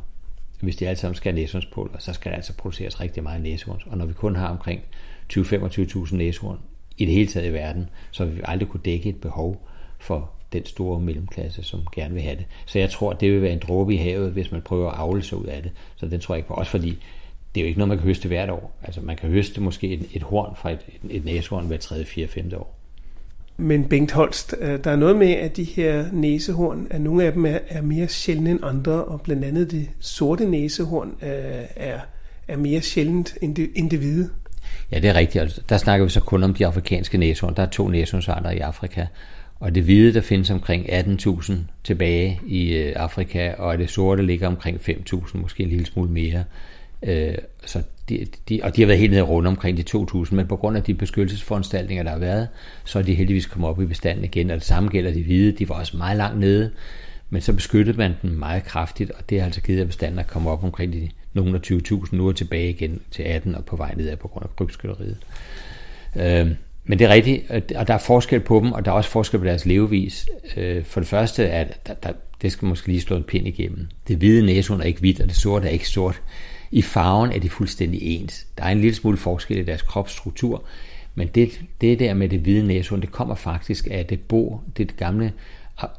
hvis 0.62 0.76
de 0.76 0.88
alle 0.88 1.00
sammen 1.00 1.16
skal 1.16 1.32
have 1.32 1.42
næsehornspulver, 1.42 1.98
så 2.00 2.14
skal 2.14 2.32
der 2.32 2.36
altså 2.36 2.54
produceres 2.54 3.02
rigtig 3.02 3.24
meget 3.24 3.42
næsehorn. 3.42 3.82
Og 3.86 3.98
når 3.98 4.06
vi 4.06 4.14
kun 4.14 4.36
har 4.36 4.48
omkring 4.48 4.82
20-25.000 5.34 6.16
næsehorn 6.16 6.60
i 6.98 7.06
det 7.06 7.14
hele 7.14 7.28
taget 7.28 7.50
i 7.50 7.54
verden, 7.54 7.90
så 8.12 8.26
vil 8.26 8.36
vi 8.36 8.42
aldrig 8.46 8.70
kunne 8.70 8.82
dække 8.86 9.10
et 9.10 9.22
behov 9.22 9.68
for 10.00 10.32
den 10.54 10.66
store 10.66 11.00
mellemklasse, 11.00 11.64
som 11.64 11.88
gerne 11.96 12.14
vil 12.14 12.24
have 12.24 12.36
det. 12.36 12.46
Så 12.66 12.80
jeg 12.80 12.90
tror, 12.90 13.14
det 13.14 13.32
vil 13.32 13.42
være 13.42 13.54
en 13.54 13.60
dråbe 13.60 13.94
i 13.94 13.98
havet, 13.98 14.32
hvis 14.32 14.52
man 14.52 14.62
prøver 14.62 14.92
at 14.92 14.98
afle 14.98 15.24
sig 15.24 15.38
ud 15.38 15.46
af 15.46 15.64
det. 15.64 15.72
Så 15.96 16.06
den 16.06 16.20
tror 16.20 16.36
jeg 16.36 16.40
ikke 16.40 16.48
på. 16.48 16.54
Også 16.54 16.72
fordi 16.72 16.90
det 17.56 17.62
er 17.62 17.66
jo 17.66 17.68
ikke 17.68 17.80
noget, 17.80 17.90
man 17.90 17.98
kan 17.98 18.08
høste 18.08 18.28
hvert 18.28 18.50
år. 18.50 18.76
Altså 18.84 19.02
man 19.02 19.16
kan 19.16 19.30
høste 19.30 19.62
måske 19.62 19.94
et, 19.94 20.06
et 20.14 20.24
horn 20.24 20.56
fra 20.56 20.72
et, 20.72 20.80
et, 20.88 21.16
et 21.16 21.26
næsehorn 21.26 21.68
hver 21.68 21.78
3., 21.78 22.06
4., 22.06 22.28
5. 22.28 22.52
år. 22.58 22.80
Men 23.58 23.84
Bengt 23.84 24.12
Holst, 24.12 24.56
øh, 24.60 24.84
der 24.84 24.92
er 24.92 24.96
noget 24.96 25.16
med, 25.16 25.32
at 25.32 25.58
de 25.58 25.64
her 25.64 26.06
næsehorn, 26.12 26.88
at 26.90 27.02
nogle 27.02 27.24
af 27.24 27.34
dem 27.34 27.46
er, 27.46 27.60
er 27.70 27.82
mere 27.82 28.08
sjældne 28.08 28.52
end 28.52 28.60
andre, 28.64 29.04
og 29.04 29.22
blandt 29.22 29.46
andet 29.46 29.72
det 29.72 29.90
sorte 30.00 30.46
næsehorn 30.46 31.16
øh, 31.22 31.30
er, 31.76 32.00
er 32.48 32.58
mere 32.58 32.82
sjældent 32.82 33.38
end 33.42 33.56
det, 33.56 33.70
end 33.76 33.90
det 33.90 34.00
hvide. 34.00 34.30
Ja, 34.92 35.00
det 35.00 35.10
er 35.10 35.14
rigtigt. 35.14 35.42
Altså, 35.42 35.62
der 35.70 35.78
snakker 35.78 36.06
vi 36.06 36.10
så 36.10 36.20
kun 36.20 36.44
om 36.44 36.54
de 36.54 36.66
afrikanske 36.66 37.18
næsehorn. 37.18 37.56
Der 37.56 37.64
er 37.64 37.70
to 37.70 37.88
næsehornsarter 37.88 38.52
i 38.52 38.60
Afrika. 38.60 39.06
Og 39.60 39.76
det 39.76 39.84
hvide, 39.84 40.14
der 40.14 40.22
findes 40.22 40.50
omkring 40.50 40.90
18.000 40.90 41.54
tilbage 41.84 42.40
i 42.48 42.74
øh, 42.74 42.94
Afrika, 42.96 43.54
og 43.58 43.78
det 43.78 43.90
sorte 43.90 44.26
ligger 44.26 44.48
omkring 44.48 44.78
5.000, 44.78 45.38
måske 45.38 45.64
en 45.64 45.70
lille 45.70 45.86
smule 45.86 46.10
mere. 46.10 46.44
Så 47.66 47.82
de, 48.10 48.28
de, 48.50 48.60
og 48.64 48.76
de 48.76 48.82
har 48.82 48.88
været 48.88 49.00
helt 49.00 49.12
nede 49.12 49.22
rundt 49.22 49.48
omkring 49.48 49.78
de 49.78 49.98
2.000, 49.98 50.36
men 50.36 50.48
på 50.48 50.56
grund 50.56 50.78
af 50.78 50.84
de 50.84 50.94
beskyttelsesforanstaltninger, 50.94 52.04
der 52.04 52.12
har 52.12 52.18
været, 52.18 52.48
så 52.84 53.00
er 53.00 53.04
de 53.04 53.14
heldigvis 53.14 53.46
kommet 53.46 53.70
op 53.70 53.82
i 53.82 53.86
bestanden 53.86 54.26
igen, 54.26 54.50
og 54.50 54.56
det 54.56 54.66
samme 54.66 54.90
gælder 54.90 55.14
de 55.14 55.24
hvide, 55.24 55.52
de 55.52 55.70
var 55.70 55.76
også 55.76 55.98
meget 55.98 56.18
langt 56.18 56.40
nede, 56.40 56.72
men 57.30 57.42
så 57.42 57.54
beskyttede 57.54 57.98
man 57.98 58.14
den 58.22 58.40
meget 58.40 58.64
kraftigt, 58.64 59.12
og 59.12 59.30
det 59.30 59.40
har 59.40 59.46
altså 59.46 59.62
givet, 59.62 59.82
at 59.82 59.88
bestanden 59.88 60.20
at 60.20 60.28
komme 60.28 60.50
op 60.50 60.64
omkring 60.64 60.94
de 60.94 61.10
nogle 61.34 61.56
af 61.56 61.72
20.000, 61.72 62.16
nu 62.16 62.28
er 62.28 62.32
tilbage 62.32 62.70
igen 62.70 63.02
til 63.12 63.24
18 63.24 63.56
og 63.56 63.66
på 63.66 63.76
vej 63.76 63.94
nedad 63.98 64.18
på 64.18 64.28
grund 64.28 64.46
af 64.46 64.56
krybskytteriet. 64.56 65.18
Øh, 66.16 66.48
men 66.86 67.00
det 67.00 67.06
er 67.06 67.10
rigtigt, 67.10 67.52
og 67.52 67.88
der 67.88 67.94
er 67.94 67.98
forskel 67.98 68.40
på 68.40 68.60
dem, 68.60 68.72
og 68.72 68.86
der 68.86 68.92
er 68.92 68.96
også 68.96 69.10
forskel 69.10 69.40
på 69.40 69.46
deres 69.46 69.66
levevis. 69.66 70.26
Øh, 70.58 70.84
for 70.84 71.00
det 71.00 71.10
første 71.10 71.44
er, 71.44 71.68
der, 71.88 71.94
der, 71.94 72.12
det 72.42 72.52
skal 72.52 72.66
måske 72.66 72.88
lige 72.88 73.02
slå 73.02 73.16
en 73.16 73.24
pind 73.24 73.48
igennem. 73.48 73.88
Det 74.08 74.18
hvide 74.18 74.46
næsehund 74.46 74.82
er 74.82 74.86
ikke 74.86 75.00
hvidt, 75.00 75.22
og 75.22 75.28
det 75.28 75.36
sorte 75.36 75.68
er 75.68 75.72
ikke 75.72 75.90
sort. 75.90 76.22
I 76.74 76.82
farven 76.82 77.32
er 77.32 77.40
de 77.40 77.50
fuldstændig 77.50 78.00
ens. 78.02 78.48
Der 78.58 78.64
er 78.64 78.70
en 78.70 78.82
lille 78.82 78.96
smule 78.96 79.18
forskel 79.18 79.58
i 79.58 79.64
deres 79.64 79.82
kropsstruktur, 79.82 80.64
men 81.16 81.28
det, 81.28 81.62
det 81.82 82.00
der 82.00 82.14
med 82.14 82.30
det 82.30 82.40
hvide 82.40 82.68
næsehorn, 82.68 83.02
det 83.02 83.12
kommer 83.12 83.36
faktisk 83.36 83.88
af 83.92 84.06
det 84.06 84.20
bo, 84.20 84.62
det 84.78 84.98
gamle 84.98 85.34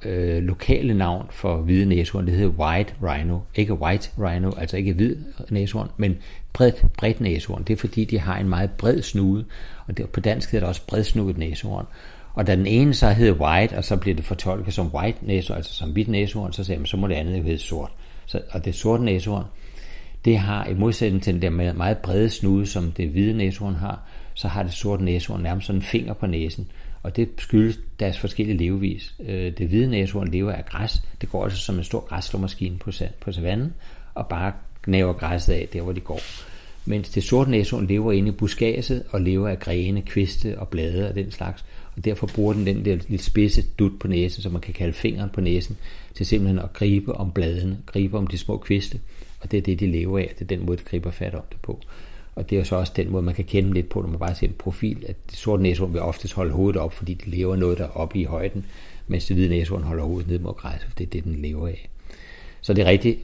øh, 0.05 0.43
lokale 0.43 0.95
navn 0.95 1.27
for 1.31 1.57
hvide 1.57 1.87
næsehorn, 1.87 2.27
det 2.27 2.35
hedder 2.35 2.51
white 2.51 2.95
rhino. 3.03 3.39
Ikke 3.55 3.75
white 3.75 4.11
rhino, 4.19 4.51
altså 4.59 4.77
ikke 4.77 4.93
hvid 4.93 5.17
næsehorn, 5.51 5.89
men 5.97 6.17
bredt, 6.53 6.85
bredt 6.99 7.21
næsehorn. 7.21 7.63
Det 7.63 7.73
er 7.73 7.77
fordi, 7.77 8.05
de 8.05 8.19
har 8.19 8.39
en 8.39 8.49
meget 8.49 8.71
bred 8.71 9.03
snude, 9.03 9.45
og 9.87 9.97
det, 9.97 10.09
på 10.09 10.21
dansk 10.21 10.51
hedder 10.53 10.67
det 10.67 10.69
også 10.69 10.87
bredsnudet 10.87 11.39
næsehorn. 11.39 11.87
Og 12.35 12.47
da 12.47 12.57
den 12.57 12.67
ene 12.67 12.95
så 12.95 13.11
hed 13.11 13.33
white, 13.33 13.77
og 13.77 13.85
så 13.85 13.97
blev 13.97 14.17
det 14.17 14.25
fortolket 14.25 14.75
som 14.75 14.95
white 14.95 15.19
næsehorn, 15.23 15.57
altså 15.57 15.75
som 15.75 15.91
hvidt 15.91 16.09
næsehorn, 16.09 16.53
så 16.53 16.65
sagde 16.65 16.79
man, 16.79 16.87
så 16.87 16.97
må 16.97 17.09
det 17.09 17.15
andet 17.15 17.45
hedde 17.45 17.59
sort. 17.59 17.91
Så, 18.27 18.41
og 18.51 18.65
det 18.65 18.75
sorte 18.75 19.05
næsehorn, 19.05 19.45
det 20.25 20.39
har 20.39 20.67
i 20.67 20.75
modsætning 20.75 21.23
til 21.23 21.35
den 21.35 21.43
der 21.43 21.73
meget 21.73 21.99
brede 21.99 22.31
snude, 22.31 22.67
som 22.67 22.93
det 22.93 23.09
hvide 23.09 23.37
næsehorn 23.37 23.75
har, 23.75 24.01
så 24.35 24.49
har 24.49 24.63
det 24.63 24.73
sorte 24.73 25.05
næsehorn 25.05 25.43
nærmest 25.43 25.67
sådan 25.67 25.79
en 25.79 25.83
finger 25.83 26.15
på 26.15 26.27
næsen. 26.27 26.69
Og 27.03 27.17
det 27.17 27.29
skyldes 27.39 27.79
deres 28.01 28.19
forskellige 28.19 28.59
levevis. 28.59 29.15
Øh, 29.27 29.53
det 29.59 29.69
hvide 29.69 29.87
næsehorn 29.87 30.29
lever 30.29 30.53
af 30.53 30.67
græs. 30.67 31.03
Det 31.21 31.29
går 31.29 31.45
altså 31.45 31.59
som 31.59 31.79
en 31.79 31.85
stor 31.85 32.01
græsslåmaskine 32.01 32.79
på, 32.79 32.91
på 33.21 33.33
savannen, 33.33 33.75
og 34.15 34.27
bare 34.29 34.53
gnaver 34.85 35.13
græsset 35.13 35.53
af 35.53 35.69
der, 35.73 35.83
hvor 35.83 35.93
de 35.93 36.01
går. 36.01 36.21
Mens 36.85 37.09
det 37.09 37.23
sorte 37.23 37.51
næsehorn 37.51 37.87
lever 37.87 38.13
inde 38.13 38.29
i 38.29 38.33
buskaget 38.33 39.03
og 39.11 39.21
lever 39.21 39.49
af 39.49 39.59
grene, 39.59 40.03
kviste 40.03 40.59
og 40.59 40.69
blade 40.69 41.09
og 41.09 41.15
den 41.15 41.31
slags. 41.31 41.65
Og 41.97 42.05
derfor 42.05 42.27
bruger 42.27 42.53
den 42.53 42.67
den 42.67 42.85
der 42.85 42.99
lidt 43.09 43.23
spidse 43.23 43.63
dut 43.79 43.93
på 44.01 44.09
næsen, 44.09 44.43
som 44.43 44.53
man 44.53 44.61
kan 44.61 44.75
kalde 44.75 44.93
fingeren 44.93 45.31
på 45.31 45.41
næsen, 45.41 45.77
til 46.15 46.27
simpelthen 46.27 46.59
at 46.59 46.73
gribe 46.73 47.15
om 47.15 47.33
bladene, 47.33 47.79
gribe 47.87 48.19
om 48.19 48.27
de 48.27 48.39
små 48.39 48.57
kviste. 48.57 48.99
Og 49.45 49.51
det 49.51 49.57
er 49.57 49.63
det, 49.63 49.81
de 49.81 49.87
lever 49.87 50.19
af. 50.19 50.33
Det 50.39 50.41
er 50.41 50.57
den 50.57 50.67
måde, 50.67 50.77
de 50.79 50.83
griber 50.83 51.11
fat 51.11 51.35
om 51.35 51.43
det 51.51 51.61
på. 51.63 51.81
Og 52.35 52.51
det 52.51 52.59
er 52.59 52.65
så 52.65 52.77
også 52.77 52.93
den 52.97 53.11
måde, 53.11 53.23
man 53.23 53.35
kan 53.35 53.45
kende 53.45 53.73
lidt 53.73 53.89
på, 53.89 54.01
når 54.01 54.09
man 54.09 54.19
bare 54.19 54.35
ser 54.35 54.47
en 54.47 54.55
profil, 54.59 55.05
at 55.09 55.17
det 55.31 55.39
sorte 55.39 55.63
næsehorn 55.63 55.93
vil 55.93 56.01
oftest 56.01 56.35
holde 56.35 56.53
hovedet 56.53 56.81
op, 56.81 56.93
fordi 56.93 57.15
det 57.15 57.27
lever 57.27 57.57
noget 57.57 57.79
der 57.79 57.89
oppe 57.97 58.19
i 58.19 58.25
højden, 58.25 58.67
mens 59.07 59.27
det 59.27 59.37
hvide 59.37 59.49
næsehorn 59.49 59.83
holder 59.83 60.05
hovedet 60.05 60.31
ned 60.31 60.39
mod 60.39 60.55
græsset, 60.55 60.89
for 60.89 60.97
det 60.99 61.07
er 61.07 61.11
det, 61.11 61.25
den 61.25 61.35
lever 61.35 61.69
af. 61.69 61.89
Så 62.61 62.75
det 62.75 62.83
er 62.83 62.91
rigtigt, 62.91 63.19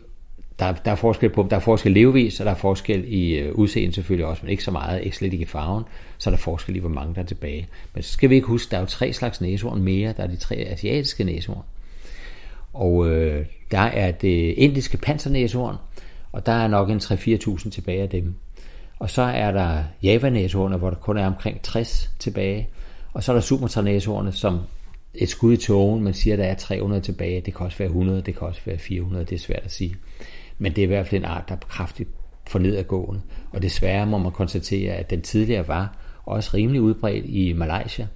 der, 0.59 0.73
der 0.73 0.91
er 0.91 0.95
forskel 0.95 1.31
på, 1.31 1.47
der 1.51 1.57
er 1.57 1.61
forskel 1.61 1.93
levevis, 1.93 2.41
og 2.41 2.47
der 2.47 2.53
er 2.53 2.57
forskel 2.57 3.05
i 3.07 3.35
øh, 3.35 3.55
udseende 3.55 3.95
selvfølgelig 3.95 4.27
også, 4.27 4.43
men 4.43 4.51
ikke 4.51 4.65
så 4.65 4.71
meget, 4.71 5.05
ikke 5.05 5.17
slet 5.17 5.33
ikke 5.33 5.43
i 5.43 5.47
farven, 5.47 5.85
så 6.19 6.31
er 6.31 6.33
der 6.33 6.39
forskel 6.39 6.77
i, 6.77 6.79
hvor 6.79 6.89
mange 6.89 7.15
der 7.15 7.21
er 7.21 7.27
tilbage. 7.27 7.69
Men 7.95 8.03
så 8.03 8.13
skal 8.13 8.31
vi 8.31 8.35
ikke 8.35 8.47
huske, 8.47 8.71
der 8.71 8.77
er 8.77 8.81
jo 8.81 8.87
tre 8.87 9.13
slags 9.13 9.41
næsehorn 9.41 9.83
mere, 9.83 10.15
der 10.17 10.23
er 10.23 10.27
de 10.27 10.37
tre 10.37 10.55
asiatiske 10.55 11.25
næsehorn. 11.25 11.65
Og 12.73 13.09
øh, 13.09 13.47
der 13.71 13.79
er 13.79 14.11
det 14.11 14.55
indiske 14.57 14.97
pansernæsehorn, 14.97 15.77
og 16.33 16.47
der 16.47 16.53
er 16.53 16.69
nok 16.69 16.91
en 16.91 16.99
3-4.000 16.99 17.71
tilbage 17.71 18.03
af 18.03 18.09
dem. 18.09 18.35
Og 18.99 19.11
så 19.11 19.23
er 19.23 19.51
der 19.51 19.85
javanæsehornet, 20.03 20.79
hvor 20.79 20.91
der 20.91 20.97
kun 20.97 21.19
er 21.19 21.27
omkring 21.27 21.63
60 21.63 22.11
tilbage. 22.19 22.69
Og 23.13 23.23
så 23.23 23.33
er 23.33 23.37
der 23.37 23.41
sumatranæsehornet, 23.41 24.35
som 24.35 24.61
et 25.15 25.29
skud 25.29 25.53
i 25.53 25.57
tågen, 25.57 26.05
man 26.05 26.15
siger, 26.15 26.37
der 26.37 26.45
er 26.45 26.55
300 26.55 27.03
tilbage. 27.03 27.41
Det 27.41 27.55
kan 27.55 27.67
også 27.67 27.79
være 27.79 27.89
100, 27.89 28.23
det 28.23 28.39
kan 28.39 28.49
også 28.49 28.61
være 28.67 28.79
400, 28.79 29.25
det 29.25 29.35
er 29.35 29.39
svært 29.39 29.63
at 29.65 29.73
sige. 29.73 29.97
Men 30.59 30.73
det 30.73 30.79
er 30.79 30.83
i 30.83 30.87
hvert 30.87 31.07
fald 31.07 31.21
en 31.21 31.25
art, 31.25 31.49
der 31.49 31.55
er 31.55 31.59
kraftigt 31.59 32.09
for 32.47 32.59
nedadgående. 32.59 33.21
Og 33.53 33.63
desværre 33.63 34.07
må 34.07 34.19
man 34.19 34.33
konstatere, 34.33 34.93
at 34.93 35.11
den 35.11 35.23
tidligere 35.23 35.69
var 35.69 35.97
også 36.25 36.51
rimelig 36.55 36.81
udbredt 36.81 37.25
i 37.27 37.53
Malaysia. 37.53 38.07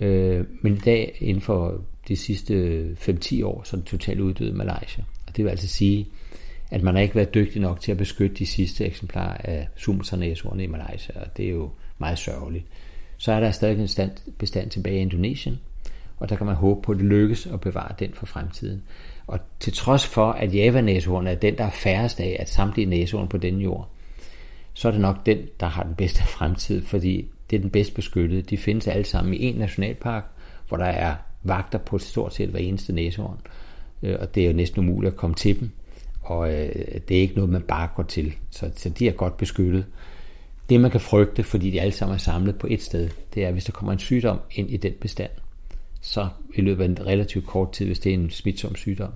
Øh, 0.00 0.44
men 0.60 0.74
i 0.74 0.78
dag, 0.78 1.16
inden 1.20 1.40
for 1.40 1.80
de 2.08 2.16
sidste 2.16 2.84
5-10 3.00 3.44
år, 3.44 3.62
så 3.64 3.76
er 3.76 3.78
den 3.78 3.86
totalt 3.86 4.20
uddød 4.20 4.48
i 4.48 4.56
Malaysia. 4.56 5.04
Og 5.26 5.36
det 5.36 5.44
vil 5.44 5.50
altså 5.50 5.68
sige, 5.68 6.08
at 6.70 6.82
man 6.82 6.94
har 6.94 7.02
ikke 7.02 7.14
været 7.14 7.34
dygtig 7.34 7.60
nok 7.60 7.80
til 7.80 7.92
at 7.92 7.98
beskytte 7.98 8.36
de 8.36 8.46
sidste 8.46 8.84
eksemplarer 8.84 9.36
af 9.44 9.68
sumatranæsordene 9.76 10.64
i 10.64 10.66
Malaysia, 10.66 11.20
og 11.20 11.36
det 11.36 11.44
er 11.44 11.50
jo 11.50 11.70
meget 11.98 12.18
sørgeligt. 12.18 12.64
Så 13.16 13.32
er 13.32 13.40
der 13.40 13.50
stadig 13.50 13.80
en 13.80 13.88
stand, 13.88 14.10
bestand 14.38 14.70
tilbage 14.70 14.98
i 14.98 15.00
Indonesien, 15.00 15.60
og 16.16 16.28
der 16.28 16.36
kan 16.36 16.46
man 16.46 16.54
håbe 16.54 16.82
på, 16.82 16.92
at 16.92 16.98
det 16.98 17.06
lykkes 17.06 17.46
at 17.46 17.60
bevare 17.60 17.94
den 17.98 18.14
for 18.14 18.26
fremtiden. 18.26 18.82
Og 19.26 19.38
til 19.60 19.72
trods 19.72 20.06
for, 20.06 20.32
at 20.32 20.54
Java-næsehorn 20.54 21.26
er 21.26 21.34
den, 21.34 21.58
der 21.58 21.64
er 21.64 21.70
færrest 21.70 22.20
af 22.20 22.36
at 22.40 22.48
samtlige 22.48 22.86
næsehorn 22.86 23.28
på 23.28 23.36
den 23.36 23.60
jord, 23.60 23.88
så 24.74 24.88
er 24.88 24.92
det 24.92 25.00
nok 25.00 25.26
den, 25.26 25.38
der 25.60 25.66
har 25.66 25.82
den 25.82 25.94
bedste 25.94 26.22
fremtid, 26.36 26.82
fordi 26.82 27.28
det 27.50 27.56
er 27.56 27.60
den 27.60 27.70
bedst 27.70 27.94
beskyttede. 27.94 28.42
De 28.42 28.56
findes 28.56 28.88
alle 28.88 29.04
sammen 29.04 29.34
i 29.34 29.44
en 29.44 29.54
nationalpark, 29.54 30.24
hvor 30.68 30.76
der 30.76 30.84
er 30.84 31.14
vagter 31.42 31.78
på 31.78 31.98
stort 31.98 32.34
set 32.34 32.48
hver 32.48 32.60
eneste 32.60 32.92
næsehorn. 32.92 33.38
Øh, 34.02 34.16
og 34.20 34.34
det 34.34 34.42
er 34.42 34.46
jo 34.46 34.52
næsten 34.52 34.80
umuligt 34.80 35.12
at 35.12 35.16
komme 35.16 35.36
til 35.36 35.60
dem. 35.60 35.70
Og 36.28 36.54
øh, 36.54 36.74
det 37.08 37.16
er 37.16 37.20
ikke 37.20 37.34
noget, 37.34 37.50
man 37.50 37.62
bare 37.62 37.88
går 37.96 38.02
til. 38.02 38.34
Så, 38.50 38.70
så 38.76 38.88
de 38.88 39.08
er 39.08 39.12
godt 39.12 39.36
beskyttet. 39.36 39.86
Det 40.68 40.80
man 40.80 40.90
kan 40.90 41.00
frygte, 41.00 41.42
fordi 41.42 41.70
de 41.70 41.80
alle 41.80 41.92
sammen 41.92 42.14
er 42.14 42.18
samlet 42.18 42.58
på 42.58 42.66
et 42.70 42.82
sted, 42.82 43.10
det 43.34 43.44
er, 43.44 43.50
hvis 43.50 43.64
der 43.64 43.72
kommer 43.72 43.92
en 43.92 43.98
sygdom 43.98 44.40
ind 44.50 44.70
i 44.70 44.76
den 44.76 44.92
bestand, 45.00 45.30
så 46.00 46.28
i 46.54 46.60
løbet 46.60 46.84
af 46.84 46.88
en 46.88 47.06
relativt 47.06 47.46
kort 47.46 47.72
tid, 47.72 47.86
hvis 47.86 47.98
det 47.98 48.10
er 48.10 48.14
en 48.14 48.30
smitsom 48.30 48.76
sygdom, 48.76 49.12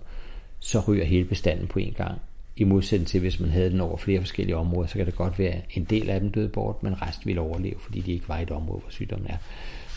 så 0.58 0.80
ryger 0.80 1.04
hele 1.04 1.24
bestanden 1.24 1.66
på 1.66 1.78
en 1.78 1.92
gang. 1.92 2.20
I 2.56 2.64
modsætning 2.64 3.08
til, 3.08 3.20
hvis 3.20 3.40
man 3.40 3.50
havde 3.50 3.70
den 3.70 3.80
over 3.80 3.96
flere 3.96 4.20
forskellige 4.20 4.56
områder, 4.56 4.88
så 4.88 4.94
kan 4.94 5.06
det 5.06 5.16
godt 5.16 5.38
være, 5.38 5.52
at 5.52 5.64
en 5.70 5.84
del 5.84 6.10
af 6.10 6.20
dem 6.20 6.32
døde 6.32 6.48
bort, 6.48 6.82
men 6.82 7.02
resten 7.02 7.26
ville 7.26 7.40
overleve, 7.40 7.76
fordi 7.80 8.00
de 8.00 8.12
ikke 8.12 8.28
var 8.28 8.38
i 8.38 8.42
et 8.42 8.50
område, 8.50 8.80
hvor 8.80 8.90
sygdommen 8.90 9.30
er. 9.30 9.36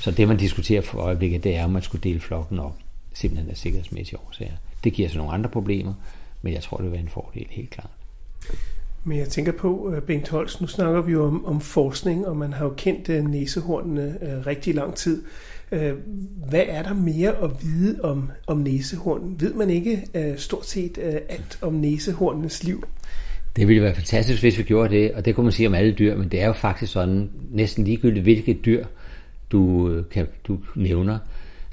Så 0.01 0.11
det, 0.11 0.27
man 0.27 0.37
diskuterer 0.37 0.81
for 0.81 0.99
øjeblikket, 0.99 1.43
det 1.43 1.55
er, 1.55 1.63
om 1.63 1.71
man 1.71 1.81
skulle 1.81 2.03
dele 2.03 2.19
flokken 2.19 2.59
op, 2.59 2.75
simpelthen 3.13 3.49
af 3.49 3.57
sikkerhedsmæssige 3.57 4.19
årsager. 4.27 4.51
Det 4.83 4.93
giver 4.93 5.09
så 5.09 5.17
nogle 5.17 5.33
andre 5.33 5.49
problemer, 5.49 5.93
men 6.45 6.53
jeg 6.53 6.63
tror, 6.63 6.77
det 6.77 6.83
vil 6.83 6.91
være 6.91 7.01
en 7.01 7.09
fordel, 7.09 7.45
helt 7.49 7.69
klart. 7.69 7.89
Men 9.03 9.17
jeg 9.17 9.27
tænker 9.27 9.51
på, 9.51 9.93
øh, 9.95 10.01
Bengt 10.01 10.29
Holst, 10.29 10.61
nu 10.61 10.67
snakker 10.67 11.01
vi 11.01 11.11
jo 11.11 11.25
om, 11.25 11.45
om 11.45 11.61
forskning, 11.61 12.27
og 12.27 12.37
man 12.37 12.53
har 12.53 12.65
jo 12.65 12.73
kendt 12.77 13.09
uh, 13.09 13.29
næsehornene 13.29 14.17
uh, 14.21 14.47
rigtig 14.47 14.75
lang 14.75 14.95
tid. 14.95 15.23
Hvad 16.49 16.63
er 16.67 16.83
der 16.83 16.93
mere 16.93 17.43
at 17.43 17.51
vide 17.61 18.01
om, 18.01 18.31
om 18.47 18.57
næsehornen? 18.57 19.41
Ved 19.41 19.53
man 19.53 19.69
ikke 19.69 20.03
stort 20.37 20.65
set 20.65 20.97
alt 21.29 21.59
om 21.61 21.73
næsehornenes 21.73 22.63
liv? 22.63 22.83
Det 23.55 23.67
ville 23.67 23.83
være 23.83 23.95
fantastisk, 23.95 24.41
hvis 24.41 24.57
vi 24.57 24.63
gjorde 24.63 24.95
det, 24.95 25.13
og 25.13 25.25
det 25.25 25.35
kunne 25.35 25.43
man 25.43 25.53
sige 25.53 25.67
om 25.67 25.73
alle 25.73 25.91
dyr, 25.91 26.17
men 26.17 26.29
det 26.29 26.41
er 26.41 26.47
jo 26.47 26.53
faktisk 26.53 26.91
sådan, 26.91 27.29
næsten 27.51 27.83
ligegyldigt 27.83 28.23
hvilket 28.23 28.65
dyr 28.65 28.85
du, 29.51 29.91
kan, 30.11 30.27
du 30.47 30.59
nævner, 30.75 31.19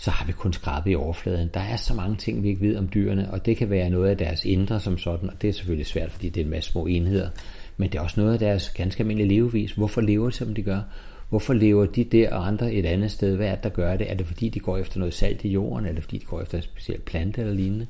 så 0.03 0.11
har 0.11 0.27
vi 0.27 0.33
kun 0.33 0.53
skrabet 0.53 0.91
i 0.91 0.95
overfladen. 0.95 1.51
Der 1.55 1.61
er 1.61 1.77
så 1.77 1.95
mange 1.95 2.17
ting, 2.17 2.43
vi 2.43 2.49
ikke 2.49 2.61
ved 2.61 2.77
om 2.77 2.89
dyrene, 2.95 3.31
og 3.31 3.47
det 3.47 3.57
kan 3.57 3.71
være 3.71 3.91
noget 3.91 4.11
af 4.11 4.17
deres 4.17 4.45
indre 4.45 4.81
som 4.81 4.99
sådan, 4.99 5.31
og 5.31 5.43
det 5.43 5.49
er 5.49 5.53
selvfølgelig 5.53 5.87
svært, 5.87 6.13
fordi 6.13 6.29
det 6.29 6.41
er 6.41 6.45
en 6.45 6.51
masse 6.51 6.71
små 6.71 6.87
enheder, 6.87 7.29
men 7.77 7.91
det 7.91 7.99
er 7.99 8.03
også 8.03 8.21
noget 8.21 8.33
af 8.33 8.39
deres 8.39 8.71
ganske 8.71 9.01
almindelige 9.01 9.29
levevis. 9.29 9.73
Hvorfor 9.73 10.01
lever 10.01 10.31
de, 10.31 10.37
som 10.37 10.55
de 10.55 10.63
gør? 10.63 10.81
Hvorfor 11.29 11.53
lever 11.53 11.87
de 11.87 12.05
der 12.05 12.31
og 12.31 12.47
andre 12.47 12.73
et 12.73 12.87
andet 12.87 13.11
sted? 13.11 13.37
Hvad 13.37 13.49
er 13.49 13.55
det, 13.55 13.65
der 13.65 13.71
gør 13.71 13.97
det? 13.97 14.11
Er 14.11 14.15
det 14.15 14.27
fordi, 14.27 14.49
de 14.49 14.61
går 14.61 14.79
efter 14.79 14.99
noget 14.99 15.15
salt 15.15 15.45
i 15.45 15.49
jorden? 15.49 15.87
Er 15.87 15.93
det 15.93 16.03
fordi, 16.03 16.19
de 16.19 16.25
går 16.25 16.41
efter 16.41 16.59
en 16.59 16.63
speciel 16.63 17.01
plante 17.01 17.41
eller 17.41 17.55
lignende? 17.55 17.87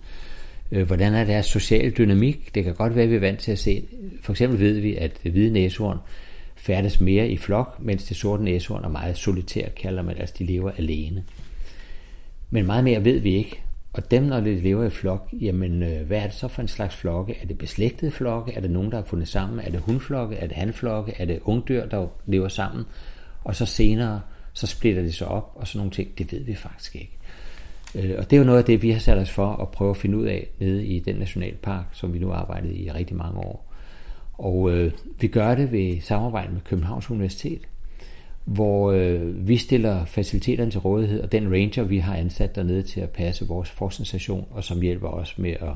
Øh, 0.73 0.87
hvordan 0.87 1.15
er 1.15 1.25
deres 1.25 1.47
sociale 1.47 1.91
dynamik? 1.91 2.55
Det 2.55 2.65
kan 2.65 2.75
godt 2.75 2.95
være, 2.95 3.05
at 3.05 3.11
vi 3.11 3.17
er 3.17 3.21
vant 3.21 3.41
til 3.41 3.53
at 3.53 3.59
se. 3.59 3.85
For 4.23 4.33
eksempel 4.33 4.61
ved 4.61 4.81
vi, 4.81 4.97
at 4.97 5.13
hvide 5.23 5.51
næsehorn 5.51 5.99
færdes 6.57 7.01
mere 7.01 7.29
i 7.29 7.37
flok, 7.37 7.77
mens 7.81 8.05
det 8.05 8.17
sorte 8.17 8.45
næsehorn 8.45 8.85
er 8.85 8.89
meget 8.89 9.17
solitært, 9.17 9.75
kalder 9.75 10.03
man, 10.03 10.17
altså 10.19 10.35
de 10.39 10.45
lever 10.45 10.71
alene. 10.79 11.25
Men 12.55 12.67
meget 12.67 12.85
mere 12.85 13.05
ved 13.05 13.19
vi 13.19 13.35
ikke. 13.35 13.63
Og 13.93 14.11
dem, 14.11 14.23
når 14.23 14.41
de 14.41 14.61
lever 14.61 14.85
i 14.85 14.91
flok, 14.91 15.29
jamen 15.41 15.83
øh, 15.83 16.07
hvad 16.07 16.19
er 16.19 16.23
det 16.23 16.35
så 16.35 16.49
for 16.49 16.63
en 16.63 16.69
slags 16.69 16.97
flokke? 16.97 17.37
Er 17.43 17.47
det 17.47 17.59
beslægtede 17.59 18.11
flokke? 18.11 18.53
Er 18.53 18.61
det 18.61 18.71
nogen, 18.71 18.91
der 18.91 18.97
har 18.97 19.05
fundet 19.05 19.29
sammen? 19.29 19.61
Er 19.61 19.71
det 19.71 19.81
hundflokke? 19.81 20.37
Er 20.37 20.47
det 20.47 20.57
hanflokke? 20.57 21.15
Er 21.19 21.25
det 21.25 21.41
ungdyr, 21.45 21.87
der 21.87 22.07
lever 22.27 22.49
sammen? 22.49 22.85
Og 23.45 23.57
så 23.57 23.67
senere, 23.67 24.21
så 24.53 24.67
splitter 24.67 25.03
de 25.03 25.13
sig 25.13 25.29
op, 25.29 25.53
og 25.55 25.69
sådan 25.69 25.79
nogle 25.79 25.91
ting, 25.91 26.19
det 26.19 26.33
ved 26.33 26.41
vi 26.41 26.55
faktisk 26.55 26.95
ikke. 26.95 27.19
Øh, 27.95 28.15
og 28.19 28.31
det 28.31 28.37
er 28.37 28.41
jo 28.41 28.47
noget 28.47 28.59
af 28.59 28.65
det, 28.65 28.83
vi 28.83 28.91
har 28.91 28.99
sat 28.99 29.19
os 29.19 29.31
for 29.31 29.57
at 29.57 29.69
prøve 29.69 29.91
at 29.91 29.97
finde 29.97 30.19
ud 30.19 30.27
af 30.27 30.49
nede 30.59 30.87
i 30.87 30.99
den 30.99 31.17
nationalpark, 31.17 31.85
som 31.93 32.15
vi 32.15 32.19
nu 32.19 32.29
har 32.29 32.35
arbejdet 32.35 32.77
i 32.77 32.91
rigtig 32.91 33.17
mange 33.17 33.39
år. 33.39 33.73
Og 34.33 34.71
øh, 34.71 34.93
vi 35.21 35.27
gør 35.27 35.55
det 35.55 35.73
ved 35.73 36.01
samarbejde 36.01 36.53
med 36.53 36.61
Københavns 36.61 37.11
Universitet, 37.11 37.61
hvor 38.45 38.93
øh, 38.93 39.49
vi 39.49 39.57
stiller 39.57 40.05
faciliteterne 40.05 40.71
til 40.71 40.81
rådighed, 40.81 41.21
og 41.21 41.33
den 41.33 41.53
ranger, 41.53 41.83
vi 41.83 41.99
har 41.99 42.17
ansat 42.17 42.57
dernede 42.57 42.83
til 42.83 43.01
at 43.01 43.11
passe 43.11 43.47
vores 43.47 43.71
forskningsstation, 43.71 44.47
og 44.51 44.65
som 44.65 44.81
hjælper 44.81 45.09
os 45.09 45.39
med 45.39 45.51
at, 45.51 45.75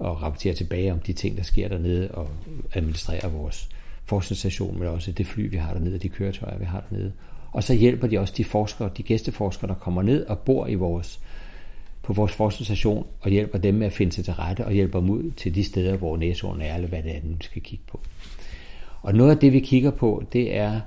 at 0.00 0.22
rapportere 0.22 0.54
tilbage 0.54 0.92
om 0.92 0.98
de 0.98 1.12
ting, 1.12 1.36
der 1.36 1.42
sker 1.42 1.68
dernede, 1.68 2.10
og 2.10 2.28
administrere 2.74 3.32
vores 3.32 3.68
forskningsstation, 4.04 4.78
men 4.78 4.88
også 4.88 5.12
det 5.12 5.26
fly, 5.26 5.50
vi 5.50 5.56
har 5.56 5.72
dernede, 5.72 5.94
og 5.94 6.02
de 6.02 6.08
køretøjer, 6.08 6.58
vi 6.58 6.64
har 6.64 6.84
dernede. 6.90 7.12
Og 7.52 7.64
så 7.64 7.74
hjælper 7.74 8.06
de 8.06 8.18
også 8.18 8.34
de 8.36 8.44
forskere, 8.44 8.90
de 8.96 9.02
gæsteforskere, 9.02 9.68
der 9.68 9.74
kommer 9.74 10.02
ned 10.02 10.26
og 10.26 10.38
bor 10.38 10.66
i 10.66 10.74
vores, 10.74 11.20
på 12.02 12.12
vores 12.12 12.32
forskningsstation, 12.32 13.06
og 13.20 13.30
hjælper 13.30 13.58
dem 13.58 13.74
med 13.74 13.86
at 13.86 13.92
finde 13.92 14.12
sig 14.12 14.24
til 14.24 14.34
rette, 14.34 14.64
og 14.64 14.72
hjælper 14.72 15.00
dem 15.00 15.10
ud 15.10 15.30
til 15.30 15.54
de 15.54 15.64
steder, 15.64 15.96
hvor 15.96 16.16
næsehorn 16.16 16.60
er, 16.60 16.74
eller 16.74 16.88
hvad 16.88 17.02
det 17.02 17.16
er, 17.16 17.20
vi 17.22 17.36
skal 17.40 17.62
kigge 17.62 17.84
på. 17.88 18.00
Og 19.02 19.14
noget 19.14 19.30
af 19.30 19.38
det, 19.38 19.52
vi 19.52 19.60
kigger 19.60 19.90
på, 19.90 20.24
det 20.32 20.56
er 20.56 20.80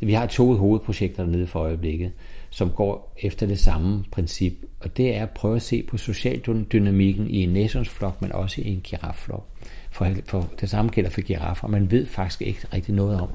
vi 0.00 0.12
har 0.12 0.26
to 0.26 0.52
hovedprojekter 0.52 1.24
dernede 1.24 1.46
for 1.46 1.60
øjeblikket, 1.60 2.12
som 2.50 2.70
går 2.70 3.14
efter 3.22 3.46
det 3.46 3.58
samme 3.58 4.04
princip, 4.10 4.52
og 4.80 4.96
det 4.96 5.16
er 5.16 5.22
at 5.22 5.30
prøve 5.30 5.56
at 5.56 5.62
se 5.62 5.82
på 5.82 5.96
socialdynamikken 5.96 7.30
i 7.30 7.42
en 7.42 7.48
næsonsflok, 7.48 8.22
men 8.22 8.32
også 8.32 8.60
i 8.60 8.68
en 8.68 8.80
girafflok. 8.84 9.46
For, 9.90 10.08
for 10.26 10.50
det 10.60 10.70
samme 10.70 10.90
gælder 10.90 11.10
for 11.10 11.20
giraffer. 11.20 11.68
Man 11.68 11.90
ved 11.90 12.06
faktisk 12.06 12.42
ikke 12.42 12.60
rigtig 12.72 12.94
noget 12.94 13.20
om, 13.20 13.28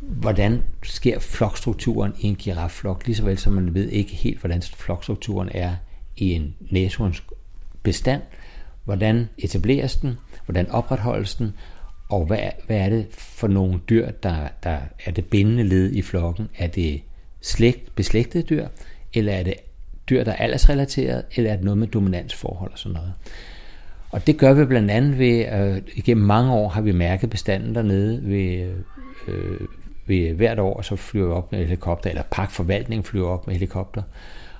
hvordan 0.00 0.62
sker 0.82 1.18
flokstrukturen 1.18 2.12
i 2.20 2.26
en 2.26 2.36
girafflok, 2.36 3.06
lige 3.06 3.16
så 3.16 3.24
vel 3.24 3.38
som 3.38 3.52
man 3.52 3.74
ved 3.74 3.88
ikke 3.88 4.14
helt, 4.14 4.40
hvordan 4.40 4.62
flokstrukturen 4.62 5.48
er 5.52 5.76
i 6.16 6.32
en 6.32 6.54
næsehorns 6.70 7.22
bestand, 7.82 8.22
hvordan 8.84 9.28
etableres 9.38 9.96
den, 9.96 10.18
hvordan 10.46 10.70
opretholdes 10.70 11.34
den, 11.34 11.52
og 12.12 12.26
hvad, 12.26 12.38
hvad 12.66 12.76
er 12.76 12.88
det 12.88 13.06
for 13.10 13.48
nogle 13.48 13.80
dyr, 13.90 14.10
der, 14.10 14.48
der 14.62 14.78
er 15.04 15.10
det 15.10 15.24
bindende 15.24 15.64
led 15.64 15.92
i 15.92 16.02
flokken? 16.02 16.48
Er 16.58 16.66
det 16.66 17.02
slægt, 17.40 17.94
beslægtede 17.94 18.42
dyr, 18.42 18.66
eller 19.14 19.32
er 19.32 19.42
det 19.42 19.54
dyr, 20.10 20.24
der 20.24 20.32
er 20.32 20.36
aldersrelateret, 20.36 21.24
eller 21.36 21.50
er 21.50 21.56
det 21.56 21.64
noget 21.64 21.78
med 21.78 21.86
dominansforhold 21.86 22.72
og 22.72 22.78
sådan 22.78 22.94
noget? 22.94 23.12
Og 24.10 24.26
det 24.26 24.38
gør 24.38 24.52
vi 24.52 24.64
blandt 24.64 24.90
andet 24.90 25.18
ved, 25.18 25.46
øh, 25.52 25.82
igennem 25.94 26.26
mange 26.26 26.52
år 26.52 26.68
har 26.68 26.80
vi 26.80 26.92
mærket 26.92 27.30
bestanden 27.30 27.74
dernede 27.74 28.20
ved, 28.24 28.72
øh, 29.28 29.60
ved 30.06 30.34
hvert 30.34 30.58
år, 30.58 30.82
så 30.82 30.96
flyver 30.96 31.26
vi 31.26 31.32
op 31.32 31.52
med 31.52 31.64
helikopter, 31.64 32.10
eller 32.10 32.22
pakforvaltningen 32.30 33.04
flyver 33.04 33.28
op 33.28 33.46
med 33.46 33.54
helikopter, 33.54 34.02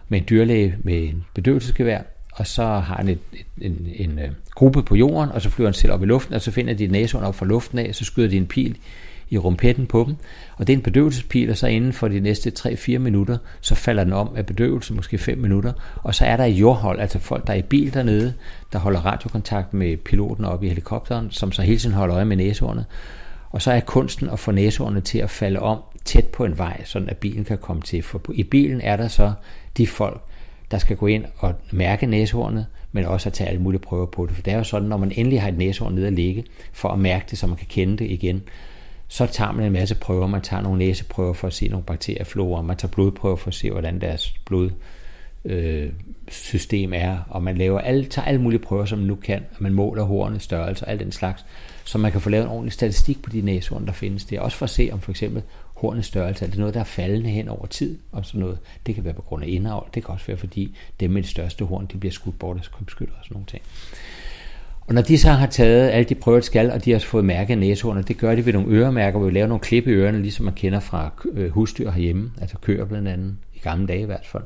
med 0.09 0.19
en 0.19 0.27
dyrlæge 0.31 0.77
med 0.83 1.03
en 1.03 1.25
bedøvelsesgevær, 1.35 2.03
og 2.33 2.47
så 2.47 2.62
har 2.62 2.97
han 2.97 3.09
et, 3.09 3.18
et, 3.33 3.47
en, 3.61 3.88
en, 3.95 4.18
en 4.18 4.37
gruppe 4.55 4.83
på 4.83 4.97
jorden, 4.97 5.31
og 5.31 5.42
så 5.42 5.51
flyver 5.51 5.68
han 5.68 5.75
selv 5.75 5.92
op 5.92 6.03
i 6.03 6.07
luften, 6.07 6.35
og 6.35 6.40
så 6.40 6.51
finder 6.51 6.75
de 6.75 6.87
næsehorn 6.87 7.25
op 7.25 7.35
fra 7.35 7.47
luften 7.47 7.79
af, 7.79 7.88
og 7.88 7.95
så 7.95 8.05
skyder 8.05 8.29
de 8.29 8.37
en 8.37 8.47
pil 8.47 8.77
i 9.31 9.38
rumpetten 9.38 9.87
på 9.87 10.05
dem, 10.07 10.16
og 10.57 10.66
det 10.66 10.73
er 10.73 10.77
en 10.77 10.83
bedøvelsespil, 10.83 11.51
og 11.51 11.57
så 11.57 11.66
inden 11.66 11.92
for 11.92 12.09
de 12.09 12.21
næste 12.21 12.53
3-4 12.59 12.99
minutter, 12.99 13.38
så 13.61 13.75
falder 13.75 14.05
den 14.05 14.12
om 14.12 14.37
af 14.37 14.47
bedøvelse, 14.47 14.95
måske 14.95 15.18
5 15.18 15.38
minutter, 15.38 15.73
og 15.97 16.14
så 16.14 16.25
er 16.25 16.37
der 16.37 16.45
jordhold, 16.45 17.01
altså 17.01 17.18
folk, 17.18 17.47
der 17.47 17.53
er 17.53 17.57
i 17.57 17.62
bil 17.62 17.95
dernede, 17.95 18.35
der 18.73 18.79
holder 18.79 19.01
radiokontakt 19.01 19.75
med 19.75 19.97
piloten 19.97 20.45
oppe 20.45 20.66
i 20.66 20.68
helikopteren, 20.68 21.31
som 21.31 21.53
så 21.53 21.62
hele 21.62 21.79
tiden 21.79 21.95
holder 21.95 22.16
øje 22.16 22.25
med 22.25 22.37
næsehornet, 22.37 22.85
og 23.51 23.62
så 23.62 23.73
er 23.73 23.81
kunsten 23.81 24.29
at 24.29 24.38
få 24.38 24.51
næsehornene 24.51 25.01
til 25.01 25.18
at 25.18 25.31
falde 25.31 25.61
om 25.61 25.79
tæt 26.05 26.27
på 26.27 26.45
en 26.45 26.59
vej, 26.59 26.85
så 26.85 27.05
at 27.09 27.16
bilen 27.16 27.45
kan 27.45 27.59
komme 27.59 27.83
til, 27.83 28.03
for 28.03 28.21
i 28.33 28.42
bilen 28.42 28.81
er 28.81 28.97
der 28.97 29.09
så 29.09 29.33
de 29.77 29.87
folk, 29.87 30.23
der 30.72 30.78
skal 30.78 30.96
gå 30.96 31.06
ind 31.06 31.24
og 31.37 31.54
mærke 31.70 32.06
næsehornet, 32.06 32.66
men 32.92 33.04
også 33.04 33.28
at 33.28 33.32
tage 33.32 33.48
alle 33.48 33.62
mulige 33.62 33.80
prøver 33.80 34.06
på 34.06 34.26
det. 34.26 34.35
For 34.35 34.42
det 34.42 34.52
er 34.52 34.58
jo 34.58 34.64
sådan, 34.64 34.88
når 34.88 34.96
man 34.96 35.12
endelig 35.14 35.40
har 35.40 35.48
et 35.48 35.58
næsehorn 35.58 35.94
nede 35.94 36.06
at 36.06 36.12
ligge, 36.12 36.44
for 36.72 36.88
at 36.88 36.98
mærke 36.98 37.24
det, 37.30 37.38
så 37.38 37.46
man 37.46 37.56
kan 37.56 37.66
kende 37.70 37.96
det 37.96 38.11
igen, 38.11 38.42
så 39.08 39.26
tager 39.26 39.52
man 39.52 39.66
en 39.66 39.72
masse 39.72 39.94
prøver. 39.94 40.26
Man 40.26 40.40
tager 40.40 40.62
nogle 40.62 40.78
næseprøver 40.78 41.32
for 41.32 41.46
at 41.46 41.52
se 41.52 41.68
nogle 41.68 41.85
bakterieflora, 41.85 42.62
man 42.62 42.76
tager 42.76 42.92
blodprøver 42.92 43.37
for 43.37 43.48
at 43.48 43.54
se, 43.54 43.70
hvordan 43.70 44.00
deres 44.00 44.35
blod 44.44 44.70
øh, 45.44 45.90
system 46.28 46.92
er, 46.94 47.18
og 47.28 47.42
man 47.42 47.56
laver 47.56 47.80
alle, 47.80 48.04
tager 48.04 48.26
alle 48.26 48.40
mulige 48.40 48.61
prøver, 48.61 48.85
som 48.85 48.98
man 48.98 49.08
nu 49.08 49.14
kan, 49.14 49.42
og 49.50 49.62
man 49.62 49.72
måler 49.72 50.02
hornets 50.02 50.44
størrelse 50.44 50.85
og 50.85 50.90
alt 50.90 51.00
den 51.00 51.12
slags, 51.12 51.44
så 51.85 51.98
man 51.98 52.12
kan 52.12 52.20
få 52.20 52.30
lavet 52.30 52.44
en 52.44 52.50
ordentlig 52.50 52.72
statistik 52.72 53.22
på 53.22 53.30
de 53.30 53.40
næsehorn, 53.40 53.87
der 53.87 53.92
findes. 53.92 54.24
der. 54.24 54.40
også 54.40 54.56
for 54.56 54.64
at 54.64 54.70
se, 54.70 54.90
om 54.92 55.00
for 55.00 55.11
eksempel 55.11 55.42
hornets 55.83 56.09
størrelse, 56.09 56.29
altså, 56.29 56.45
er 56.45 56.49
det 56.49 56.59
noget, 56.59 56.75
der 56.75 56.81
er 56.81 56.85
faldende 56.85 57.31
hen 57.31 57.49
over 57.49 57.66
tid, 57.66 57.99
og 58.12 58.27
sådan 58.27 58.40
noget. 58.40 58.59
Det 58.87 58.95
kan 58.95 59.05
være 59.05 59.14
på 59.14 59.23
grund 59.23 59.45
af 59.45 59.49
indavl, 59.49 59.88
det 59.95 60.05
kan 60.05 60.12
også 60.14 60.27
være, 60.27 60.37
fordi 60.37 60.77
dem 61.01 61.11
med 61.11 61.23
det 61.23 61.31
største 61.31 61.64
horn, 61.64 61.87
de 61.92 61.99
bliver 61.99 62.12
skudt 62.12 62.38
bort 62.38 62.57
af 62.57 62.62
krybskytter 62.73 63.14
og 63.18 63.25
sådan 63.25 63.35
nogle 63.35 63.47
ting. 63.47 63.62
Og 64.87 64.95
når 64.95 65.03
de 65.03 65.18
så 65.18 65.31
har 65.31 65.47
taget 65.47 65.90
alle 65.90 66.05
de 66.05 66.14
prøver, 66.14 66.38
de 66.38 66.47
skal, 66.47 66.71
og 66.71 66.85
de 66.85 66.92
har 66.92 66.99
fået 66.99 67.25
mærket 67.25 67.59
næsehornet, 67.59 68.09
det 68.09 68.18
gør 68.18 68.35
de 68.35 68.47
ved 68.47 68.53
nogle 68.53 68.68
øremærker, 68.68 69.18
hvor 69.18 69.29
vi 69.29 69.35
laver 69.35 69.47
nogle 69.47 69.61
klip 69.61 69.87
i 69.87 69.90
ørerne, 69.90 70.23
ligesom 70.23 70.45
man 70.45 70.55
kender 70.55 70.81
fra 70.81 71.11
øh, 71.33 71.51
husdyr 71.51 71.90
herhjemme, 71.90 72.31
altså 72.40 72.57
køer 72.59 72.85
blandt 72.85 73.09
andet, 73.09 73.35
i 73.55 73.59
gamle 73.59 73.87
dage 73.87 74.01
i 74.01 74.05
hvert 74.05 74.27
fald. 74.27 74.42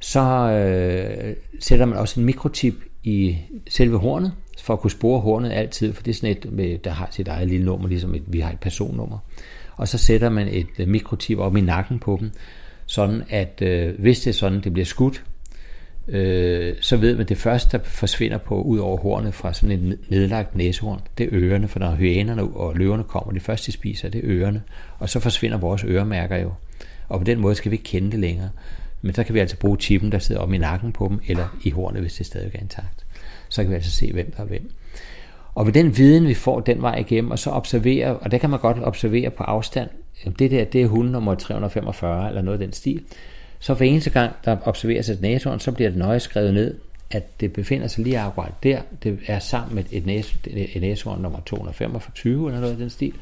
Så 0.00 0.20
øh, 0.20 1.36
sætter 1.60 1.86
man 1.86 1.98
også 1.98 2.20
en 2.20 2.26
mikrochip 2.26 2.74
i 3.04 3.36
selve 3.68 3.98
hornet, 3.98 4.32
for 4.62 4.74
at 4.74 4.80
kunne 4.80 4.90
spore 4.90 5.20
hornet 5.20 5.52
altid, 5.52 5.92
for 5.92 6.02
det 6.02 6.10
er 6.10 6.14
sådan 6.14 6.36
et, 6.36 6.52
med, 6.52 6.78
der 6.78 6.90
har 6.90 7.08
sit 7.10 7.28
eget 7.28 7.48
lille 7.48 7.66
nummer, 7.66 7.88
ligesom 7.88 8.14
et, 8.14 8.22
vi 8.26 8.40
har 8.40 8.52
et 8.52 8.60
personnummer. 8.60 9.18
Og 9.76 9.88
så 9.88 9.98
sætter 9.98 10.28
man 10.28 10.48
et 10.48 10.66
øh, 10.78 10.88
mikrochip 10.88 11.38
op 11.38 11.56
i 11.56 11.60
nakken 11.60 11.98
på 11.98 12.16
dem, 12.20 12.30
sådan 12.86 13.22
at 13.28 13.62
øh, 13.62 14.00
hvis 14.00 14.20
det 14.20 14.30
er 14.30 14.34
sådan, 14.34 14.60
det 14.60 14.72
bliver 14.72 14.86
skudt, 14.86 15.24
øh, 16.08 16.74
så 16.80 16.96
ved 16.96 17.12
man, 17.12 17.20
at 17.20 17.28
det 17.28 17.38
første, 17.38 17.78
der 17.78 17.84
forsvinder 17.84 18.38
på 18.38 18.62
ud 18.62 18.78
over 18.78 18.96
hornet 18.96 19.34
fra 19.34 19.52
sådan 19.52 19.78
en 19.80 19.94
nedlagt 20.08 20.56
næsehorn, 20.56 21.00
det 21.18 21.24
er 21.24 21.30
ørerne, 21.32 21.68
for 21.68 21.78
når 21.78 21.94
hyænerne 21.94 22.42
og 22.42 22.76
løverne 22.76 23.04
kommer, 23.04 23.32
det 23.32 23.42
første 23.42 23.66
de 23.66 23.72
spiser, 23.72 24.08
det 24.08 24.18
er 24.18 24.30
ørerne, 24.30 24.62
og 24.98 25.08
så 25.08 25.20
forsvinder 25.20 25.58
vores 25.58 25.84
øremærker 25.84 26.36
jo. 26.36 26.52
Og 27.08 27.18
på 27.18 27.24
den 27.24 27.40
måde 27.40 27.54
skal 27.54 27.70
vi 27.70 27.74
ikke 27.74 27.84
kende 27.84 28.10
det 28.10 28.20
længere. 28.20 28.50
Men 29.02 29.14
så 29.14 29.24
kan 29.24 29.34
vi 29.34 29.40
altså 29.40 29.56
bruge 29.56 29.76
chippen, 29.80 30.12
der 30.12 30.18
sidder 30.18 30.40
om 30.40 30.54
i 30.54 30.58
nakken 30.58 30.92
på 30.92 31.08
dem, 31.08 31.20
eller 31.26 31.58
i 31.64 31.70
hornet, 31.70 32.00
hvis 32.00 32.14
det 32.14 32.26
stadig 32.26 32.50
er 32.54 32.60
intakt. 32.60 33.06
Så 33.48 33.62
kan 33.62 33.70
vi 33.70 33.74
altså 33.74 33.90
se, 33.90 34.12
hvem 34.12 34.32
der 34.36 34.42
er 34.42 34.46
hvem. 34.46 34.70
Og 35.54 35.66
ved 35.66 35.72
den 35.72 35.96
viden, 35.96 36.28
vi 36.28 36.34
får 36.34 36.60
den 36.60 36.82
vej 36.82 36.96
igennem, 36.96 37.30
og 37.30 37.38
så 37.38 37.50
observere, 37.50 38.16
og 38.16 38.30
der 38.30 38.38
kan 38.38 38.50
man 38.50 38.60
godt 38.60 38.76
observere 38.82 39.30
på 39.30 39.42
afstand, 39.42 39.88
det 40.38 40.50
der, 40.50 40.64
det 40.64 40.82
er 40.82 40.86
hund 40.86 41.10
nummer 41.10 41.34
345, 41.34 42.28
eller 42.28 42.42
noget 42.42 42.60
af 42.60 42.66
den 42.66 42.72
stil. 42.72 43.02
Så 43.58 43.74
for 43.74 43.84
eneste 43.84 44.10
gang, 44.10 44.32
der 44.44 44.56
observeres 44.64 45.08
et 45.08 45.20
næsehorn, 45.20 45.60
så 45.60 45.72
bliver 45.72 45.90
det 45.90 45.98
nøje 45.98 46.20
skrevet 46.20 46.54
ned, 46.54 46.74
at 47.10 47.40
det 47.40 47.52
befinder 47.52 47.88
sig 47.88 48.04
lige 48.04 48.20
akkurat 48.20 48.52
der. 48.62 48.80
Det 49.02 49.18
er 49.26 49.38
sammen 49.38 49.74
med 49.74 49.84
et, 49.90 50.06
næse, 50.06 50.34
et 50.46 50.80
næsehorn 50.80 51.20
nummer 51.20 51.40
225, 51.46 52.48
eller 52.48 52.60
noget 52.60 52.72
af 52.72 52.78
den 52.78 52.90
stil. 52.90 53.12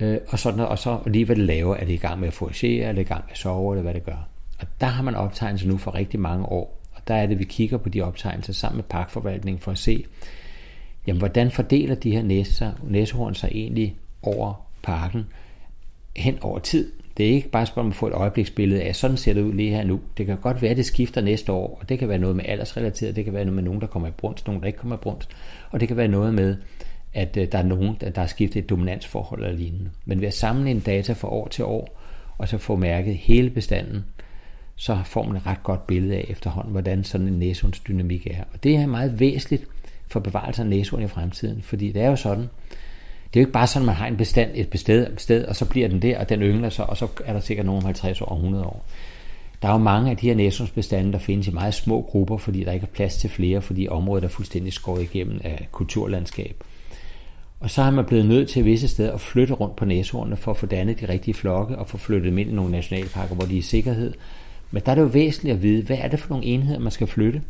Øh, 0.00 0.18
og, 0.28 0.38
sådan, 0.38 0.60
og 0.60 0.78
så 0.78 0.98
lige 1.06 1.24
hvad 1.24 1.36
det 1.36 1.44
laver, 1.44 1.76
er 1.76 1.84
det 1.84 1.92
i 1.92 1.96
gang 1.96 2.20
med 2.20 2.28
at 2.28 2.34
foragere, 2.34 2.84
er 2.84 2.92
det 2.92 3.00
i 3.00 3.04
gang 3.04 3.24
med 3.24 3.32
at 3.32 3.38
sove, 3.38 3.74
eller 3.74 3.82
hvad 3.82 3.94
det 3.94 4.04
gør. 4.04 4.28
Og 4.58 4.66
der 4.80 4.86
har 4.86 5.02
man 5.02 5.14
optegnelser 5.14 5.68
nu 5.68 5.76
for 5.76 5.94
rigtig 5.94 6.20
mange 6.20 6.46
år. 6.46 6.80
Og 6.92 7.02
der 7.08 7.14
er 7.14 7.26
det, 7.26 7.38
vi 7.38 7.44
kigger 7.44 7.76
på 7.76 7.88
de 7.88 8.00
optegnelser 8.00 8.52
sammen 8.52 8.76
med 8.76 8.84
parkforvaltningen 8.84 9.60
for 9.60 9.70
at 9.70 9.78
se, 9.78 10.04
jamen, 11.06 11.18
hvordan 11.18 11.50
fordeler 11.50 11.94
de 11.94 12.10
her 12.10 12.22
næser, 12.22 12.72
næsehorn 12.88 13.34
sig 13.34 13.48
egentlig 13.52 13.96
over 14.22 14.66
parken 14.82 15.26
hen 16.16 16.38
over 16.40 16.58
tid. 16.58 16.92
Det 17.16 17.26
er 17.26 17.30
ikke 17.30 17.48
bare 17.48 17.66
spørgsmål 17.66 17.84
om 17.84 17.90
at 17.90 17.96
få 17.96 18.06
et 18.06 18.12
øjebliksbillede 18.12 18.82
af, 18.82 18.96
sådan 18.96 19.16
ser 19.16 19.34
det 19.34 19.42
ud 19.42 19.52
lige 19.52 19.70
her 19.70 19.84
nu. 19.84 20.00
Det 20.16 20.26
kan 20.26 20.36
godt 20.36 20.62
være, 20.62 20.70
at 20.70 20.76
det 20.76 20.86
skifter 20.86 21.20
næste 21.20 21.52
år, 21.52 21.78
og 21.80 21.88
det 21.88 21.98
kan 21.98 22.08
være 22.08 22.18
noget 22.18 22.36
med 22.36 22.44
aldersrelateret, 22.48 23.16
det 23.16 23.24
kan 23.24 23.34
være 23.34 23.44
noget 23.44 23.54
med 23.54 23.62
nogen, 23.62 23.80
der 23.80 23.86
kommer 23.86 24.08
i 24.08 24.10
brunst, 24.10 24.46
nogen, 24.46 24.60
der 24.60 24.66
ikke 24.66 24.78
kommer 24.78 24.96
i 24.96 24.98
brunst, 25.02 25.28
og 25.70 25.80
det 25.80 25.88
kan 25.88 25.96
være 25.96 26.08
noget 26.08 26.34
med, 26.34 26.56
at 27.14 27.36
øh, 27.36 27.52
der 27.52 27.58
er 27.58 27.62
nogen, 27.62 27.96
der 28.00 28.20
har 28.20 28.26
skiftet 28.26 28.62
et 28.62 28.70
dominansforhold 28.70 29.44
eller 29.44 29.56
lignende. 29.56 29.90
Men 30.04 30.20
ved 30.20 30.28
at 30.28 30.34
samle 30.34 30.70
en 30.70 30.80
data 30.80 31.12
fra 31.12 31.28
år 31.28 31.48
til 31.48 31.64
år, 31.64 32.00
og 32.38 32.48
så 32.48 32.58
få 32.58 32.76
mærket 32.76 33.16
hele 33.16 33.50
bestanden, 33.50 34.04
så 34.76 34.98
får 35.04 35.22
man 35.26 35.36
et 35.36 35.46
ret 35.46 35.62
godt 35.62 35.86
billede 35.86 36.16
af 36.16 36.26
efterhånden, 36.28 36.72
hvordan 36.72 37.04
sådan 37.04 37.26
en 37.26 37.38
næsehundsdynamik 37.38 38.26
er. 38.26 38.44
Og 38.52 38.62
det 38.62 38.76
er 38.76 38.86
meget 38.86 39.20
væsentligt 39.20 39.66
for 40.12 40.20
bevarelse 40.20 40.62
af 40.62 40.68
næsehorn 40.68 41.02
i 41.02 41.08
fremtiden, 41.08 41.62
fordi 41.62 41.92
det 41.92 42.02
er 42.02 42.08
jo 42.08 42.16
sådan, 42.16 42.40
det 42.40 43.38
er 43.38 43.40
jo 43.40 43.46
ikke 43.46 43.52
bare 43.52 43.66
sådan, 43.66 43.82
at 43.82 43.86
man 43.86 43.96
har 43.96 44.06
en 44.06 44.16
bestand 44.16 44.50
et 44.54 44.68
bested, 44.70 45.06
sted, 45.16 45.44
og 45.44 45.56
så 45.56 45.64
bliver 45.64 45.88
den 45.88 46.02
der, 46.02 46.18
og 46.18 46.28
den 46.28 46.40
yngler 46.40 46.68
sig, 46.68 46.90
og 46.90 46.96
så 46.96 47.08
er 47.24 47.32
der 47.32 47.40
sikkert 47.40 47.66
nogen 47.66 47.82
50 47.82 48.20
år 48.20 48.26
og 48.26 48.36
100 48.36 48.64
år. 48.64 48.84
Der 49.62 49.68
er 49.68 49.72
jo 49.72 49.78
mange 49.78 50.10
af 50.10 50.16
de 50.16 50.26
her 50.26 50.34
næsehornsbestande, 50.34 51.12
der 51.12 51.18
findes 51.18 51.48
i 51.48 51.50
meget 51.50 51.74
små 51.74 52.02
grupper, 52.02 52.36
fordi 52.36 52.64
der 52.64 52.72
ikke 52.72 52.84
er 52.84 52.94
plads 52.94 53.16
til 53.16 53.30
flere, 53.30 53.62
fordi 53.62 53.88
området 53.88 54.24
er 54.24 54.28
fuldstændig 54.28 54.72
skåret 54.72 55.02
igennem 55.02 55.40
af 55.44 55.68
kulturlandskab. 55.72 56.64
Og 57.60 57.70
så 57.70 57.82
har 57.82 57.90
man 57.90 58.04
blevet 58.04 58.26
nødt 58.26 58.48
til 58.48 58.64
visse 58.64 58.88
steder 58.88 59.12
at 59.12 59.20
flytte 59.20 59.54
rundt 59.54 59.76
på 59.76 59.84
næsehornene 59.84 60.36
for 60.36 60.50
at 60.50 60.56
få 60.56 60.66
dannet 60.66 61.00
de 61.00 61.08
rigtige 61.08 61.34
flokke 61.34 61.78
og 61.78 61.88
få 61.88 61.98
flyttet 61.98 62.24
dem 62.30 62.38
ind 62.38 62.50
i 62.50 62.54
nogle 62.54 62.70
nationalparker, 62.70 63.34
hvor 63.34 63.44
de 63.44 63.54
er 63.54 63.58
i 63.58 63.62
sikkerhed, 63.62 64.12
men 64.70 64.82
der 64.86 64.90
er 64.90 64.94
det 64.94 65.02
jo 65.02 65.06
væsentligt 65.06 65.56
at 65.56 65.62
vide, 65.62 65.82
hvad 65.82 65.98
er 66.00 66.08
det 66.08 66.18
for 66.20 66.28
nogle 66.28 66.44
enheder, 66.44 66.78
man 66.78 66.92
skal 66.92 67.06
flytte? 67.06 67.42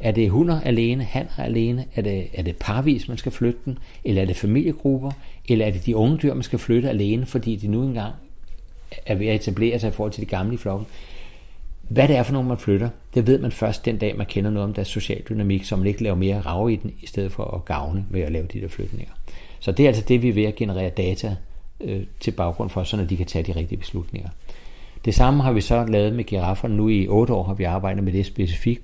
Er 0.00 0.10
det 0.10 0.30
hunder 0.30 0.60
alene, 0.60 1.04
hanner 1.04 1.38
alene? 1.38 1.84
Er 1.94 2.02
det, 2.02 2.26
er 2.34 2.42
det 2.42 2.56
parvis, 2.56 3.08
man 3.08 3.18
skal 3.18 3.32
flytte 3.32 3.60
den? 3.64 3.78
Eller 4.04 4.22
er 4.22 4.26
det 4.26 4.36
familiegrupper? 4.36 5.10
Eller 5.48 5.66
er 5.66 5.70
det 5.70 5.86
de 5.86 5.96
unge 5.96 6.16
dyr, 6.16 6.34
man 6.34 6.42
skal 6.42 6.58
flytte 6.58 6.88
alene, 6.88 7.26
fordi 7.26 7.56
de 7.56 7.68
nu 7.68 7.82
engang 7.82 8.14
er 9.06 9.14
ved 9.14 9.26
at 9.26 9.34
etablere 9.34 9.78
sig 9.78 9.88
i 9.88 9.90
forhold 9.90 10.12
til 10.12 10.20
de 10.20 10.26
gamle 10.26 10.54
i 10.54 10.56
flokken? 10.56 10.86
Hvad 11.88 12.08
det 12.08 12.16
er 12.16 12.22
for 12.22 12.32
nogen, 12.32 12.48
man 12.48 12.58
flytter, 12.58 12.88
det 13.14 13.26
ved 13.26 13.38
man 13.38 13.52
først 13.52 13.84
den 13.84 13.98
dag, 13.98 14.16
man 14.16 14.26
kender 14.26 14.50
noget 14.50 14.68
om 14.68 14.74
deres 14.74 14.88
social 14.88 15.22
dynamik, 15.28 15.64
så 15.64 15.76
man 15.76 15.86
ikke 15.86 16.02
laver 16.02 16.16
mere 16.16 16.40
rav 16.40 16.70
i 16.70 16.76
den, 16.76 16.92
i 17.02 17.06
stedet 17.06 17.32
for 17.32 17.44
at 17.44 17.64
gavne 17.64 18.06
ved 18.10 18.20
at 18.20 18.32
lave 18.32 18.46
de 18.52 18.60
der 18.60 18.68
flytninger. 18.68 19.12
Så 19.60 19.72
det 19.72 19.82
er 19.82 19.88
altså 19.88 20.04
det, 20.08 20.22
vi 20.22 20.28
er 20.28 20.32
ved 20.32 20.44
at 20.44 20.56
generere 20.56 20.90
data 20.90 21.36
øh, 21.80 22.02
til 22.20 22.30
baggrund 22.30 22.70
for, 22.70 22.82
så 22.82 23.04
de 23.04 23.16
kan 23.16 23.26
tage 23.26 23.42
de 23.42 23.56
rigtige 23.56 23.78
beslutninger. 23.78 24.28
Det 25.04 25.14
samme 25.14 25.42
har 25.42 25.52
vi 25.52 25.60
så 25.60 25.84
lavet 25.84 26.14
med 26.14 26.24
girafferne. 26.24 26.76
Nu 26.76 26.88
i 26.88 27.08
otte 27.08 27.32
år 27.32 27.42
har 27.42 27.54
vi 27.54 27.64
arbejdet 27.64 28.04
med 28.04 28.12
det 28.12 28.26
specifikt. 28.26 28.82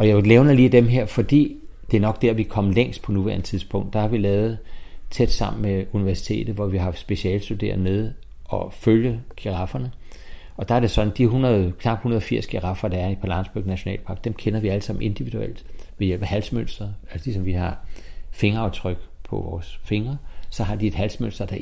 Og 0.00 0.08
jeg 0.08 0.16
vil 0.16 0.26
nævne 0.26 0.54
lige 0.54 0.68
dem 0.68 0.88
her, 0.88 1.06
fordi 1.06 1.56
det 1.90 1.96
er 1.96 2.00
nok 2.00 2.22
der, 2.22 2.32
vi 2.32 2.42
kom 2.42 2.70
længst 2.70 3.02
på 3.02 3.12
nuværende 3.12 3.46
tidspunkt. 3.46 3.92
Der 3.92 4.00
har 4.00 4.08
vi 4.08 4.18
lavet 4.18 4.58
tæt 5.10 5.30
sammen 5.30 5.62
med 5.62 5.84
universitetet, 5.92 6.54
hvor 6.54 6.66
vi 6.66 6.76
har 6.76 6.84
haft 6.84 6.98
specialstuderende 6.98 7.84
nede 7.84 8.14
og 8.44 8.72
følge 8.72 9.20
girafferne. 9.36 9.92
Og 10.56 10.68
der 10.68 10.74
er 10.74 10.80
det 10.80 10.90
sådan, 10.90 11.12
de 11.16 11.22
100, 11.22 11.72
knap 11.78 11.98
180 11.98 12.46
giraffer, 12.46 12.88
der 12.88 12.98
er 12.98 13.10
i 13.10 13.14
Palansburg 13.14 13.66
Nationalpark, 13.66 14.24
dem 14.24 14.32
kender 14.32 14.60
vi 14.60 14.68
alle 14.68 14.82
sammen 14.82 15.02
individuelt 15.02 15.64
ved 15.98 16.06
hjælp 16.06 16.22
af 16.22 16.28
halsmønster. 16.28 16.88
Altså 17.10 17.26
ligesom 17.26 17.44
vi 17.44 17.52
har 17.52 17.78
fingeraftryk 18.30 18.98
på 19.24 19.36
vores 19.36 19.80
fingre, 19.84 20.18
så 20.50 20.62
har 20.62 20.76
de 20.76 20.86
et 20.86 20.94
halsmønster, 20.94 21.46
der, 21.46 21.56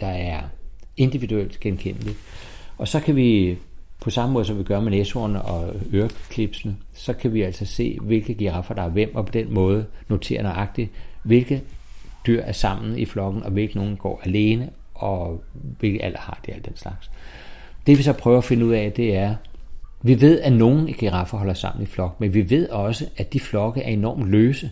der 0.00 0.06
er 0.06 0.42
individuelt 0.96 1.60
genkendeligt. 1.60 2.16
Og 2.78 2.88
så 2.88 3.00
kan 3.00 3.16
vi, 3.16 3.56
på 4.02 4.10
samme 4.10 4.32
måde 4.32 4.44
som 4.44 4.58
vi 4.58 4.62
gør 4.62 4.80
med 4.80 4.90
næshornene 4.90 5.42
og 5.42 5.74
øreklipsene, 5.92 6.76
så 6.94 7.12
kan 7.12 7.34
vi 7.34 7.42
altså 7.42 7.64
se, 7.64 7.98
hvilke 8.00 8.34
giraffer 8.34 8.74
der 8.74 8.82
er 8.82 8.88
hvem, 8.88 9.14
og 9.14 9.26
på 9.26 9.32
den 9.32 9.54
måde 9.54 9.86
notere 10.08 10.42
nøjagtigt, 10.42 10.90
hvilke 11.22 11.62
dyr 12.26 12.40
er 12.40 12.52
sammen 12.52 12.98
i 12.98 13.04
flokken, 13.04 13.42
og 13.42 13.50
hvilke 13.50 13.76
nogen 13.76 13.96
går 13.96 14.20
alene, 14.24 14.70
og 14.94 15.42
hvilke 15.78 16.04
alder 16.04 16.18
har 16.18 16.40
det, 16.46 16.52
alt 16.52 16.66
den 16.66 16.76
slags. 16.76 17.10
Det 17.86 17.98
vi 17.98 18.02
så 18.02 18.12
prøver 18.12 18.38
at 18.38 18.44
finde 18.44 18.66
ud 18.66 18.72
af, 18.72 18.92
det 18.92 19.16
er, 19.16 19.34
vi 20.02 20.20
ved, 20.20 20.40
at 20.40 20.52
nogle 20.52 20.92
giraffer 20.92 21.38
holder 21.38 21.54
sammen 21.54 21.82
i 21.82 21.86
flok, 21.86 22.20
men 22.20 22.34
vi 22.34 22.50
ved 22.50 22.68
også, 22.68 23.06
at 23.16 23.32
de 23.32 23.40
flokke 23.40 23.82
er 23.82 23.90
enormt 23.90 24.30
løse. 24.30 24.70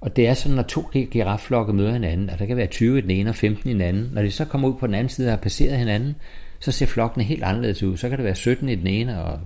Og 0.00 0.16
det 0.16 0.28
er 0.28 0.34
sådan, 0.34 0.56
når 0.56 0.62
to 0.62 0.80
girafflokke 1.10 1.72
møder 1.72 1.92
hinanden, 1.92 2.30
og 2.30 2.38
der 2.38 2.46
kan 2.46 2.56
være 2.56 2.66
20 2.66 2.98
i 2.98 3.00
den 3.00 3.10
ene 3.10 3.30
og 3.30 3.36
15 3.36 3.70
i 3.70 3.72
den 3.72 3.80
anden. 3.80 4.10
Når 4.12 4.22
de 4.22 4.30
så 4.30 4.44
kommer 4.44 4.68
ud 4.68 4.74
på 4.74 4.86
den 4.86 4.94
anden 4.94 5.08
side 5.08 5.28
og 5.28 5.32
har 5.32 5.36
passeret 5.36 5.78
hinanden, 5.78 6.14
så 6.62 6.72
ser 6.72 6.86
flokkene 6.86 7.24
helt 7.24 7.42
anderledes 7.42 7.82
ud. 7.82 7.96
Så 7.96 8.08
kan 8.08 8.18
det 8.18 8.24
være 8.24 8.34
17 8.34 8.68
i 8.68 8.74
den 8.74 8.86
ene 8.86 9.22
og 9.22 9.40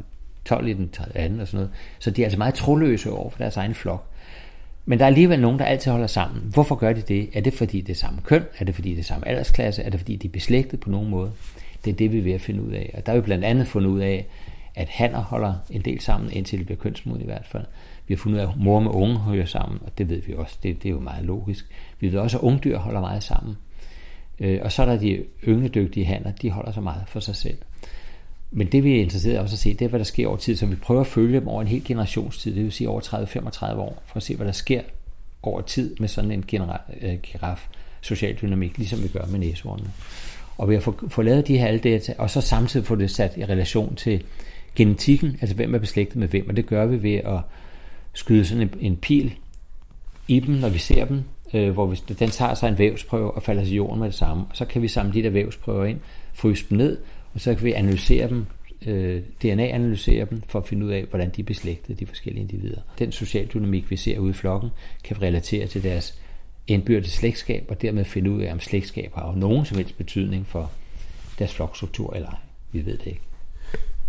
12 0.45 0.67
i 0.67 0.73
den 0.73 0.91
anden 1.15 1.41
og 1.41 1.47
sådan 1.47 1.59
noget. 1.59 1.71
Så 1.99 2.11
de 2.11 2.23
er 2.23 2.27
altså 2.27 2.39
meget 2.39 2.55
troløse 2.55 3.11
over 3.11 3.31
for 3.31 3.39
deres 3.39 3.57
egen 3.57 3.75
flok. 3.75 4.07
Men 4.87 4.99
der 4.99 5.05
er 5.05 5.07
alligevel 5.07 5.41
nogen, 5.41 5.59
der 5.59 5.65
altid 5.65 5.93
holder 5.93 6.07
sammen. 6.07 6.43
Hvorfor 6.53 6.75
gør 6.75 6.93
de 6.93 7.01
det? 7.01 7.29
Er 7.33 7.41
det 7.41 7.53
fordi 7.53 7.81
det 7.81 7.93
er 7.93 7.97
samme 7.97 8.21
køn? 8.25 8.45
Er 8.59 8.65
det 8.65 8.75
fordi 8.75 8.91
det 8.91 8.99
er 8.99 9.05
samme 9.05 9.29
aldersklasse? 9.29 9.83
Er 9.83 9.91
det 9.91 10.01
fordi 10.01 10.17
de 10.17 10.27
er 10.27 10.33
beslægtet 10.33 10.81
på 10.81 10.91
nogen 10.91 11.11
måde? 11.11 11.33
Det 11.85 11.93
er 11.93 11.97
det, 11.97 12.13
vi 12.13 12.19
er 12.19 12.23
ved 12.23 12.33
at 12.33 12.41
finde 12.41 12.63
ud 12.63 12.73
af. 12.73 12.95
Og 12.97 13.07
der 13.07 13.13
er 13.13 13.17
vi 13.17 13.23
blandt 13.23 13.45
andet 13.45 13.67
fundet 13.67 13.91
ud 13.91 14.01
af, 14.01 14.27
at 14.75 14.89
hanner 14.89 15.23
holder 15.23 15.55
en 15.71 15.81
del 15.81 16.01
sammen, 16.01 16.33
indtil 16.33 16.59
det 16.59 16.67
bliver 16.67 16.79
kønsmodne 16.79 17.23
i 17.23 17.27
hvert 17.27 17.47
fald. 17.47 17.65
Vi 18.07 18.15
har 18.15 18.19
fundet 18.19 18.39
ud 18.39 18.43
af, 18.43 18.49
at 18.49 18.57
mor 18.57 18.81
med 18.81 18.91
unge 18.91 19.19
hører 19.19 19.47
sammen, 19.47 19.79
og 19.83 19.99
det 19.99 20.11
ved 20.11 20.23
vi 20.23 20.35
også. 20.35 20.59
Det, 20.63 20.83
det 20.83 20.89
er 20.89 20.93
jo 20.93 21.01
meget 21.01 21.25
logisk. 21.25 21.67
Vi 22.01 22.13
ved 22.13 22.19
også, 22.19 22.39
at 22.39 22.43
ungdyr 22.43 22.79
holder 22.79 23.01
meget 23.01 23.23
sammen. 23.23 23.57
Øh, 24.40 24.61
og 24.62 24.72
så 24.72 24.83
er 24.83 24.87
der 24.87 24.99
de 24.99 25.25
yngledygtige 25.49 26.07
hanner, 26.07 26.33
de 26.33 26.51
holder 26.51 26.72
så 26.72 26.81
meget 26.81 27.03
for 27.07 27.20
sig 27.20 27.37
selv. 27.37 27.59
Men 28.51 28.66
det 28.66 28.85
vi 28.85 28.96
er 28.96 29.01
interesseret 29.03 29.35
i 29.35 29.38
også 29.38 29.55
at 29.55 29.59
se, 29.59 29.75
det 29.75 29.85
er, 29.85 29.88
hvad 29.88 29.99
der 29.99 30.05
sker 30.05 30.29
over 30.29 30.37
tid. 30.37 30.57
Så 30.57 30.66
vi 30.66 30.75
prøver 30.75 31.01
at 31.01 31.07
følge 31.07 31.40
dem 31.40 31.49
over 31.49 31.62
en 31.62 31.68
hel 31.68 31.85
generationstid, 31.85 32.55
det 32.55 32.64
vil 32.64 32.72
sige 32.72 32.88
over 32.88 33.01
30-35 33.01 33.77
år, 33.77 34.03
for 34.07 34.16
at 34.16 34.22
se, 34.22 34.37
hvad 34.37 34.46
der 34.46 34.53
sker 34.53 34.83
over 35.42 35.61
tid 35.61 35.96
med 36.01 36.09
sådan 36.09 36.31
en 36.31 36.44
genera- 36.53 36.92
øh, 37.03 37.18
giraf 37.22 37.68
social 38.01 38.35
dynamik, 38.42 38.79
ligesom 38.79 39.03
vi 39.03 39.09
gør 39.09 39.27
med 39.31 39.38
næsehornene. 39.38 39.90
Og 40.59 40.70
vi 40.70 40.81
få, 40.81 41.09
få 41.09 41.22
lavet 41.22 41.49
de 41.49 41.59
her 41.59 41.66
alle 41.66 41.81
data, 41.81 42.14
og 42.18 42.31
så 42.31 42.40
samtidig 42.40 42.87
få 42.87 42.94
det 42.94 43.11
sat 43.11 43.37
i 43.37 43.44
relation 43.44 43.94
til 43.94 44.25
genetikken, 44.75 45.37
altså 45.40 45.57
hvem 45.57 45.75
er 45.75 45.79
beslægtet 45.79 46.16
med 46.16 46.29
hvem, 46.29 46.49
og 46.49 46.57
det 46.57 46.66
gør 46.66 46.87
vi 46.87 47.03
ved 47.03 47.14
at 47.14 47.40
skyde 48.12 48.44
sådan 48.44 48.62
en, 48.62 48.70
en 48.81 48.96
pil 48.96 49.35
i 50.29 50.40
dem, 50.40 50.55
når 50.55 50.68
vi 50.68 50.79
ser 50.79 51.05
dem, 51.05 51.22
øh, 51.55 51.71
hvor 51.71 51.87
vi, 51.87 52.01
den 52.19 52.31
tager 52.31 52.55
sig 52.55 52.69
en 52.69 52.79
vævsprøve 52.79 53.31
og 53.31 53.43
falder 53.43 53.65
til 53.65 53.75
jorden 53.75 53.99
med 53.99 54.07
det 54.07 54.15
samme. 54.15 54.45
Og 54.51 54.57
så 54.57 54.65
kan 54.65 54.83
vi 54.83 54.89
samle 54.89 55.15
de 55.15 55.23
der 55.23 55.31
vævsprøver 55.31 55.85
ind, 55.85 56.01
fryse 56.35 56.65
dem 56.71 56.79
ned, 56.79 56.99
og 57.35 57.41
så 57.41 57.55
kan 57.55 57.65
vi 57.65 57.73
analysere 57.73 58.29
dem, 58.29 58.47
øh, 58.87 59.23
DNA-analysere 59.43 60.27
dem, 60.31 60.43
for 60.47 60.59
at 60.59 60.67
finde 60.67 60.87
ud 60.87 60.91
af, 60.91 61.05
hvordan 61.05 61.31
de 61.37 61.41
er 61.41 61.45
beslægtet, 61.45 62.01
de 62.01 62.07
forskellige 62.07 62.43
individer. 62.43 62.81
Den 62.99 63.13
socialdynamik, 63.13 63.91
vi 63.91 63.97
ser 63.97 64.19
ude 64.19 64.31
i 64.31 64.35
flokken, 64.35 64.71
kan 65.05 65.17
vi 65.21 65.27
relatere 65.27 65.67
til 65.67 65.83
deres 65.83 66.21
indbyrdes 66.67 67.13
slægtskab, 67.13 67.65
og 67.69 67.83
dermed 67.83 68.05
finde 68.05 68.31
ud 68.31 68.43
af, 68.43 68.53
om 68.53 68.61
slægtskab 68.61 69.15
har 69.15 69.35
nogen 69.35 69.65
som 69.65 69.77
helst 69.77 69.99
betydning 69.99 70.47
for 70.47 70.71
deres 71.39 71.55
flokstruktur 71.55 72.15
eller 72.15 72.29
ej. 72.29 72.39
Vi 72.73 72.87
ved 72.87 72.99
det 72.99 73.07
ikke. 73.07 73.21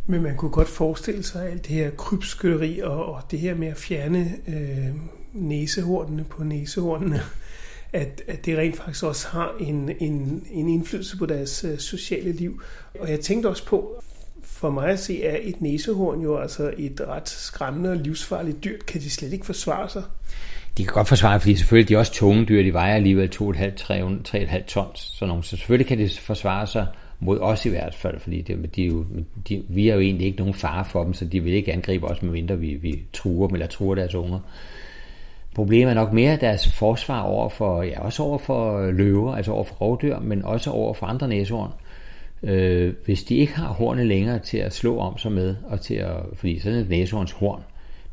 Men 0.06 0.22
man 0.22 0.36
kunne 0.36 0.52
godt 0.52 0.68
forestille 0.68 1.24
sig 1.24 1.50
alt 1.50 1.68
det 1.68 1.76
her 1.76 1.90
krybskytteri 1.90 2.80
og, 2.80 3.06
og 3.06 3.22
det 3.32 3.40
her 3.40 3.56
med 3.56 3.68
at 3.68 3.78
fjerne 3.78 4.32
øh, 4.48 4.96
næsehornene 5.38 6.24
på 6.24 6.44
næsehornene, 6.44 7.22
at, 7.94 8.22
at 8.28 8.46
det 8.46 8.58
rent 8.58 8.78
faktisk 8.78 9.04
også 9.04 9.28
har 9.28 9.54
en, 9.60 9.92
en, 10.00 10.46
en 10.52 10.70
indflydelse 10.70 11.18
på 11.18 11.26
deres 11.26 11.64
øh, 11.64 11.78
sociale 11.78 12.32
liv. 12.32 12.62
Og 13.00 13.10
jeg 13.10 13.20
tænkte 13.20 13.48
også 13.48 13.66
på, 13.66 14.04
for 14.44 14.70
mig 14.70 14.90
at 14.90 15.00
se, 15.00 15.24
er 15.24 15.38
et 15.42 15.62
næsehorn 15.62 16.22
jo 16.22 16.38
altså 16.38 16.74
et 16.78 17.02
ret 17.08 17.30
skræmmende 17.30 17.90
og 17.90 17.98
livsfarligt 17.98 18.64
dyr. 18.64 18.78
Kan 18.88 19.02
de 19.02 19.10
slet 19.10 19.34
ikke 19.34 19.46
forsvare 19.46 19.90
sig? 19.90 20.04
De 20.78 20.84
kan 20.84 20.94
godt 20.94 21.08
forsvare, 21.08 21.40
fordi 21.40 21.56
selvfølgelig 21.56 21.90
de 21.90 21.94
er 21.94 21.98
også 21.98 22.14
tunge 22.14 22.46
dyr. 22.46 22.64
De 22.64 22.74
vejer 22.74 22.96
alligevel 22.96 23.30
2,5-3,5 23.36 24.66
tons. 24.66 25.00
Så, 25.00 25.26
nogle. 25.26 25.44
så 25.44 25.50
selvfølgelig 25.50 25.88
kan 25.88 25.98
de 25.98 26.10
forsvare 26.10 26.68
sig 26.68 26.88
mod 27.20 27.40
os 27.40 27.66
i 27.66 27.70
hvert 27.70 27.96
fald, 27.96 28.20
fordi 28.20 28.42
det, 28.42 28.76
de 28.76 28.84
jo, 28.84 29.06
de, 29.50 29.64
vi 29.70 29.90
er 29.90 29.94
jo 29.94 30.00
egentlig 30.00 30.26
ikke 30.26 30.40
nogen 30.40 30.54
fare 30.54 30.86
for 30.86 31.04
dem, 31.04 31.14
så 31.14 31.26
de 31.26 31.40
vil 31.40 31.54
ikke 31.54 31.74
angribe 31.74 32.06
os, 32.08 32.22
medmindre 32.22 32.60
vi, 32.60 32.74
vi 32.74 33.04
truer 33.14 33.48
dem 33.48 33.56
eller 33.56 33.68
truer 33.68 33.96
deres 33.96 34.16
unger. 34.16 34.40
Problemet 35.58 35.90
er 35.90 35.94
nok 35.94 36.14
mere 36.14 36.36
deres 36.36 36.74
forsvar 36.74 37.22
over 37.22 37.50
for, 37.50 37.82
ja, 37.84 38.02
også 38.02 38.24
over 38.24 38.38
for 38.38 38.78
øh, 38.78 38.96
løver, 38.96 39.36
altså 39.36 39.52
over 39.52 39.64
for 39.64 39.76
rovdyr, 39.76 40.20
men 40.20 40.46
også 40.46 40.72
over 40.72 40.94
for 40.94 41.06
andre 41.06 41.28
næsehorn. 41.28 41.72
Øh, 42.44 42.94
hvis 43.06 43.24
de 43.24 43.36
ikke 43.36 43.54
har 43.54 43.68
hornet 43.68 44.06
længere 44.06 44.40
til 44.40 44.58
at 44.58 44.74
slå 44.74 44.98
om 44.98 45.18
sig 45.18 45.32
med, 45.32 45.56
og 45.68 45.82
til 45.82 45.96
at, 45.96 46.16
fordi 46.34 46.60
sådan 46.60 46.80
et 46.80 46.90
næsehorns 46.90 47.32
horn, 47.32 47.62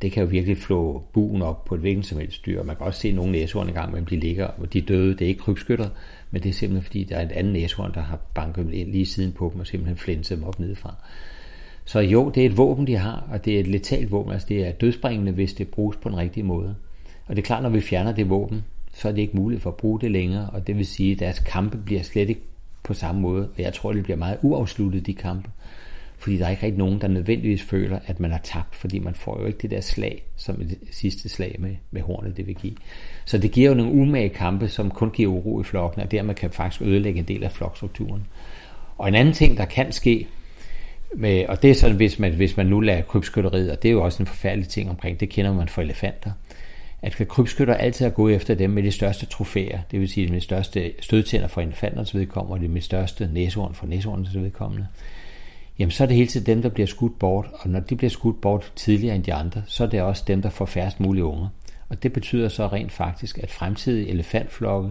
det 0.03 0.13
kan 0.13 0.23
jo 0.23 0.29
virkelig 0.29 0.57
flå 0.57 1.03
buen 1.13 1.43
op 1.43 1.65
på 1.65 1.75
et 1.75 1.81
hvilken 1.81 2.03
som 2.03 2.19
helst 2.19 2.47
dyr. 2.47 2.63
Man 2.63 2.77
kan 2.77 2.87
også 2.87 3.01
se 3.01 3.13
nogle 3.13 3.33
næsehorn 3.33 3.69
i 3.69 3.73
gang, 3.73 3.93
men 3.93 4.07
de 4.11 4.17
ligger, 4.17 4.47
og 4.47 4.73
de 4.73 4.81
døde, 4.81 5.13
det 5.13 5.23
er 5.23 5.29
ikke 5.29 5.41
krybskytter, 5.41 5.89
men 6.31 6.43
det 6.43 6.49
er 6.49 6.53
simpelthen 6.53 6.87
fordi, 6.87 7.05
der 7.05 7.17
er 7.17 7.23
et 7.23 7.33
andet 7.33 7.53
næsehorn, 7.53 7.95
der 7.95 8.01
har 8.01 8.19
banket 8.35 8.73
ind 8.73 8.93
lige 8.93 9.07
siden 9.07 9.33
på 9.33 9.51
dem, 9.53 9.61
og 9.61 9.67
simpelthen 9.67 9.97
flænset 9.97 10.39
dem 10.39 10.47
op 10.47 10.61
nedefra. 10.61 10.95
Så 11.85 12.01
jo, 12.01 12.31
det 12.35 12.43
er 12.43 12.47
et 12.47 12.57
våben, 12.57 12.87
de 12.87 12.97
har, 12.97 13.27
og 13.31 13.45
det 13.45 13.57
er 13.57 13.61
et 13.61 13.67
letalt 13.67 14.13
våben, 14.13 14.33
altså 14.33 14.49
det 14.49 14.67
er 14.67 14.73
dødsbringende, 14.73 15.33
hvis 15.33 15.55
det 15.55 15.69
bruges 15.69 15.97
på 15.97 16.09
den 16.09 16.19
rigtige 16.19 16.45
måde. 16.45 16.75
Og 17.27 17.37
det 17.37 17.43
er 17.43 17.47
klart, 17.47 17.63
når 17.63 17.71
vi 17.71 17.81
fjerner 17.81 18.13
det 18.13 18.31
våben, 18.31 18.65
så 18.95 19.09
er 19.09 19.13
det 19.13 19.23
ikke 19.23 19.37
muligt 19.37 19.63
for 19.63 19.71
at 19.71 19.77
bruge 19.77 20.01
det 20.01 20.11
længere, 20.11 20.51
og 20.51 20.67
det 20.67 20.77
vil 20.77 20.87
sige, 20.87 21.13
at 21.13 21.19
deres 21.19 21.39
kampe 21.39 21.79
bliver 21.79 22.03
slet 22.03 22.29
ikke 22.29 22.41
på 22.83 22.95
samme 22.95 23.21
måde, 23.21 23.49
og 23.57 23.63
jeg 23.63 23.73
tror, 23.73 23.93
det 23.93 24.03
bliver 24.03 24.17
meget 24.17 24.39
uafsluttet, 24.43 25.07
de 25.07 25.15
kampe. 25.15 25.51
Fordi 26.19 26.37
der 26.37 26.47
er 26.47 26.51
ikke 26.51 26.63
rigtig 26.63 26.79
nogen, 26.79 27.01
der 27.01 27.09
nødvendigvis 27.09 27.63
føler, 27.63 27.99
at 28.07 28.21
man 28.21 28.31
har 28.31 28.39
tabt, 28.39 28.75
fordi 28.75 28.99
man 28.99 29.15
får 29.15 29.41
jo 29.41 29.47
ikke 29.47 29.59
det 29.59 29.71
der 29.71 29.81
slag, 29.81 30.23
som 30.37 30.57
det 30.57 30.79
sidste 30.91 31.29
slag 31.29 31.57
med, 31.59 31.77
med 31.91 32.03
hornet 32.03 32.37
det 32.37 32.47
vil 32.47 32.55
give. 32.55 32.75
Så 33.25 33.39
det 33.39 33.53
giver 33.53 33.69
jo 33.69 33.75
nogle 33.75 33.93
umage 33.93 34.29
kampe, 34.29 34.69
som 34.69 34.91
kun 34.91 35.11
giver 35.11 35.33
uro 35.33 35.61
i 35.61 35.65
flokken, 35.65 36.03
og 36.03 36.11
dermed 36.11 36.35
kan 36.35 36.51
faktisk 36.51 36.83
ødelægge 36.83 37.19
en 37.19 37.25
del 37.25 37.45
af 37.45 37.53
flokstrukturen. 37.53 38.27
Og 38.99 39.09
en 39.09 39.15
anden 39.15 39.35
ting, 39.35 39.57
der 39.57 39.65
kan 39.65 39.93
ske, 39.93 40.27
med, 41.15 41.47
og 41.47 41.63
det 41.63 41.71
er 41.71 41.75
sådan, 41.75 41.97
hvis 41.97 42.19
man, 42.19 42.33
hvis 42.33 42.57
man 42.57 42.67
nu 42.67 42.81
lader 42.81 43.03
krybskytteriet, 43.03 43.71
og 43.71 43.83
det 43.83 43.89
er 43.89 43.93
jo 43.93 44.05
også 44.05 44.23
en 44.23 44.27
forfærdelig 44.27 44.69
ting 44.69 44.91
omkring, 44.91 45.21
det 45.21 45.29
kender 45.29 45.55
man 45.55 45.69
for 45.69 45.83
elefanter, 45.83 46.31
at 47.05 47.29
krybskytter 47.29 47.75
altid 47.75 48.07
er 48.07 48.11
gået 48.11 48.35
efter 48.35 48.55
dem 48.55 48.71
med 48.71 48.83
de 48.83 48.90
største 48.90 49.27
trofæer, 49.27 49.79
det 49.90 50.01
vil 50.01 50.09
sige 50.09 50.29
de 50.29 50.40
største 50.40 50.93
stødtænder 51.01 51.49
for 51.49 51.61
infanternes 51.61 52.14
vedkommende, 52.14 52.55
og 52.55 52.61
de 52.61 52.69
med 52.69 52.81
største 52.81 53.31
næsehorn 53.33 53.75
for 53.75 53.87
næsehornens 53.87 54.35
vedkommende 54.35 54.87
jamen 55.79 55.90
så 55.90 56.03
er 56.03 56.07
det 56.07 56.17
hele 56.17 56.29
tiden 56.29 56.47
dem, 56.47 56.62
der 56.62 56.69
bliver 56.69 56.87
skudt 56.87 57.19
bort, 57.19 57.47
og 57.53 57.71
når 57.71 57.81
de 57.81 57.97
bliver 57.97 58.11
skudt 58.11 58.40
bort 58.40 58.73
tidligere 58.77 59.17
end 59.17 59.25
de 59.25 59.35
andre, 59.35 59.62
så 59.67 59.85
er 59.85 59.88
det 59.88 60.03
også 60.03 60.25
dem, 60.27 60.43
der 60.43 60.51
får 60.51 60.64
færrest 60.64 61.01
mulige 61.01 61.25
unger. 61.25 61.49
Og 61.88 62.03
det 62.03 62.12
betyder 62.12 62.49
så 62.49 62.67
rent 62.67 62.93
faktisk, 62.93 63.38
at 63.38 63.51
fremtidige 63.51 64.09
elefantflokke 64.09 64.90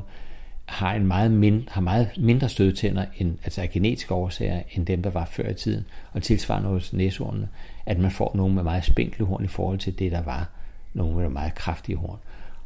har, 0.66 0.94
en 0.94 1.08
meget 1.08 1.32
mind, 1.32 1.64
har 1.68 1.82
meget 1.82 2.10
mindre 2.18 2.50
stødtænder, 2.50 3.06
end, 3.18 3.38
altså 3.44 3.62
af 3.62 3.70
genetiske 3.70 4.14
årsager, 4.14 4.62
end 4.72 4.86
dem, 4.86 5.04
der 5.04 5.10
var 5.10 5.26
før 5.26 5.50
i 5.50 5.54
tiden. 5.54 5.86
Og 6.12 6.22
tilsvarende 6.22 6.70
hos 6.70 6.94
næsehornene, 6.94 7.48
at 7.86 8.00
man 8.00 8.12
får 8.12 8.32
nogle 8.36 8.56
med 8.56 8.64
meget 8.64 8.86
spinkle 8.86 9.26
horn 9.26 9.44
i 9.44 9.48
forhold 9.48 9.80
til 9.80 10.00
det, 10.00 10.12
der 10.12 10.22
var 10.22 10.50
nogle 10.94 11.16
med 11.16 11.30
meget 11.30 11.56
kraftige 11.56 11.96
horn. 11.96 12.20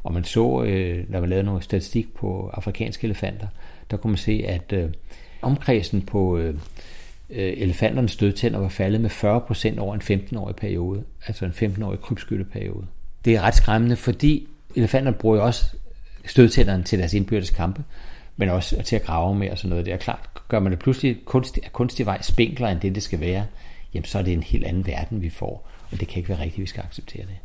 Og 0.03 0.13
man 0.13 0.23
så, 0.23 0.63
øh, 0.63 1.11
når 1.11 1.19
man 1.19 1.29
lavede 1.29 1.45
noget 1.45 1.63
statistik 1.63 2.13
på 2.13 2.51
afrikanske 2.53 3.05
elefanter, 3.05 3.47
der 3.91 3.97
kunne 3.97 4.11
man 4.11 4.17
se, 4.17 4.43
at 4.47 4.73
øh, 4.73 4.89
omkredsen 5.41 6.01
på 6.01 6.37
øh, 6.37 6.55
øh 7.29 7.53
elefanternes 7.57 8.11
stødtænder 8.11 8.59
var 8.59 8.69
faldet 8.69 9.01
med 9.01 9.09
40% 9.09 9.79
over 9.79 9.95
en 9.95 10.01
15-årig 10.01 10.55
periode, 10.55 11.03
altså 11.27 11.45
en 11.45 11.51
15-årig 11.51 12.01
krybskytteperiode. 12.01 12.87
Det 13.25 13.35
er 13.35 13.41
ret 13.41 13.55
skræmmende, 13.55 13.95
fordi 13.95 14.47
elefanterne 14.75 15.17
bruger 15.17 15.35
jo 15.35 15.43
også 15.43 15.65
stødtænderne 16.25 16.83
til 16.83 16.99
deres 16.99 17.13
indbyrdes 17.13 17.49
kampe, 17.49 17.83
men 18.37 18.49
også 18.49 18.83
til 18.83 18.95
at 18.95 19.03
grave 19.03 19.35
med 19.35 19.49
og 19.49 19.57
sådan 19.57 19.69
noget. 19.69 19.85
Det 19.85 19.93
er 19.93 19.97
klart, 19.97 20.29
gør 20.47 20.59
man 20.59 20.71
det 20.71 20.79
pludselig 20.79 21.17
kunstig, 21.25 21.63
kunstig 21.71 22.05
vej 22.05 22.21
spinklere 22.21 22.71
end 22.71 22.79
det, 22.79 22.95
det 22.95 23.03
skal 23.03 23.19
være, 23.19 23.45
jamen 23.93 24.05
så 24.05 24.17
er 24.17 24.21
det 24.21 24.33
en 24.33 24.43
helt 24.43 24.65
anden 24.65 24.87
verden, 24.87 25.21
vi 25.21 25.29
får, 25.29 25.69
og 25.91 25.99
det 25.99 26.07
kan 26.07 26.17
ikke 26.17 26.29
være 26.29 26.39
rigtigt, 26.39 26.61
vi 26.61 26.65
skal 26.65 26.83
acceptere 26.83 27.25
det. 27.25 27.37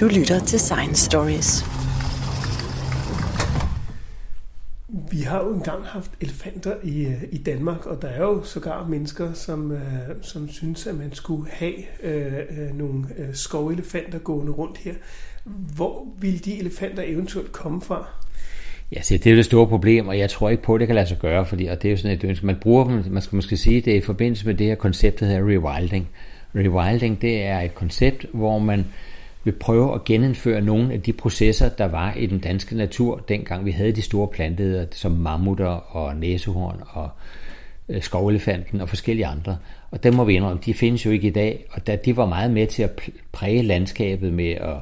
Du 0.00 0.08
lytter 0.08 0.40
til 0.46 0.60
Science 0.60 1.04
Stories. 1.04 1.64
Vi 5.10 5.20
har 5.20 5.44
jo 5.44 5.54
engang 5.54 5.84
haft 5.84 6.10
elefanter 6.20 6.74
i, 6.82 7.08
i 7.32 7.38
Danmark, 7.38 7.86
og 7.86 8.02
der 8.02 8.08
er 8.08 8.22
jo 8.22 8.42
sågar 8.44 8.86
mennesker, 8.86 9.32
som, 9.32 9.72
øh, 9.72 9.80
som 10.22 10.48
synes, 10.48 10.86
at 10.86 10.94
man 10.94 11.14
skulle 11.14 11.50
have 11.50 11.74
øh, 12.02 12.32
øh, 12.32 12.78
nogle 12.78 13.04
øh, 13.18 13.34
skovelefanter 13.34 14.18
gående 14.18 14.52
rundt 14.52 14.78
her. 14.78 14.94
Hvor 15.76 16.06
vil 16.20 16.44
de 16.44 16.58
elefanter 16.58 17.02
eventuelt 17.06 17.52
komme 17.52 17.80
fra? 17.82 18.06
Ja, 18.92 19.02
så 19.02 19.14
det 19.14 19.26
er 19.26 19.30
jo 19.30 19.36
det 19.36 19.44
store 19.44 19.66
problem, 19.66 20.08
og 20.08 20.18
jeg 20.18 20.30
tror 20.30 20.50
ikke 20.50 20.62
på, 20.62 20.74
at 20.74 20.80
det 20.80 20.88
kan 20.88 20.94
lade 20.94 21.06
sig 21.06 21.18
gøre, 21.18 21.46
fordi, 21.46 21.66
og 21.66 21.82
det 21.82 21.88
er 21.88 21.92
jo 21.92 21.96
sådan 21.96 22.16
et 22.16 22.24
ønske. 22.24 22.46
Man 22.46 22.56
bruger 22.60 22.84
dem, 22.84 23.04
man 23.10 23.22
skal 23.22 23.36
måske 23.36 23.56
sige, 23.56 23.80
det 23.80 23.92
er 23.92 23.96
i 23.96 24.00
forbindelse 24.00 24.46
med 24.46 24.54
det 24.54 24.66
her 24.66 24.74
koncept, 24.74 25.20
der 25.20 25.26
hedder 25.26 25.40
rewilding. 25.40 26.08
Rewilding, 26.56 27.22
det 27.22 27.42
er 27.42 27.60
et 27.60 27.74
koncept, 27.74 28.26
hvor 28.32 28.58
man 28.58 28.86
vil 29.44 29.52
prøve 29.52 29.94
at 29.94 30.04
genindføre 30.04 30.60
nogle 30.60 30.92
af 30.92 31.02
de 31.02 31.12
processer, 31.12 31.68
der 31.68 31.84
var 31.84 32.14
i 32.14 32.26
den 32.26 32.38
danske 32.38 32.76
natur, 32.76 33.24
dengang 33.28 33.64
vi 33.64 33.70
havde 33.70 33.92
de 33.92 34.02
store 34.02 34.28
planteder, 34.28 34.86
som 34.90 35.12
mammutter 35.12 35.96
og 35.96 36.16
næsehorn 36.16 36.82
og 36.88 37.10
øh, 37.88 38.02
skovelefanten 38.02 38.80
og 38.80 38.88
forskellige 38.88 39.26
andre. 39.26 39.56
Og 39.90 40.02
dem 40.02 40.14
må 40.14 40.24
vi 40.24 40.34
indrømme, 40.34 40.62
de 40.64 40.74
findes 40.74 41.06
jo 41.06 41.10
ikke 41.10 41.28
i 41.28 41.32
dag, 41.32 41.64
og 41.70 41.86
da 41.86 41.96
de 41.96 42.16
var 42.16 42.26
meget 42.26 42.50
med 42.50 42.66
til 42.66 42.82
at 42.82 43.10
præge 43.32 43.62
landskabet 43.62 44.32
med 44.32 44.50
at 44.50 44.76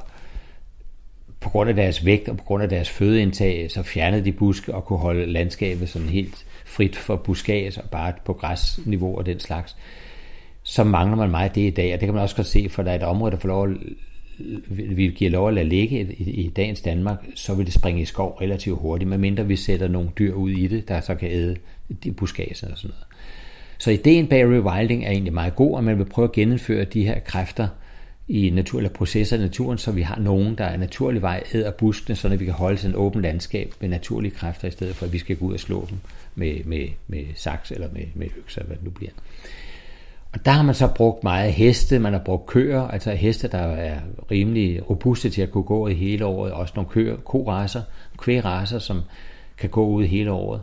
på 1.39 1.49
grund 1.49 1.69
af 1.69 1.75
deres 1.75 2.05
vægt 2.05 2.29
og 2.29 2.37
på 2.37 2.43
grund 2.43 2.63
af 2.63 2.69
deres 2.69 2.89
fødeindtag, 2.89 3.71
så 3.71 3.83
fjernede 3.83 4.25
de 4.25 4.31
buske 4.31 4.75
og 4.75 4.85
kunne 4.85 4.99
holde 4.99 5.25
landskabet 5.25 5.89
sådan 5.89 6.09
helt 6.09 6.45
frit 6.65 6.95
for 6.95 7.15
buskage 7.15 7.81
og 7.83 7.89
bare 7.89 8.13
på 8.25 8.33
græsniveau 8.33 9.17
og 9.17 9.25
den 9.25 9.39
slags. 9.39 9.75
Så 10.63 10.83
mangler 10.83 11.17
man 11.17 11.31
meget 11.31 11.55
det 11.55 11.61
i 11.61 11.69
dag, 11.69 11.93
og 11.93 11.99
det 11.99 12.07
kan 12.07 12.13
man 12.13 12.23
også 12.23 12.35
godt 12.35 12.47
se, 12.47 12.69
for 12.69 12.83
der 12.83 12.91
er 12.91 12.95
et 12.95 13.03
område, 13.03 13.31
der 13.31 13.37
får 13.37 13.47
lov 13.47 13.69
at 13.69 13.77
vi 14.69 15.07
giver 15.15 15.31
lov 15.31 15.47
at 15.47 15.53
lade 15.53 15.69
ligge 15.69 16.01
i, 16.01 16.23
i 16.23 16.49
dagens 16.49 16.81
Danmark, 16.81 17.17
så 17.35 17.55
vil 17.55 17.65
det 17.65 17.73
springe 17.73 18.01
i 18.01 18.05
skov 18.05 18.37
relativt 18.41 18.79
hurtigt, 18.79 19.09
medmindre 19.09 19.47
vi 19.47 19.55
sætter 19.55 19.87
nogle 19.87 20.09
dyr 20.19 20.33
ud 20.33 20.49
i 20.49 20.67
det, 20.67 20.87
der 20.87 21.01
så 21.01 21.15
kan 21.15 21.31
æde 21.31 21.55
de 22.03 22.11
buskager 22.11 22.49
og 22.51 22.55
sådan 22.57 22.71
noget. 22.83 23.05
Så 23.77 23.91
ideen 23.91 24.27
bag 24.27 24.45
rewilding 24.45 25.05
er 25.05 25.11
egentlig 25.11 25.33
meget 25.33 25.55
god, 25.55 25.75
og 25.75 25.83
man 25.83 25.97
vil 25.97 26.05
prøve 26.05 26.27
at 26.27 26.31
genindføre 26.31 26.85
de 26.85 27.05
her 27.05 27.19
kræfter 27.19 27.67
i 28.27 28.49
natur, 28.49 28.79
eller 28.79 28.89
processer 28.89 29.37
i 29.37 29.39
naturen, 29.39 29.77
så 29.77 29.91
vi 29.91 30.01
har 30.01 30.19
nogen, 30.19 30.55
der 30.57 30.63
er 30.63 30.77
naturlig 30.77 31.21
vej 31.21 31.43
æder 31.53 31.71
buskene, 31.71 32.15
så 32.15 32.29
vi 32.29 32.45
kan 32.45 32.53
holde 32.53 32.77
sådan 32.77 32.91
et 32.91 32.97
åbent 32.97 33.23
landskab 33.23 33.73
med 33.79 33.89
naturlige 33.89 34.31
kræfter, 34.31 34.67
i 34.67 34.71
stedet 34.71 34.95
for 34.95 35.05
at 35.05 35.13
vi 35.13 35.17
skal 35.17 35.35
gå 35.35 35.45
ud 35.45 35.53
og 35.53 35.59
slå 35.59 35.87
dem 35.89 35.97
med, 36.35 36.63
med, 36.63 36.87
med 37.07 37.25
saks 37.35 37.71
eller 37.71 37.87
med, 37.93 38.05
med 38.13 38.27
økser, 38.37 38.63
hvad 38.63 38.75
det 38.75 38.83
nu 38.83 38.91
bliver. 38.91 39.11
Og 40.33 40.45
der 40.45 40.51
har 40.51 40.63
man 40.63 40.75
så 40.75 40.87
brugt 40.87 41.23
meget 41.23 41.53
heste, 41.53 41.99
man 41.99 42.13
har 42.13 42.21
brugt 42.25 42.45
køer, 42.45 42.81
altså 42.87 43.11
heste, 43.11 43.47
der 43.47 43.57
er 43.57 43.99
rimelig 44.31 44.89
robuste 44.89 45.29
til 45.29 45.41
at 45.41 45.51
kunne 45.51 45.63
gå 45.63 45.87
i 45.87 45.93
hele 45.93 46.25
året, 46.25 46.51
også 46.51 46.73
nogle 46.75 46.89
køer, 46.89 47.17
koraser, 47.17 47.81
kvægraser, 48.17 48.79
som 48.79 49.01
kan 49.57 49.69
gå 49.69 49.87
ud 49.87 50.05
hele 50.05 50.31
året. 50.31 50.61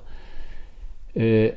Øh, 1.17 1.51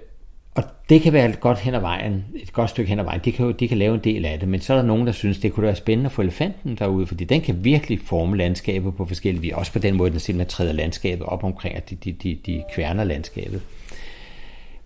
og 0.56 0.64
det 0.90 1.02
kan 1.02 1.14
være 1.14 1.30
et 1.30 1.40
godt 1.40 1.60
hen 1.60 1.76
ad 1.76 1.80
vejen, 1.80 2.26
et 2.36 2.54
godt 2.54 2.70
stykke 2.70 2.90
hen 2.90 3.00
ad 3.00 3.04
vejen. 3.04 3.22
De 3.26 3.32
kan, 3.32 3.46
jo, 3.46 3.52
de 3.52 3.68
kan 3.68 3.78
lave 3.78 3.96
en 3.96 4.04
del 4.04 4.26
af 4.26 4.40
det, 4.40 4.48
men 4.50 4.62
så 4.62 4.74
er 4.74 4.78
der 4.78 4.86
nogen, 4.86 5.08
der 5.08 5.14
synes, 5.14 5.40
det 5.40 5.54
kunne 5.54 5.66
være 5.66 5.76
spændende 5.76 6.08
at 6.08 6.12
få 6.12 6.22
elefanten 6.22 6.76
derude, 6.76 7.08
fordi 7.08 7.24
den 7.24 7.42
kan 7.42 7.64
virkelig 7.64 8.00
forme 8.06 8.38
landskabet 8.38 8.96
på 8.96 9.06
forskellige 9.06 9.42
vis. 9.42 9.54
Også 9.54 9.74
på 9.74 9.80
den 9.80 9.96
måde, 9.96 10.12
den 10.12 10.20
simpelthen 10.20 10.50
træder 10.50 10.74
landskabet 10.74 11.28
op 11.28 11.44
omkring, 11.44 11.76
at 11.76 11.90
de, 11.90 11.96
de, 11.96 12.12
de, 12.12 12.38
de 12.46 12.64
kværner 12.76 13.04
landskabet. 13.04 13.62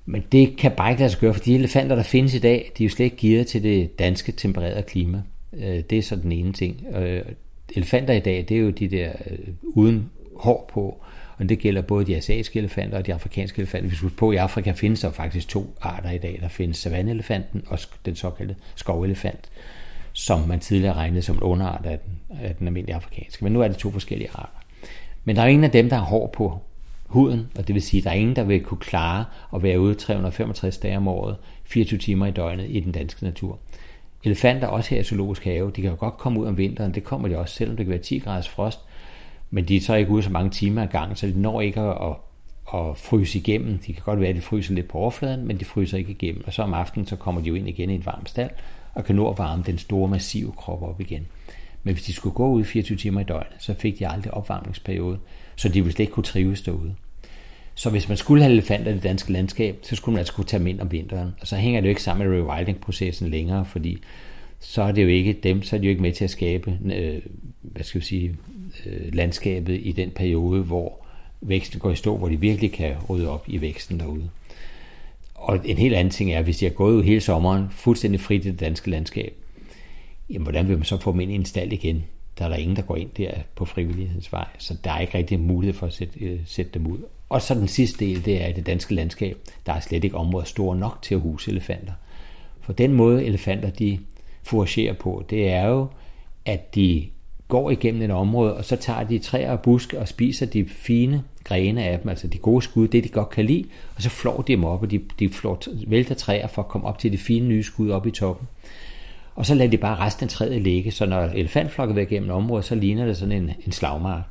Men 0.10 0.24
det 0.32 0.58
kan 0.58 0.72
bare 0.72 0.92
ikke 0.92 1.00
lade 1.00 1.12
sig 1.12 1.20
gøre, 1.20 1.34
for 1.34 1.44
de 1.44 1.56
elefanter, 1.56 1.96
der 1.96 2.04
findes 2.04 2.34
i 2.34 2.40
dag, 2.40 2.72
de 2.78 2.84
er 2.84 2.88
jo 2.88 2.90
slet 2.90 3.06
ikke 3.06 3.18
gearet 3.18 3.48
til 3.48 3.64
det 3.64 4.00
danske 4.00 4.32
tempererede 4.32 4.84
klima. 4.84 5.22
Øh, 5.54 5.84
det 5.90 5.98
er 5.98 6.02
så 6.02 6.16
den 6.16 6.32
ene 6.32 6.54
ting. 6.54 6.86
Øh, 6.96 7.22
elefanter 7.76 8.14
i 8.14 8.20
dag, 8.20 8.46
det 8.50 8.58
er 8.58 8.62
jo 8.62 8.70
de 8.70 8.88
der 8.88 9.12
øh, 9.32 9.38
uden 9.64 10.10
hår 10.36 10.70
på, 10.74 11.04
og 11.38 11.50
det 11.50 11.60
gælder 11.60 11.82
både 11.82 12.06
de 12.06 12.16
asiatiske 12.16 12.60
elefanter 12.60 12.98
og 12.98 13.06
de 13.06 13.14
afrikanske 13.14 13.60
elefanter. 13.60 13.90
Hvis 13.90 14.04
vi 14.04 14.10
på, 14.10 14.32
i 14.32 14.36
Afrika 14.36 14.72
findes 14.72 15.00
der 15.00 15.12
faktisk 15.12 15.48
to 15.48 15.76
arter 15.82 16.12
i 16.12 16.18
dag. 16.18 16.38
Der 16.42 16.48
findes 16.48 16.78
savanneelefanten 16.78 17.64
og 17.68 17.80
den 18.06 18.16
såkaldte 18.16 18.56
skovelefant, 18.76 19.50
som 20.14 20.40
man 20.40 20.60
tidligere 20.60 20.94
regnede 20.94 21.22
som 21.22 21.36
en 21.36 21.42
underart 21.42 21.86
af 21.86 22.00
den, 22.00 22.40
af 22.42 22.56
den 22.56 22.68
almindelige 22.68 22.96
afrikanske. 22.96 23.44
Men 23.44 23.54
nu 23.54 23.62
er 23.62 23.68
det 23.68 23.78
to 23.78 23.92
forskellige 23.92 24.30
arter. 24.34 24.64
Men 25.24 25.36
der 25.36 25.42
er 25.42 25.48
ingen 25.48 25.64
af 25.64 25.72
dem, 25.72 25.90
der 25.90 25.96
har 25.96 26.06
hår 26.06 26.28
på 26.28 26.60
huden, 27.08 27.48
og 27.58 27.68
det 27.68 27.76
vil 27.76 27.82
sige, 27.82 28.00
at 28.00 28.04
der 28.04 28.10
er 28.10 28.16
ingen, 28.16 28.36
der 28.36 28.44
vil 28.44 28.64
kunne 28.64 28.80
klare 28.80 29.26
at 29.56 29.64
være 29.64 29.80
ude 29.80 29.96
365 29.96 30.78
dage 30.78 30.98
om 30.98 31.08
året, 31.08 31.38
24 31.64 32.00
timer 32.00 32.26
i 32.26 32.32
døgnet 32.32 32.66
i 32.70 32.80
den 32.80 32.92
danske 32.92 33.24
natur. 33.24 33.60
Elefanter, 34.24 34.68
også 34.68 34.90
her 34.90 35.00
i 35.00 35.04
zoologisk 35.04 35.44
have, 35.44 35.72
de 35.76 35.82
kan 35.82 35.92
jo 35.92 35.98
godt 36.00 36.18
komme 36.18 36.40
ud 36.40 36.46
om 36.46 36.58
vinteren, 36.58 36.94
det 36.94 37.04
kommer 37.04 37.28
de 37.28 37.38
også, 37.38 37.56
selvom 37.56 37.78
det 37.78 37.86
kan 37.86 37.92
være 37.92 38.02
10 38.02 38.20
graders 38.20 38.50
frost, 38.50 38.80
men 39.50 39.66
de 39.66 39.76
er 39.76 39.82
så 39.82 39.96
ikke 39.96 40.12
ude 40.12 40.24
så 40.24 40.30
mange 40.30 40.50
timer 40.50 40.84
ad 40.84 40.88
gang, 40.88 41.18
så 41.18 41.28
de 41.28 41.42
når 41.42 41.62
ikke 41.62 41.82
at, 41.82 42.16
at 42.74 42.98
fryse 42.98 43.40
igennem. 43.40 43.78
De 43.78 43.94
kan 43.94 44.04
godt 44.06 44.20
være, 44.20 44.30
at 44.30 44.36
de 44.36 44.42
fryser 44.42 44.74
lidt 44.74 44.88
på 44.88 44.98
overfladen, 44.98 45.48
men 45.48 45.60
de 45.60 45.66
fryser 45.66 45.98
ikke 45.98 46.12
igennem. 46.12 46.44
Og 46.48 46.54
så 46.54 46.64
om 46.64 46.74
aftenen, 46.74 47.08
så 47.08 47.16
kommer 47.16 47.42
de 47.42 47.48
jo 47.48 47.56
ind 47.56 47.70
igen 47.70 47.90
i 47.90 47.96
et 47.96 48.06
varmt 48.06 48.30
stald, 48.30 48.50
og 48.94 49.06
kan 49.06 49.16
nå 49.16 49.30
at 49.30 49.38
varme 49.38 49.64
den 49.66 49.78
store, 49.78 50.08
massive 50.08 50.52
krop 50.52 50.84
op 50.84 51.02
igen. 51.02 51.28
Men 51.84 51.94
hvis 51.94 52.06
de 52.06 52.14
skulle 52.14 52.36
gå 52.36 52.48
ud 52.48 52.64
24 52.64 52.98
timer 52.98 53.22
i 53.22 53.24
døgnet, 53.24 53.56
så 53.60 53.74
fik 53.74 54.00
de 54.00 54.08
aldrig 54.08 54.34
opvarmningsperiode, 54.34 55.20
så 55.58 55.70
de 55.70 55.74
ville 55.74 55.92
slet 55.92 56.04
ikke 56.04 56.14
kunne 56.14 56.24
trives 56.24 56.62
derude. 56.62 56.96
Så 57.76 57.90
hvis 57.90 58.08
man 58.08 58.18
skulle 58.18 58.44
have 58.44 58.52
elefanter 58.52 58.92
i 58.92 58.94
det 58.94 59.04
danske 59.04 59.32
landskab, 59.32 59.80
så 59.82 59.96
skulle 59.96 60.14
man 60.14 60.20
altså 60.20 60.34
kunne 60.34 60.46
tage 60.46 60.60
dem 60.60 60.68
ind 60.68 60.82
om 60.82 60.92
vinteren. 60.92 61.36
Og 61.42 61.48
så 61.48 61.56
hænger 61.56 61.82
det 61.82 61.88
jo 61.88 61.90
ikke 61.90 62.04
sammen 62.04 62.28
med 62.28 62.38
rewilding-processen 62.38 63.30
længere, 63.30 63.66
fordi 63.66 63.98
så 64.60 64.82
er 64.82 64.92
det 64.92 65.04
jo 65.04 65.08
ikke 65.08 65.34
dem, 65.34 65.64
så 65.64 65.76
er 65.76 65.80
de 65.80 65.86
jo 65.86 65.90
ikke 65.90 66.02
med 66.02 66.14
til 66.14 66.24
at 66.24 66.30
skabe, 66.30 66.78
øh, 66.96 67.22
hvad 67.62 67.84
skal 67.84 68.02
vi 68.02 68.06
sige, 68.06 68.36
øh, 68.86 69.14
landskabet 69.14 69.80
i 69.84 69.92
den 69.92 70.10
periode, 70.10 70.64
hvor 70.64 71.06
væksten 71.42 71.80
går 71.80 71.92
i 71.92 71.96
stå, 71.96 72.18
hvor 72.18 72.28
de 72.28 72.40
virkelig 72.40 72.72
kan 72.72 72.96
rydde 73.10 73.30
op 73.30 73.44
i 73.48 73.62
væksten 73.62 74.00
derude. 74.00 74.30
Og 75.36 75.60
en 75.66 75.78
helt 75.78 75.96
anden 75.96 76.12
ting 76.12 76.34
er, 76.34 76.42
hvis 76.42 76.58
de 76.58 76.66
har 76.66 76.74
gået 76.74 76.94
ud 76.94 77.04
hele 77.04 77.22
sommeren 77.22 77.66
fuldstændig 77.72 78.22
frit 78.22 78.46
i 78.46 78.52
det 78.52 78.60
danske 78.60 78.90
landskab, 78.90 79.34
jamen 80.30 80.44
hvordan 80.44 80.68
vil 80.68 80.78
man 80.78 80.86
så 80.86 80.98
få 80.98 81.12
dem 81.12 81.20
ind 81.20 81.32
i 81.32 81.36
en 81.36 81.46
stald 81.46 81.74
igen? 81.74 82.04
Der 82.38 82.46
er 82.46 82.50
der 82.50 82.56
ingen, 82.56 82.76
der 82.76 82.82
går 82.82 82.96
ind 82.96 83.10
der 83.18 83.32
på 83.56 83.66
frivillighedens 83.66 84.32
vej, 84.32 84.48
så 84.58 84.78
der 84.84 84.92
er 84.92 85.00
ikke 85.00 85.18
rigtig 85.18 85.40
mulighed 85.40 85.74
for 85.74 85.88
at 85.88 85.94
sætte, 85.94 86.20
øh, 86.20 86.40
sætte 86.46 86.72
dem 86.72 86.88
ud. 86.88 86.98
Og 87.30 87.42
så 87.42 87.54
den 87.54 87.68
sidste 87.68 88.06
del, 88.06 88.26
det 88.26 88.44
er 88.44 88.54
det 88.54 88.66
danske 88.66 88.94
landskab. 88.94 89.38
Der 89.66 89.74
er 89.74 89.80
slet 89.80 90.04
ikke 90.04 90.18
områder 90.18 90.46
store 90.46 90.76
nok 90.76 91.02
til 91.02 91.16
at 91.16 91.22
huse 91.22 91.52
elefanter. 91.52 91.94
For 92.62 92.74
den 92.74 92.94
måde 92.94 93.26
elefanter 93.26 93.70
de 93.70 94.00
foragerer 94.44 94.94
på, 94.94 95.26
det 95.30 95.50
er 95.50 95.66
jo, 95.68 95.88
at 96.46 96.76
de 96.76 97.08
går 97.48 97.72
igennem 97.72 98.02
et 98.02 98.12
område, 98.12 98.56
og 98.56 98.66
så 98.66 98.76
tager 98.76 99.04
de 99.04 99.20
træer 99.20 99.52
og 99.52 99.62
buske 99.62 100.00
og 100.00 100.08
spiser 100.08 100.46
de 100.46 100.66
fine 100.66 101.24
grene 101.44 101.84
af 101.84 102.00
dem, 102.00 102.10
altså 102.10 102.28
de 102.28 102.38
gode 102.38 102.62
skud, 102.62 102.88
det 102.88 103.04
de 103.04 103.10
godt 103.10 103.30
kan 103.30 103.46
lide, 103.46 103.66
og 103.96 104.02
så 104.02 104.10
flår 104.10 104.42
de 104.42 104.52
dem 104.52 104.64
op, 104.64 104.82
og 104.82 104.92
de, 104.92 105.02
de 105.20 105.30
flår, 105.30 105.62
vælter 105.88 106.16
træer 106.16 106.48
for 106.48 106.62
at 106.62 106.68
komme 106.68 106.88
op 106.88 107.00
til 107.00 107.12
de 107.12 107.18
fine 107.18 107.48
nye 107.48 107.64
skud 107.64 107.90
op 107.90 108.08
i 108.08 108.12
toppen. 108.12 108.48
Og 109.38 109.46
så 109.46 109.56
lader 109.56 109.70
de 109.70 109.78
bare 109.78 110.06
resten 110.06 110.24
af 110.24 110.30
træet 110.30 110.62
ligge, 110.62 110.92
så 110.92 111.06
når 111.06 111.22
elefantflokken 111.22 111.96
vil 111.96 112.04
igennem 112.04 112.30
området, 112.30 112.66
så 112.66 112.76
ligner 112.76 113.06
det 113.06 113.18
sådan 113.18 113.32
en, 113.32 113.52
en 113.66 113.72
slagmark. 113.72 114.24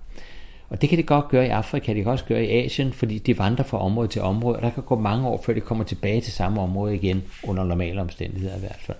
Og 0.68 0.80
det 0.80 0.88
kan 0.88 0.98
det 0.98 1.06
godt 1.06 1.28
gøre 1.28 1.46
i 1.46 1.48
Afrika, 1.48 1.94
det 1.94 2.02
kan 2.02 2.12
også 2.12 2.24
gøre 2.24 2.44
i 2.44 2.64
Asien, 2.64 2.92
fordi 2.92 3.18
de 3.18 3.38
vandrer 3.38 3.64
fra 3.64 3.78
område 3.78 4.08
til 4.08 4.22
område, 4.22 4.56
og 4.56 4.62
der 4.62 4.70
kan 4.70 4.82
gå 4.82 4.98
mange 4.98 5.28
år, 5.28 5.42
før 5.42 5.52
de 5.52 5.60
kommer 5.60 5.84
tilbage 5.84 6.20
til 6.20 6.32
samme 6.32 6.60
område 6.60 6.94
igen, 6.94 7.22
under 7.44 7.64
normale 7.64 8.00
omstændigheder 8.00 8.56
i 8.56 8.60
hvert 8.60 8.80
fald. 8.80 8.96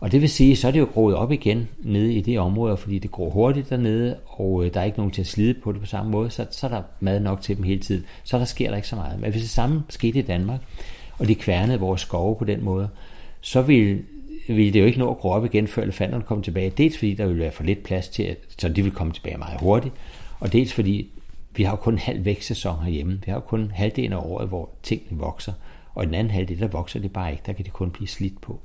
Og 0.00 0.12
det 0.12 0.20
vil 0.20 0.28
sige, 0.28 0.56
så 0.56 0.68
er 0.68 0.72
det 0.72 0.80
jo 0.80 0.88
groet 0.92 1.14
op 1.14 1.32
igen 1.32 1.68
nede 1.78 2.14
i 2.14 2.20
det 2.20 2.38
område, 2.38 2.76
fordi 2.76 2.98
det 2.98 3.10
går 3.10 3.30
hurtigt 3.30 3.70
dernede, 3.70 4.16
og 4.26 4.64
øh, 4.64 4.74
der 4.74 4.80
er 4.80 4.84
ikke 4.84 4.98
nogen 4.98 5.12
til 5.12 5.20
at 5.20 5.26
slide 5.26 5.54
på 5.54 5.72
det 5.72 5.80
på 5.80 5.86
samme 5.86 6.10
måde, 6.10 6.30
så, 6.30 6.46
så 6.50 6.66
er 6.66 6.70
der 6.70 6.82
mad 7.00 7.20
nok 7.20 7.40
til 7.40 7.56
dem 7.56 7.64
hele 7.64 7.80
tiden. 7.80 8.04
Så 8.24 8.38
der 8.38 8.44
sker 8.44 8.68
der 8.68 8.76
ikke 8.76 8.88
så 8.88 8.96
meget. 8.96 9.20
Men 9.20 9.30
hvis 9.30 9.42
det 9.42 9.50
samme 9.50 9.82
skete 9.88 10.18
i 10.18 10.22
Danmark, 10.22 10.60
og 11.18 11.28
de 11.28 11.34
kværnede 11.34 11.80
vores 11.80 12.00
skove 12.00 12.36
på 12.36 12.44
den 12.44 12.64
måde, 12.64 12.88
så 13.40 13.62
vil, 13.62 14.02
ville 14.56 14.72
det 14.72 14.80
jo 14.80 14.84
ikke 14.84 14.98
nå 14.98 15.10
at 15.10 15.18
gro 15.18 15.28
op 15.28 15.44
igen, 15.44 15.68
før 15.68 15.82
elefanterne 15.82 16.24
kommer 16.24 16.44
tilbage. 16.44 16.70
Dels 16.70 16.98
fordi 16.98 17.14
der 17.14 17.26
vil 17.26 17.38
være 17.38 17.52
for 17.52 17.64
lidt 17.64 17.82
plads 17.82 18.08
til, 18.08 18.22
at, 18.22 18.38
så 18.58 18.68
de 18.68 18.82
vil 18.82 18.92
komme 18.92 19.12
tilbage 19.12 19.36
meget 19.36 19.60
hurtigt, 19.60 19.94
og 20.40 20.52
dels 20.52 20.72
fordi 20.72 21.10
vi 21.56 21.62
har 21.62 21.72
jo 21.72 21.76
kun 21.76 21.92
en 21.92 21.98
halv 21.98 22.24
vækstsæson 22.24 22.82
herhjemme. 22.84 23.12
Vi 23.12 23.30
har 23.30 23.34
jo 23.34 23.40
kun 23.40 23.70
halvdelen 23.74 24.12
af 24.12 24.18
året, 24.18 24.48
hvor 24.48 24.70
tingene 24.82 25.20
vokser, 25.20 25.52
og 25.94 26.06
den 26.06 26.14
anden 26.14 26.30
halvdel, 26.30 26.60
der 26.60 26.68
vokser 26.68 27.00
det 27.00 27.12
bare 27.12 27.30
ikke. 27.30 27.42
Der 27.46 27.52
kan 27.52 27.64
det 27.64 27.72
kun 27.72 27.90
blive 27.90 28.08
slidt 28.08 28.40
på. 28.40 28.60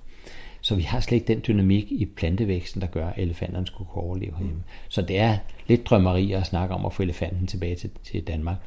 Så 0.61 0.75
vi 0.75 0.81
har 0.81 0.99
slet 0.99 1.15
ikke 1.15 1.27
den 1.27 1.41
dynamik 1.47 1.91
i 1.91 2.05
plantevæksten, 2.05 2.81
der 2.81 2.87
gør, 2.87 3.07
at 3.07 3.17
elefanterne 3.17 3.67
skulle 3.67 3.89
kunne 3.89 4.03
overleve 4.03 4.33
herhjemme. 4.37 4.63
Så 4.89 5.01
det 5.01 5.19
er 5.19 5.37
lidt 5.67 5.85
drømmeri 5.85 6.31
at 6.31 6.45
snakke 6.45 6.75
om 6.75 6.85
at 6.85 6.93
få 6.93 7.03
elefanten 7.03 7.47
tilbage 7.47 7.75
til, 7.75 7.89
til 8.03 8.23
Danmark. 8.23 8.57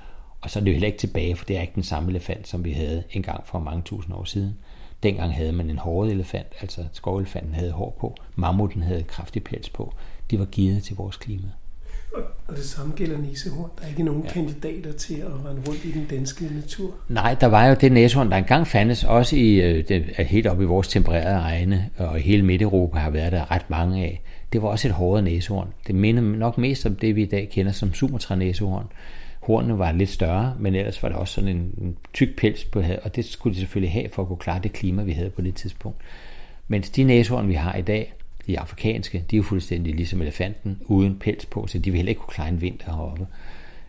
Og 0.40 0.50
så 0.50 0.58
er 0.58 0.64
det 0.64 0.70
jo 0.70 0.74
heller 0.74 0.86
ikke 0.86 0.98
tilbage, 0.98 1.36
for 1.36 1.44
det 1.44 1.56
er 1.56 1.60
ikke 1.60 1.74
den 1.74 1.82
samme 1.82 2.10
elefant, 2.10 2.48
som 2.48 2.64
vi 2.64 2.72
havde 2.72 3.02
engang 3.10 3.46
for 3.46 3.58
mange 3.58 3.82
tusind 3.82 4.14
år 4.14 4.24
siden. 4.24 4.54
Dengang 5.02 5.34
havde 5.34 5.52
man 5.52 5.70
en 5.70 5.78
hård 5.78 6.08
elefant, 6.08 6.46
altså 6.60 6.84
skovelefanten 6.92 7.54
havde 7.54 7.72
hår 7.72 7.96
på, 8.00 8.14
mammuten 8.36 8.82
havde 8.82 9.02
kraftig 9.02 9.44
pels 9.44 9.68
på. 9.68 9.94
De 10.30 10.38
var 10.38 10.44
givet 10.44 10.82
til 10.82 10.96
vores 10.96 11.16
klima. 11.16 11.48
Og 12.48 12.56
det 12.56 12.64
samme 12.64 12.92
gælder 12.96 13.18
næsehorn. 13.18 13.70
Der 13.78 13.84
er 13.84 13.88
ikke 13.88 14.02
nogen 14.02 14.22
ja. 14.22 14.28
kandidater 14.28 14.92
til 14.92 15.14
at 15.14 15.26
rende 15.26 15.62
rundt 15.68 15.84
i 15.84 15.92
den 15.92 16.06
danske 16.10 16.44
natur. 16.44 16.94
Nej, 17.08 17.34
der 17.34 17.46
var 17.46 17.66
jo 17.66 17.76
det 17.80 17.92
næsehorn, 17.92 18.30
der 18.30 18.36
engang 18.36 18.66
fandtes, 18.66 19.04
også 19.04 19.36
i, 19.36 19.54
øh, 19.54 19.88
det 19.88 20.04
er 20.16 20.24
helt 20.24 20.46
op 20.46 20.60
i 20.60 20.64
vores 20.64 20.88
tempererede 20.88 21.40
egne, 21.40 21.90
og 21.96 22.18
i 22.18 22.22
hele 22.22 22.42
Midt-Europa 22.42 22.98
har 22.98 23.10
været 23.10 23.32
der 23.32 23.50
ret 23.50 23.70
mange 23.70 24.04
af. 24.04 24.22
Det 24.52 24.62
var 24.62 24.68
også 24.68 24.88
et 24.88 24.94
hårdt 24.94 25.24
næsehorn. 25.24 25.68
Det 25.86 25.94
minder 25.94 26.22
nok 26.22 26.58
mest 26.58 26.86
om 26.86 26.96
det, 26.96 27.16
vi 27.16 27.22
i 27.22 27.26
dag 27.26 27.48
kender 27.52 27.72
som 27.72 27.94
Sumatra-næsehorn. 27.94 28.86
Hornene 29.48 29.78
var 29.78 29.92
lidt 29.92 30.10
større, 30.10 30.56
men 30.58 30.74
ellers 30.74 31.02
var 31.02 31.08
der 31.08 31.16
også 31.16 31.34
sådan 31.34 31.50
en, 31.50 31.74
en 31.78 31.96
tyk 32.14 32.36
pels 32.36 32.64
på 32.64 32.80
havet, 32.80 33.00
og 33.00 33.16
det 33.16 33.24
skulle 33.24 33.54
de 33.54 33.60
selvfølgelig 33.60 33.92
have 33.92 34.08
for 34.12 34.22
at 34.22 34.28
kunne 34.28 34.38
klare 34.38 34.60
det 34.62 34.72
klima, 34.72 35.02
vi 35.02 35.12
havde 35.12 35.30
på 35.30 35.42
det 35.42 35.54
tidspunkt. 35.54 35.98
Mens 36.68 36.90
de 36.90 37.04
næsehorn, 37.04 37.48
vi 37.48 37.54
har 37.54 37.74
i 37.74 37.82
dag, 37.82 38.14
de 38.46 38.58
afrikanske, 38.58 39.24
de 39.30 39.36
er 39.36 39.38
jo 39.38 39.42
fuldstændig 39.42 39.94
ligesom 39.94 40.22
elefanten, 40.22 40.78
uden 40.84 41.18
pels 41.18 41.46
på, 41.46 41.66
så 41.66 41.78
de 41.78 41.90
vil 41.90 41.96
heller 41.96 42.08
ikke 42.08 42.20
kunne 42.20 42.32
klare 42.32 42.48
en 42.48 42.60
vinter 42.60 42.94
heroppe. 42.94 43.26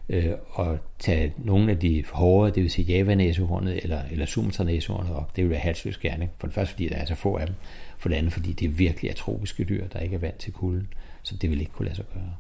Øh, 0.10 0.32
og 0.50 0.78
tage 1.00 1.34
nogle 1.38 1.72
af 1.72 1.80
de 1.80 2.04
hårde, 2.12 2.52
det 2.52 2.64
vil 2.64 2.72
sige 2.72 2.86
javanæsehornet 2.86 3.80
eller, 3.84 4.02
eller 4.12 4.26
sumatranæsehornet 4.26 5.12
op, 5.16 5.36
det 5.36 5.44
vil 5.44 5.52
være 5.52 5.60
halsløs 5.60 5.98
gerne. 5.98 6.30
For 6.38 6.48
det 6.48 6.54
første, 6.54 6.74
fordi 6.74 6.90
der 6.90 6.96
er 6.96 7.06
så 7.06 7.16
få 7.16 7.36
af 7.36 7.48
dem. 7.48 7.56
For 7.98 8.10
det 8.10 8.16
andet, 8.16 8.34
fordi 8.34 8.54
det 8.54 8.80
virkelig 8.80 9.10
er 9.10 9.14
tropiske 9.14 9.64
dyr, 9.64 9.88
der 9.88 10.00
ikke 10.00 10.16
er 10.16 10.20
vant 10.20 10.38
til 10.38 10.54
kulden. 10.54 10.88
Så 11.24 11.36
det 11.36 11.50
vil 11.50 11.60
ikke 11.60 11.72
kunne 11.72 11.86
lade 11.86 11.96
sig 11.96 12.06
gøre. 12.14 12.34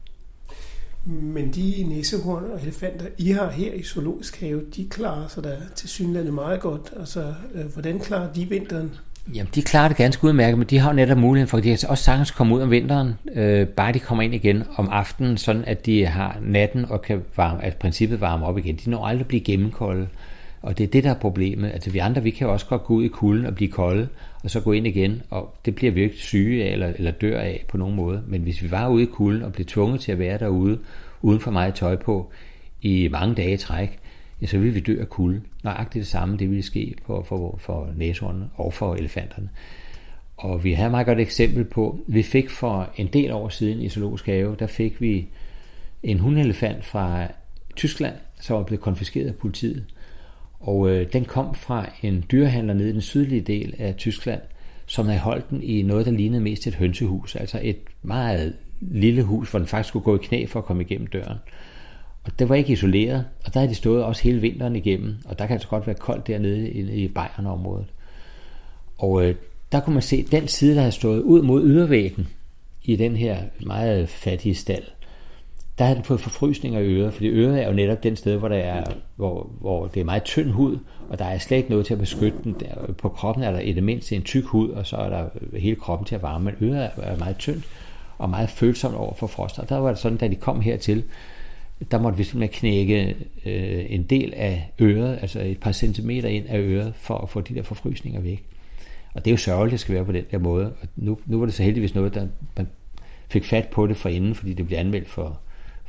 Men 1.10 1.51
de 1.51 1.86
næsehorn 1.88 2.43
og 2.53 2.62
elefanter, 2.62 3.05
I 3.18 3.32
har 3.32 3.49
her 3.49 3.74
i 3.74 3.84
Zoologisk 3.84 4.39
Have, 4.39 4.62
de 4.76 4.88
klarer 4.89 5.28
sig 5.28 5.43
da 5.43 5.57
til 5.76 5.89
synlandet 5.89 6.34
meget 6.34 6.60
godt. 6.60 6.93
Altså, 6.99 7.34
øh, 7.53 7.66
hvordan 7.74 7.99
klarer 7.99 8.34
de 8.34 8.49
vinteren? 8.49 8.91
Jamen, 9.34 9.49
de 9.55 9.62
klarer 9.62 9.88
det 9.88 9.97
ganske 9.97 10.24
udmærket, 10.24 10.57
men 10.57 10.68
de 10.68 10.80
har 10.80 10.89
jo 10.89 10.95
netop 10.95 11.18
muligheden 11.18 11.49
for, 11.49 11.57
at 11.57 11.64
de 11.64 11.78
kan 11.78 11.89
også 11.89 12.03
sagtens 12.03 12.32
komme 12.32 12.55
ud 12.55 12.62
om 12.62 12.72
vinteren, 12.72 13.14
øh, 13.36 13.68
bare 13.68 13.93
de 13.93 13.99
kommer 13.99 14.24
ind 14.24 14.34
igen 14.34 14.64
om 14.76 14.89
aftenen, 14.91 15.38
sådan 15.38 15.66
at 15.66 15.86
de 15.86 16.05
har 16.05 16.38
natten 16.41 16.86
og 16.86 17.01
kan 17.01 17.22
varme, 17.38 17.64
at 17.64 17.76
princippet 17.76 18.22
varme 18.22 18.45
op 18.45 18.57
igen. 18.57 18.76
De 18.86 18.89
når 18.89 19.05
aldrig 19.05 19.22
at 19.22 19.28
blive 19.28 19.41
gennemkolde, 19.41 20.07
og 20.62 20.78
det 20.78 20.84
er 20.84 20.88
det, 20.88 21.03
der 21.03 21.10
er 21.10 21.20
problemet. 21.20 21.72
Altså, 21.72 21.91
vi 21.91 21.99
andre, 21.99 22.24
vi 22.24 22.30
kan 22.30 22.47
jo 22.47 22.53
også 22.53 22.66
godt 22.66 22.84
gå 22.84 22.93
ud 22.93 23.03
i 23.03 23.07
kulden 23.07 23.45
og 23.45 23.55
blive 23.55 23.72
kolde, 23.72 24.07
og 24.43 24.49
så 24.49 24.60
gå 24.60 24.72
ind 24.72 24.88
igen, 24.88 25.22
og 25.30 25.55
det 25.66 25.76
bliver 25.76 25.91
vi 25.91 26.03
ikke 26.03 26.16
syge 26.16 26.64
af 26.64 26.72
eller, 26.72 26.93
eller 26.95 27.12
dør 27.12 27.39
af 27.39 27.66
på 27.68 27.78
nogen 27.78 27.95
måde. 27.95 28.24
Men 28.28 28.41
hvis 28.41 28.64
vi 28.64 28.72
var 28.72 28.88
ude 28.88 29.03
i 29.03 29.05
kulden 29.05 29.43
og 29.43 29.53
blev 29.53 29.66
tvunget 29.66 30.01
til 30.01 30.12
at 30.12 30.20
være 30.20 30.38
derude, 30.38 30.80
uden 31.22 31.39
for 31.39 31.51
meget 31.51 31.74
tøj 31.74 31.95
på, 31.95 32.32
i 32.82 33.07
mange 33.12 33.36
dage 33.36 33.53
i 33.53 33.57
træk, 33.57 33.99
ja, 34.41 34.45
så 34.45 34.57
ville 34.57 34.74
vi 34.74 34.80
dø 34.80 35.01
af 35.01 35.10
kulde. 35.10 35.41
Nøjagtigt 35.64 36.01
det 36.01 36.07
samme, 36.07 36.38
det 36.38 36.49
ville 36.49 36.64
ske 36.64 36.95
for, 37.05 37.24
for, 37.24 37.57
for 37.57 37.89
næsehornene 37.95 38.49
og 38.55 38.74
for 38.74 38.95
elefanterne. 38.95 39.49
Og 40.38 40.64
vi 40.64 40.74
har 40.74 40.86
et 40.86 40.91
meget 40.91 41.05
godt 41.05 41.20
eksempel 41.20 41.64
på, 41.64 41.99
vi 42.07 42.24
fik 42.24 42.49
for 42.49 42.89
en 42.97 43.07
del 43.07 43.32
år 43.32 43.49
siden 43.49 43.82
i 43.82 43.89
Zoologisk 43.89 44.26
Have, 44.26 44.55
der 44.60 44.68
fik 44.68 45.01
vi 45.01 45.28
en 46.03 46.20
hundelefant 46.20 46.86
fra 46.86 47.28
Tyskland, 47.76 48.16
som 48.41 48.57
var 48.57 48.64
blevet 48.64 48.82
konfiskeret 48.82 49.28
af 49.28 49.36
politiet. 49.36 49.86
Og 50.60 50.89
øh, 50.89 51.14
den 51.14 51.26
kom 51.26 51.55
fra 51.55 51.89
en 52.01 52.24
dyrehandler 52.32 52.74
nede 52.74 52.89
i 52.89 52.93
den 52.93 53.01
sydlige 53.01 53.41
del 53.41 53.76
af 53.78 53.95
Tyskland, 53.95 54.41
som 54.86 55.05
havde 55.05 55.20
holdt 55.20 55.49
den 55.49 55.64
i 55.64 55.82
noget, 55.82 56.05
der 56.05 56.12
lignede 56.12 56.41
mest 56.41 56.68
et 56.68 56.76
hønsehus. 56.76 57.36
Altså 57.36 57.60
et 57.64 57.78
meget 58.03 58.53
lille 58.82 59.24
hus, 59.24 59.49
hvor 59.49 59.60
den 59.60 59.68
faktisk 59.68 59.89
skulle 59.89 60.03
gå 60.03 60.16
i 60.16 60.20
knæ 60.24 60.45
for 60.45 60.60
at 60.60 60.66
komme 60.66 60.84
igennem 60.84 61.07
døren. 61.07 61.38
Og 62.24 62.39
det 62.39 62.49
var 62.49 62.55
ikke 62.55 62.74
isoleret, 62.74 63.26
og 63.45 63.53
der 63.53 63.60
havde 63.60 63.70
de 63.70 63.76
stået 63.76 64.03
også 64.03 64.24
hele 64.24 64.41
vinteren 64.41 64.76
igennem, 64.76 65.16
og 65.26 65.39
der 65.39 65.45
kan 65.45 65.53
altså 65.53 65.68
godt 65.68 65.88
være 65.88 65.95
koldt 65.95 66.28
dernede 66.28 66.70
i, 66.72 67.03
i 67.03 67.07
Bayern-området. 67.07 67.88
Og 68.97 69.26
øh, 69.26 69.36
der 69.72 69.80
kunne 69.80 69.93
man 69.93 70.01
se 70.01 70.24
den 70.24 70.47
side, 70.47 70.76
der 70.76 70.82
havde 70.82 70.91
stået 70.91 71.22
ud 71.22 71.41
mod 71.41 71.64
ydervæggen 71.64 72.28
i 72.84 72.95
den 72.95 73.16
her 73.16 73.43
meget 73.60 74.10
fattige 74.10 74.55
stald, 74.55 74.84
der 75.80 75.86
havde 75.86 75.95
den 75.95 76.05
fået 76.05 76.19
forfrysning 76.19 76.75
af 76.75 76.82
øret, 76.82 77.13
fordi 77.13 77.27
øret 77.27 77.63
er 77.63 77.67
jo 77.67 77.73
netop 77.73 78.03
den 78.03 78.15
sted, 78.15 78.38
hvor, 78.38 78.47
der 78.47 78.55
er, 78.55 78.84
hvor, 79.15 79.49
hvor 79.59 79.88
det 79.88 79.99
er 79.99 80.03
meget 80.03 80.23
tynd 80.23 80.51
hud, 80.51 80.77
og 81.09 81.19
der 81.19 81.25
er 81.25 81.38
slet 81.38 81.57
ikke 81.57 81.69
noget 81.69 81.86
til 81.86 81.93
at 81.93 81.99
beskytte 81.99 82.38
den. 82.43 82.55
Der, 82.59 82.93
på 82.93 83.09
kroppen 83.09 83.43
er 83.43 83.51
der 83.51 83.59
i 83.59 83.73
det 83.73 83.84
mindste 83.84 84.15
en 84.15 84.21
tyk 84.21 84.45
hud, 84.45 84.69
og 84.69 84.88
så 84.88 84.97
er 84.97 85.09
der 85.09 85.30
hele 85.57 85.75
kroppen 85.75 86.05
til 86.05 86.15
at 86.15 86.21
varme, 86.21 86.45
men 86.45 86.69
øret 86.69 86.89
er 86.97 87.17
meget 87.17 87.38
tyndt 87.38 87.65
og 88.17 88.30
meget 88.30 88.49
følsomt 88.49 88.95
over 88.95 89.13
for 89.13 89.27
frost. 89.27 89.59
Og 89.59 89.69
der 89.69 89.77
var 89.77 89.89
det 89.89 89.97
sådan, 89.97 90.17
da 90.17 90.27
de 90.27 90.36
kom 90.36 90.61
hertil, 90.61 91.03
der 91.91 91.99
måtte 91.99 92.17
vi 92.17 92.23
simpelthen 92.23 92.59
knække 92.59 93.15
øh, 93.45 93.86
en 93.89 94.03
del 94.03 94.34
af 94.36 94.71
øret, 94.82 95.19
altså 95.21 95.39
et 95.39 95.59
par 95.59 95.71
centimeter 95.71 96.30
ind 96.30 96.45
af 96.47 96.59
øret, 96.59 96.93
for 96.95 97.17
at 97.17 97.30
få 97.30 97.41
de 97.41 97.55
der 97.55 97.63
forfrysninger 97.63 98.21
væk. 98.21 98.43
Og 99.13 99.25
det 99.25 99.32
er 99.32 99.34
jo 99.34 99.38
sørgeligt, 99.38 99.69
at 99.69 99.71
det 99.71 99.80
skal 99.80 99.95
være 99.95 100.05
på 100.05 100.11
den 100.11 100.23
der 100.32 100.38
måde. 100.38 100.65
Og 100.65 100.88
nu, 100.95 101.17
nu 101.25 101.39
var 101.39 101.45
det 101.45 101.55
så 101.55 101.63
heldigvis 101.63 101.95
noget, 101.95 102.13
der 102.13 102.27
man 102.57 102.67
fik 103.27 103.45
fat 103.45 103.67
på 103.67 103.88
det 103.88 103.97
for 103.97 104.09
inden, 104.09 104.36
fordi 104.36 104.53
det 104.53 104.67
blev 104.67 104.77
anmeldt 104.77 105.09
for, 105.09 105.39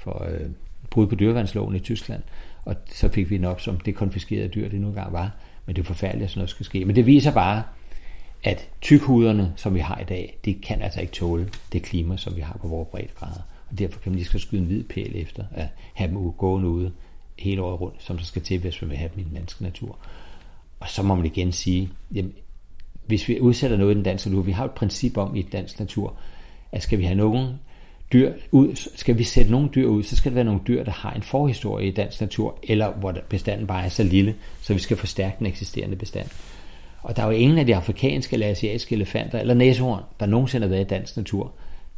for 0.03 0.27
øh, 0.31 0.51
brud 0.91 1.07
på 1.07 1.15
dyrevandsloven 1.15 1.77
i 1.77 1.79
Tyskland. 1.79 2.23
Og 2.65 2.77
så 2.93 3.09
fik 3.09 3.31
vi 3.31 3.37
den 3.37 3.45
op 3.45 3.61
som 3.61 3.81
det 3.81 3.95
konfiskerede 3.95 4.49
dyr, 4.49 4.69
det 4.69 4.81
nu 4.81 4.89
engang 4.89 5.13
var. 5.13 5.31
Men 5.67 5.77
det 5.77 5.83
er 5.83 5.87
forfærdeligt, 5.87 6.25
at 6.25 6.31
sådan 6.31 6.39
noget 6.39 6.51
skal 6.51 6.67
ske. 6.67 6.85
Men 6.85 6.97
det 6.97 7.07
viser 7.07 7.33
bare, 7.33 7.63
at 8.43 8.69
tykhuderne, 8.81 9.53
som 9.57 9.75
vi 9.75 9.81
har 9.81 9.99
i 9.99 10.05
dag, 10.05 10.39
det 10.45 10.61
kan 10.63 10.83
altså 10.83 11.01
ikke 11.01 11.13
tåle 11.13 11.51
det 11.73 11.83
klima, 11.83 12.17
som 12.17 12.37
vi 12.37 12.41
har 12.41 12.59
på 12.61 12.69
vores 12.69 12.89
breddegrader. 12.89 13.41
Og 13.71 13.79
derfor 13.79 14.01
kan 14.01 14.13
man 14.13 14.17
lige 14.17 14.27
skal 14.27 14.41
skyde 14.41 14.61
en 14.61 14.67
hvid 14.67 14.85
pæl 14.85 15.13
efter 15.15 15.45
at 15.55 15.67
have 15.95 16.11
dem 16.11 16.33
gående 16.33 16.69
ude 16.69 16.93
hele 17.39 17.63
året 17.63 17.81
rundt, 17.81 18.03
som 18.03 18.17
der 18.17 18.25
skal 18.25 18.43
til, 18.43 18.59
hvis 18.59 18.83
man 18.83 18.91
vil 18.91 18.99
have 18.99 19.11
dem 19.15 19.21
i 19.21 19.25
den 19.25 19.35
danske 19.35 19.63
natur. 19.63 19.99
Og 20.81 20.89
så 20.89 21.03
må 21.03 21.15
man 21.15 21.27
igen 21.27 21.53
sige, 21.53 21.91
jamen, 22.15 22.33
hvis 23.07 23.29
vi 23.29 23.41
udsætter 23.41 23.77
noget 23.77 23.93
i 23.93 23.95
den 23.95 24.05
danske 24.05 24.31
natur, 24.31 24.43
vi 24.43 24.53
har 24.53 24.65
et 24.65 24.71
princip 24.71 25.17
om 25.17 25.37
i 25.37 25.43
den 25.43 25.51
danske 25.51 25.81
natur, 25.81 26.17
at 26.73 26.83
skal 26.83 26.99
vi 26.99 27.05
have 27.05 27.17
nogen 27.17 27.55
dyr 28.13 28.33
ud, 28.51 28.91
skal 28.97 29.19
vi 29.19 29.25
sætte 29.25 29.51
nogle 29.51 29.69
dyr 29.75 29.87
ud, 29.87 30.03
så 30.03 30.17
skal 30.17 30.31
det 30.31 30.37
være 30.37 30.45
nogle 30.45 30.61
dyr, 30.69 30.85
der 30.85 30.93
har 30.93 31.13
en 31.13 31.23
forhistorie 31.23 31.89
i 31.89 31.91
dansk 31.91 32.21
natur, 32.21 32.59
eller 32.63 32.93
hvor 32.93 33.15
bestanden 33.29 33.67
bare 33.67 33.85
er 33.85 33.89
så 33.89 34.03
lille, 34.03 34.35
så 34.63 34.75
vi 34.75 34.81
skal 34.81 34.97
forstærke 34.97 35.37
den 35.39 35.47
eksisterende 35.47 35.97
bestand. 35.97 36.29
Og 37.03 37.17
der 37.17 37.23
er 37.23 37.27
jo 37.27 37.33
ingen 37.33 37.59
af 37.59 37.67
de 37.67 37.77
afrikanske 37.77 38.35
eller 38.35 38.49
asiatiske 38.49 38.95
elefanter 38.95 39.39
eller 39.39 39.55
næsehorn, 39.55 40.03
der 40.21 40.27
nogensinde 40.27 40.67
har 40.67 40.71
været 40.71 40.85
i 40.85 40.89
dansk 40.89 41.17
natur. 41.17 41.53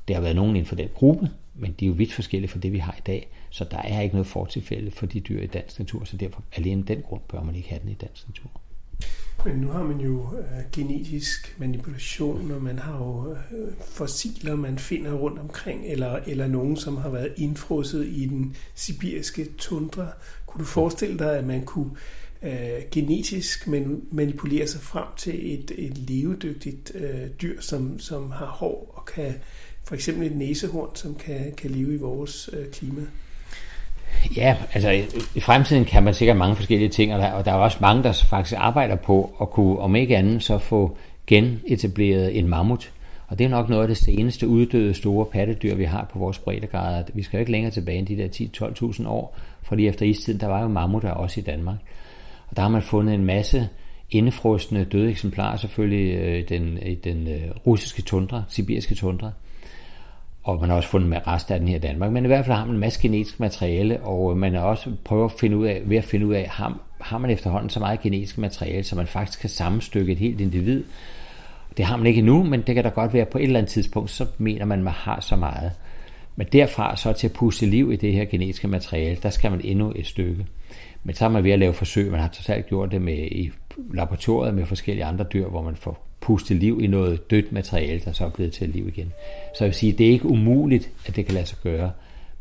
Der 0.09 0.15
har 0.15 0.21
været 0.21 0.37
nogen 0.37 0.57
inden 0.57 0.67
for 0.67 0.77
den 0.77 0.89
gruppe, 0.95 1.31
men 1.55 1.75
de 1.81 1.85
er 1.85 1.87
jo 1.87 1.95
vidt 1.95 2.13
forskellige 2.13 2.51
fra 2.51 2.59
det, 2.59 2.73
vi 2.73 2.79
har 2.79 2.95
i 2.99 3.03
dag. 3.07 3.29
Så 3.51 3.65
der 3.71 3.79
er 3.79 4.01
ikke 4.01 4.15
noget 4.15 4.27
fortilfælde 4.27 4.91
for 4.91 5.07
de 5.07 5.21
dyr 5.21 5.43
i 5.43 5.47
dansk 5.47 5.79
natur, 5.79 6.05
så 6.05 6.17
derfor 6.17 6.43
alene 6.57 6.83
den 6.83 7.03
grund 7.03 7.21
bør 7.29 7.43
man 7.43 7.55
ikke 7.55 7.69
have 7.69 7.81
den 7.83 7.91
i 7.91 7.95
dansk 7.95 8.29
natur. 8.29 8.62
Men 9.45 9.57
nu 9.57 9.68
har 9.68 9.82
man 9.82 10.01
jo 10.01 10.28
øh, 10.38 10.70
genetisk 10.72 11.57
manipulation, 11.59 12.51
og 12.51 12.62
man 12.62 12.78
har 12.78 12.99
jo 12.99 13.32
øh, 13.32 13.72
fossiler, 13.80 14.57
man 14.57 14.78
finder 14.78 15.12
rundt 15.12 15.38
omkring, 15.38 15.86
eller, 15.86 16.18
eller 16.26 16.47
nogen, 16.47 16.76
som 16.76 16.97
har 16.97 17.11
været 17.11 17.32
indfrosset 17.36 18.07
i 18.07 18.26
den 18.26 18.57
sibiriske 18.74 19.49
tundra. 19.59 20.09
Kunne 20.47 20.59
du 20.59 20.64
forestille 20.64 21.18
dig, 21.18 21.38
at 21.38 21.47
man 21.47 21.64
kunne 21.64 21.90
øh, 22.43 22.82
genetisk 22.90 23.66
man, 23.66 24.03
manipulere 24.11 24.66
sig 24.66 24.80
frem 24.80 25.07
til 25.16 25.55
et, 25.55 25.72
et 25.78 25.99
levedygtigt 25.99 26.93
øh, 26.95 27.28
dyr, 27.43 27.61
som, 27.61 27.99
som 27.99 28.30
har 28.30 28.47
hår 28.47 28.93
og 28.95 29.05
kan 29.05 29.34
for 29.84 29.95
eksempel 29.95 30.26
et 30.26 30.36
næsehorn, 30.36 30.97
som 30.97 31.14
kan, 31.14 31.53
kan 31.57 31.70
leve 31.70 31.95
i 31.95 31.99
vores 31.99 32.51
øh, 32.53 32.70
klima? 32.70 33.03
Ja, 34.37 34.57
altså 34.75 34.91
i 35.35 35.41
fremtiden 35.41 35.85
kan 35.85 36.03
man 36.03 36.15
sikkert 36.15 36.37
mange 36.37 36.57
forskellige 36.57 36.89
ting, 36.89 37.15
og 37.15 37.19
der, 37.19 37.33
og 37.33 37.45
der 37.45 37.51
er 37.53 37.57
også 37.57 37.79
mange, 37.81 38.03
der 38.03 38.13
faktisk 38.13 38.55
arbejder 38.59 38.97
på 38.97 39.35
at 39.41 39.51
kunne, 39.51 39.79
om 39.79 39.97
ikke 39.97 40.17
andet, 40.17 40.43
så 40.43 40.59
få 40.59 40.97
genetableret 41.27 42.39
en 42.39 42.49
mammut. 42.49 42.93
Og 43.29 43.39
det 43.39 43.45
er 43.45 43.49
nok 43.49 43.69
noget 43.69 43.83
af 43.83 43.89
det 43.89 43.97
seneste 43.97 44.49
uddøde 44.49 44.95
store 44.95 45.27
pattedyr, 45.27 45.75
vi 45.75 45.85
har 45.85 46.09
på 46.13 46.19
vores 46.19 46.39
breddegrader. 46.39 47.03
Vi 47.15 47.23
skal 47.23 47.37
jo 47.37 47.41
ikke 47.41 47.53
længere 47.53 47.73
tilbage 47.73 47.99
end 47.99 48.07
de 48.07 48.17
der 48.17 48.29
10-12.000 48.99 49.09
år, 49.09 49.37
for 49.63 49.77
lige 49.77 49.89
efter 49.89 50.07
istiden, 50.07 50.41
der 50.41 50.47
var 50.47 50.63
jo 50.63 50.69
mammutter 50.69 51.11
også 51.11 51.41
i 51.41 51.43
Danmark. 51.43 51.77
Og 52.49 52.57
der 52.57 52.63
har 52.63 52.69
man 52.69 52.83
fundet 52.83 53.15
en 53.15 53.25
masse 53.25 53.69
indefrostende 54.11 54.85
døde 54.85 55.11
eksemplarer 55.11 55.57
selvfølgelig 55.57 56.15
øh, 56.15 56.39
i 56.39 56.43
den, 56.43 56.79
i 56.83 56.95
den 56.95 57.29
øh, 57.29 57.51
russiske 57.67 58.03
tundra, 58.03 58.43
sibiriske 58.49 58.95
tundra 58.95 59.31
og 60.45 60.61
man 60.61 60.68
har 60.68 60.76
også 60.76 60.88
fundet 60.88 61.09
med 61.09 61.26
rester 61.26 61.55
af 61.55 61.61
den 61.61 61.68
her 61.68 61.76
i 61.76 61.80
Danmark, 61.80 62.12
men 62.12 62.24
i 62.24 62.26
hvert 62.26 62.45
fald 62.45 62.57
har 62.57 62.64
man 62.64 62.74
en 62.74 62.80
masse 62.80 63.01
genetisk 63.01 63.40
materiale, 63.40 64.01
og 64.01 64.30
øh, 64.30 64.36
man 64.36 64.55
har 64.55 64.61
også 64.61 64.90
prøvet 65.05 65.24
at 65.24 65.38
finde 65.40 65.57
ud 65.57 65.66
af, 65.66 65.82
ved 65.84 65.97
at 65.97 66.05
finde 66.05 66.26
ud 66.26 66.34
af, 66.34 66.49
har, 66.49 66.78
har 67.01 67.18
man 67.18 67.30
efterhånden 67.30 67.70
så 67.70 67.80
meget 67.80 68.01
genetisk 68.01 68.38
materiale, 68.38 68.84
så 68.84 68.97
man 68.97 69.07
faktisk 69.07 69.40
kan 69.40 69.51
sammenstykke 69.51 70.12
et 70.12 70.18
helt 70.18 70.40
individ. 70.40 70.84
Det 71.76 71.84
har 71.84 71.97
man 71.97 72.07
ikke 72.07 72.18
endnu, 72.18 72.43
men 72.43 72.62
det 72.62 72.74
kan 72.74 72.84
da 72.84 72.90
godt 72.90 73.14
være 73.14 73.24
på 73.24 73.38
et 73.38 73.45
eller 73.45 73.59
andet 73.59 73.72
tidspunkt, 73.72 74.11
så 74.11 74.26
mener 74.38 74.64
man, 74.64 74.78
at 74.78 74.84
man 74.84 74.93
har 74.93 75.20
så 75.20 75.36
meget. 75.36 75.72
Men 76.36 76.47
derfra 76.53 76.97
så 76.97 77.12
til 77.12 77.26
at 77.26 77.32
puste 77.32 77.66
liv 77.66 77.93
i 77.93 77.97
det 77.97 78.12
her 78.12 78.24
genetiske 78.24 78.68
materiale, 78.68 79.16
der 79.22 79.30
skal 79.30 79.51
man 79.51 79.61
endnu 79.64 79.93
et 79.97 80.07
stykke. 80.07 80.47
Men 81.05 81.14
så 81.14 81.24
er 81.24 81.28
man 81.28 81.45
ved 81.45 81.51
at 81.51 81.59
lave 81.59 81.72
forsøg, 81.72 82.11
man 82.11 82.20
har 82.20 82.28
totalt 82.28 82.66
gjort 82.66 82.90
det 82.90 83.03
med 83.03 83.18
i 83.18 83.51
laboratoriet 83.95 84.55
med 84.55 84.66
forskellige 84.66 85.05
andre 85.05 85.24
dyr, 85.32 85.49
hvor 85.49 85.62
man 85.62 85.76
får 85.76 86.12
puste 86.23 86.55
liv 86.55 86.81
i 86.83 86.87
noget 86.87 87.31
dødt 87.31 87.53
materiale, 87.53 88.01
der 88.05 88.12
så 88.12 88.25
er 88.25 88.31
blevet 88.31 88.53
til 88.53 88.68
liv 88.68 88.89
igen. 88.89 89.12
Så 89.55 89.64
jeg 89.64 89.66
vil 89.66 89.75
sige, 89.75 89.93
det 89.93 90.07
er 90.07 90.11
ikke 90.11 90.29
umuligt, 90.29 90.91
at 91.07 91.16
det 91.16 91.27
kan 91.27 91.35
lade 91.35 91.47
sig 91.47 91.59
gøre. 91.62 91.93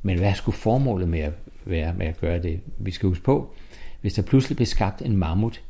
Men 0.01 0.17
hvad 0.19 0.33
skulle 0.33 0.57
formålet 0.57 1.07
med 1.07 1.19
at 1.19 1.33
være 1.65 1.93
med 1.93 2.05
at 2.05 2.19
gøre 2.19 2.41
det? 2.41 2.59
Vi 2.77 2.91
skal 2.91 3.09
huske 3.09 3.23
på, 3.23 3.53
hvis 4.01 4.13
der 4.13 4.21
pludselig 4.21 4.55
blev 4.55 4.65
skabt 4.65 5.01
en 5.01 5.17
mammut 5.17 5.61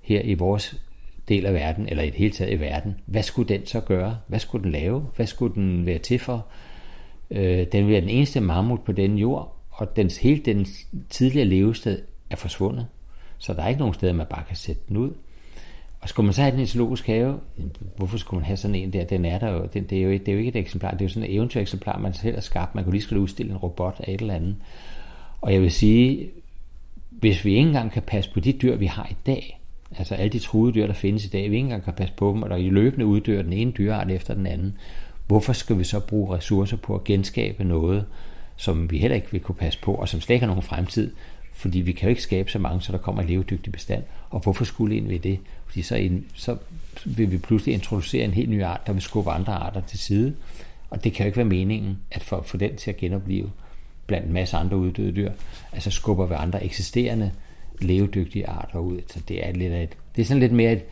her 0.00 0.20
i 0.20 0.34
vores 0.34 0.80
del 1.28 1.46
af 1.46 1.54
verden, 1.54 1.88
eller 1.88 2.02
i 2.02 2.06
det 2.06 2.14
hele 2.14 2.32
taget 2.32 2.52
i 2.52 2.60
verden, 2.60 2.94
hvad 3.06 3.22
skulle 3.22 3.48
den 3.48 3.66
så 3.66 3.80
gøre? 3.80 4.18
Hvad 4.26 4.38
skulle 4.38 4.64
den 4.64 4.72
lave? 4.72 5.06
Hvad 5.16 5.26
skulle 5.26 5.54
den 5.54 5.86
være 5.86 5.98
til 5.98 6.18
for? 6.18 6.46
Øh, 7.30 7.66
den 7.72 7.84
vil 7.84 7.92
være 7.92 8.00
den 8.00 8.08
eneste 8.08 8.40
mammut 8.40 8.80
på 8.84 8.92
den 8.92 9.18
jord, 9.18 9.56
og 9.70 9.96
dens, 9.96 10.16
hele 10.16 10.40
den 10.40 10.66
tidligere 11.10 11.48
levested 11.48 12.02
er 12.30 12.36
forsvundet. 12.36 12.86
Så 13.38 13.54
der 13.54 13.62
er 13.62 13.68
ikke 13.68 13.78
nogen 13.78 13.94
steder, 13.94 14.12
man 14.12 14.26
bare 14.30 14.44
kan 14.48 14.56
sætte 14.56 14.82
den 14.88 14.96
ud. 14.96 15.10
Og 16.02 16.08
skulle 16.08 16.24
man 16.24 16.34
så 16.34 16.42
have 16.42 16.52
den 16.52 16.60
i 16.60 16.66
zoologisk 16.66 17.06
have, 17.06 17.40
hvorfor 17.96 18.18
skulle 18.18 18.38
man 18.38 18.46
have 18.46 18.56
sådan 18.56 18.74
en 18.74 18.92
der? 18.92 19.04
Den 19.04 19.24
er 19.24 19.38
der 19.38 19.50
jo, 19.50 19.68
det, 19.74 19.90
det, 19.90 19.98
er 19.98 20.02
jo, 20.02 20.10
det 20.12 20.28
er 20.28 20.32
jo 20.32 20.38
ikke 20.38 20.48
et 20.48 20.56
eksemplar, 20.56 20.90
det 20.90 21.00
er 21.00 21.04
jo 21.04 21.08
sådan 21.08 21.28
et 21.28 21.34
eventyreksemplar, 21.34 21.98
man 21.98 22.14
selv 22.14 22.34
har 22.34 22.40
skabt. 22.40 22.74
Man 22.74 22.84
kunne 22.84 22.92
lige 22.92 23.02
skulle 23.02 23.22
udstille 23.22 23.52
en 23.52 23.58
robot 23.58 24.00
af 24.00 24.12
et 24.12 24.20
eller 24.20 24.34
andet. 24.34 24.56
Og 25.40 25.52
jeg 25.52 25.62
vil 25.62 25.70
sige, 25.70 26.30
hvis 27.10 27.44
vi 27.44 27.50
ikke 27.50 27.66
engang 27.66 27.92
kan 27.92 28.02
passe 28.02 28.30
på 28.34 28.40
de 28.40 28.52
dyr, 28.52 28.76
vi 28.76 28.86
har 28.86 29.06
i 29.10 29.16
dag, 29.26 29.60
altså 29.98 30.14
alle 30.14 30.32
de 30.32 30.38
truede 30.38 30.74
dyr, 30.74 30.86
der 30.86 30.94
findes 30.94 31.24
i 31.24 31.28
dag, 31.28 31.50
vi 31.50 31.56
ikke 31.56 31.64
engang 31.64 31.84
kan 31.84 31.92
passe 31.92 32.14
på 32.16 32.32
dem, 32.34 32.42
og 32.42 32.50
der 32.50 32.56
i 32.56 32.70
løbende 32.70 33.06
uddør 33.06 33.42
den 33.42 33.52
ene 33.52 33.72
dyreart 33.72 34.10
efter 34.10 34.34
den 34.34 34.46
anden, 34.46 34.78
hvorfor 35.26 35.52
skal 35.52 35.78
vi 35.78 35.84
så 35.84 36.00
bruge 36.00 36.36
ressourcer 36.36 36.76
på 36.76 36.94
at 36.94 37.04
genskabe 37.04 37.64
noget, 37.64 38.04
som 38.56 38.90
vi 38.90 38.98
heller 38.98 39.14
ikke 39.14 39.32
vil 39.32 39.40
kunne 39.40 39.54
passe 39.54 39.78
på, 39.82 39.94
og 39.94 40.08
som 40.08 40.20
slet 40.20 40.34
ikke 40.34 40.46
har 40.46 40.50
nogen 40.50 40.62
fremtid, 40.62 41.10
fordi 41.62 41.80
vi 41.80 41.92
kan 41.92 42.06
jo 42.06 42.08
ikke 42.08 42.22
skabe 42.22 42.50
så 42.50 42.58
mange, 42.58 42.80
så 42.80 42.92
der 42.92 42.98
kommer 42.98 43.22
en 43.22 43.28
levedygtig 43.28 43.72
bestand. 43.72 44.02
Og 44.30 44.40
hvorfor 44.40 44.64
skulle 44.64 44.96
ind 44.96 45.08
ved 45.08 45.18
det? 45.18 45.38
Fordi 45.66 45.82
så, 45.82 45.96
en, 45.96 46.26
så 46.34 46.56
vil 47.04 47.30
vi 47.30 47.38
pludselig 47.38 47.74
introducere 47.74 48.24
en 48.24 48.30
helt 48.30 48.50
ny 48.50 48.62
art, 48.62 48.86
der 48.86 48.92
vil 48.92 49.02
skubbe 49.02 49.30
andre 49.30 49.52
arter 49.52 49.80
til 49.80 49.98
side. 49.98 50.34
Og 50.90 51.04
det 51.04 51.12
kan 51.12 51.24
jo 51.24 51.26
ikke 51.26 51.36
være 51.36 51.46
meningen, 51.46 51.98
at 52.10 52.22
for 52.22 52.36
at 52.36 52.44
få 52.44 52.56
den 52.56 52.76
til 52.76 52.90
at 52.90 52.96
genopleve 52.96 53.50
blandt 54.06 54.26
en 54.26 54.32
masse 54.32 54.56
andre 54.56 54.76
uddøde 54.76 55.12
dyr, 55.12 55.32
altså 55.72 55.90
skubber 55.90 56.26
vi 56.26 56.34
andre 56.38 56.64
eksisterende 56.64 57.30
levedygtige 57.80 58.48
arter 58.48 58.78
ud. 58.78 59.00
Så 59.06 59.20
det 59.28 59.46
er, 59.46 59.52
lidt 59.52 59.72
et, 59.72 59.96
det 60.16 60.22
er 60.22 60.26
sådan 60.26 60.40
lidt 60.40 60.52
mere 60.52 60.72
et 60.72 60.82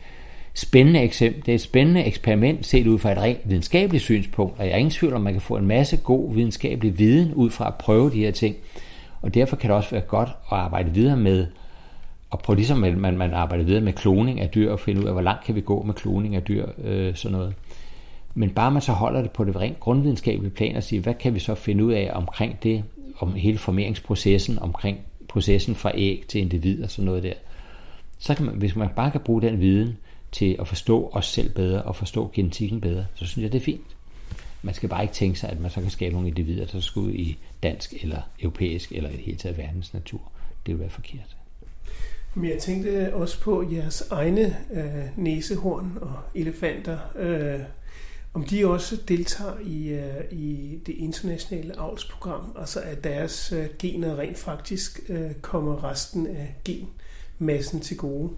spændende 0.53 1.01
eksempel. 1.01 1.45
Det 1.45 1.51
er 1.51 1.55
et 1.55 1.61
spændende 1.61 2.03
eksperiment 2.03 2.65
set 2.65 2.87
ud 2.87 2.99
fra 2.99 3.11
et 3.11 3.17
rent 3.17 3.39
videnskabeligt 3.45 4.03
synspunkt, 4.03 4.59
og 4.59 4.65
jeg 4.65 4.73
er 4.73 4.77
ingen 4.77 4.91
tvivl 4.91 5.13
om, 5.13 5.21
man 5.21 5.33
kan 5.33 5.41
få 5.41 5.57
en 5.57 5.67
masse 5.67 5.97
god 5.97 6.33
videnskabelig 6.33 6.99
viden 6.99 7.33
ud 7.33 7.49
fra 7.49 7.67
at 7.67 7.75
prøve 7.75 8.11
de 8.11 8.19
her 8.19 8.31
ting. 8.31 8.55
Og 9.21 9.33
derfor 9.33 9.55
kan 9.55 9.69
det 9.69 9.77
også 9.77 9.91
være 9.91 10.01
godt 10.01 10.29
at 10.29 10.57
arbejde 10.57 10.91
videre 10.91 11.17
med, 11.17 11.47
og 12.29 12.39
prøve 12.39 12.55
ligesom 12.55 12.77
man, 12.77 13.17
man 13.17 13.33
arbejder 13.33 13.63
videre 13.63 13.81
med 13.81 13.93
kloning 13.93 14.39
af 14.39 14.49
dyr, 14.49 14.71
og 14.71 14.79
finde 14.79 15.01
ud 15.01 15.05
af, 15.05 15.13
hvor 15.13 15.21
langt 15.21 15.43
kan 15.43 15.55
vi 15.55 15.61
gå 15.61 15.83
med 15.83 15.93
kloning 15.93 16.35
af 16.35 16.43
dyr, 16.43 16.65
øh, 16.83 17.15
sådan 17.15 17.37
noget. 17.37 17.53
Men 18.33 18.49
bare 18.49 18.71
man 18.71 18.81
så 18.81 18.91
holder 18.91 19.21
det 19.21 19.31
på 19.31 19.43
det 19.43 19.55
rent 19.55 19.79
grundvidenskabelige 19.79 20.51
plan 20.51 20.75
og 20.75 20.83
siger, 20.83 21.01
hvad 21.01 21.13
kan 21.13 21.33
vi 21.33 21.39
så 21.39 21.55
finde 21.55 21.85
ud 21.85 21.93
af 21.93 22.11
omkring 22.13 22.63
det, 22.63 22.83
om 23.19 23.33
hele 23.33 23.57
formeringsprocessen, 23.57 24.59
omkring 24.59 24.97
processen 25.27 25.75
fra 25.75 25.91
æg 25.95 26.23
til 26.27 26.41
individ 26.41 26.83
og 26.83 26.91
sådan 26.91 27.05
noget 27.05 27.23
der. 27.23 27.33
Så 28.19 28.35
kan 28.35 28.45
man, 28.45 28.55
hvis 28.55 28.75
man 28.75 28.89
bare 28.95 29.11
kan 29.11 29.21
bruge 29.21 29.41
den 29.41 29.59
viden 29.59 29.97
til 30.31 30.55
at 30.59 30.67
forstå 30.67 31.09
os 31.13 31.25
selv 31.25 31.49
bedre 31.49 31.81
og 31.81 31.95
forstå 31.95 32.31
genetikken 32.33 32.81
bedre, 32.81 33.05
så 33.15 33.25
synes 33.25 33.43
jeg, 33.43 33.51
det 33.51 33.59
er 33.59 33.65
fint. 33.65 33.95
Man 34.61 34.73
skal 34.73 34.89
bare 34.89 35.01
ikke 35.01 35.13
tænke 35.13 35.39
sig, 35.39 35.49
at 35.49 35.59
man 35.59 35.71
så 35.71 35.81
kan 35.81 35.89
skabe 35.89 36.13
nogle 36.13 36.27
individer, 36.27 36.65
der 36.65 36.79
skal 36.79 36.99
ud 36.99 37.11
i 37.11 37.37
dansk 37.63 37.93
eller 38.01 38.21
europæisk 38.39 38.91
eller 38.91 39.09
i 39.09 39.13
det 39.13 39.21
hele 39.21 39.37
taget 39.37 39.57
verdens 39.57 39.93
natur. 39.93 40.31
Det 40.65 40.73
vil 40.73 40.79
være 40.79 40.89
forkert. 40.89 41.37
Men 42.35 42.49
jeg 42.49 42.59
tænkte 42.59 43.15
også 43.15 43.41
på 43.41 43.71
jeres 43.71 44.03
egne 44.11 44.57
øh, 44.73 45.17
næsehorn 45.17 45.97
og 46.01 46.19
elefanter. 46.35 46.97
Øh, 47.15 47.59
om 48.33 48.43
de 48.43 48.67
også 48.67 48.95
deltager 49.07 49.59
i, 49.65 49.87
øh, 49.89 50.23
i 50.31 50.79
det 50.85 50.95
internationale 50.97 51.79
avlsprogram, 51.79 52.55
altså 52.59 52.79
at 52.79 53.03
deres 53.03 53.51
øh, 53.51 53.67
gener 53.79 54.19
rent 54.19 54.37
faktisk 54.37 54.99
øh, 55.09 55.33
kommer 55.41 55.83
resten 55.83 56.27
af 56.27 56.55
gen, 56.65 56.89
massen 57.41 57.79
til 57.79 57.97
gode. 57.97 58.29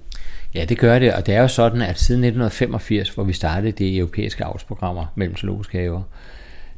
Ja, 0.56 0.66
det 0.66 0.78
gør 0.78 1.00
det, 1.00 1.14
og 1.14 1.26
det 1.26 1.36
er 1.36 1.42
jo 1.42 1.48
sådan, 1.48 1.82
at 1.82 2.00
siden 2.00 2.24
1985, 2.24 3.10
hvor 3.10 3.24
vi 3.24 3.34
startede 3.34 3.72
de 3.72 3.98
europæiske 3.98 4.46
avlsprogrammer 4.46 5.06
mellem 5.16 5.38
zoologiske 5.38 5.78
haver, 5.78 6.02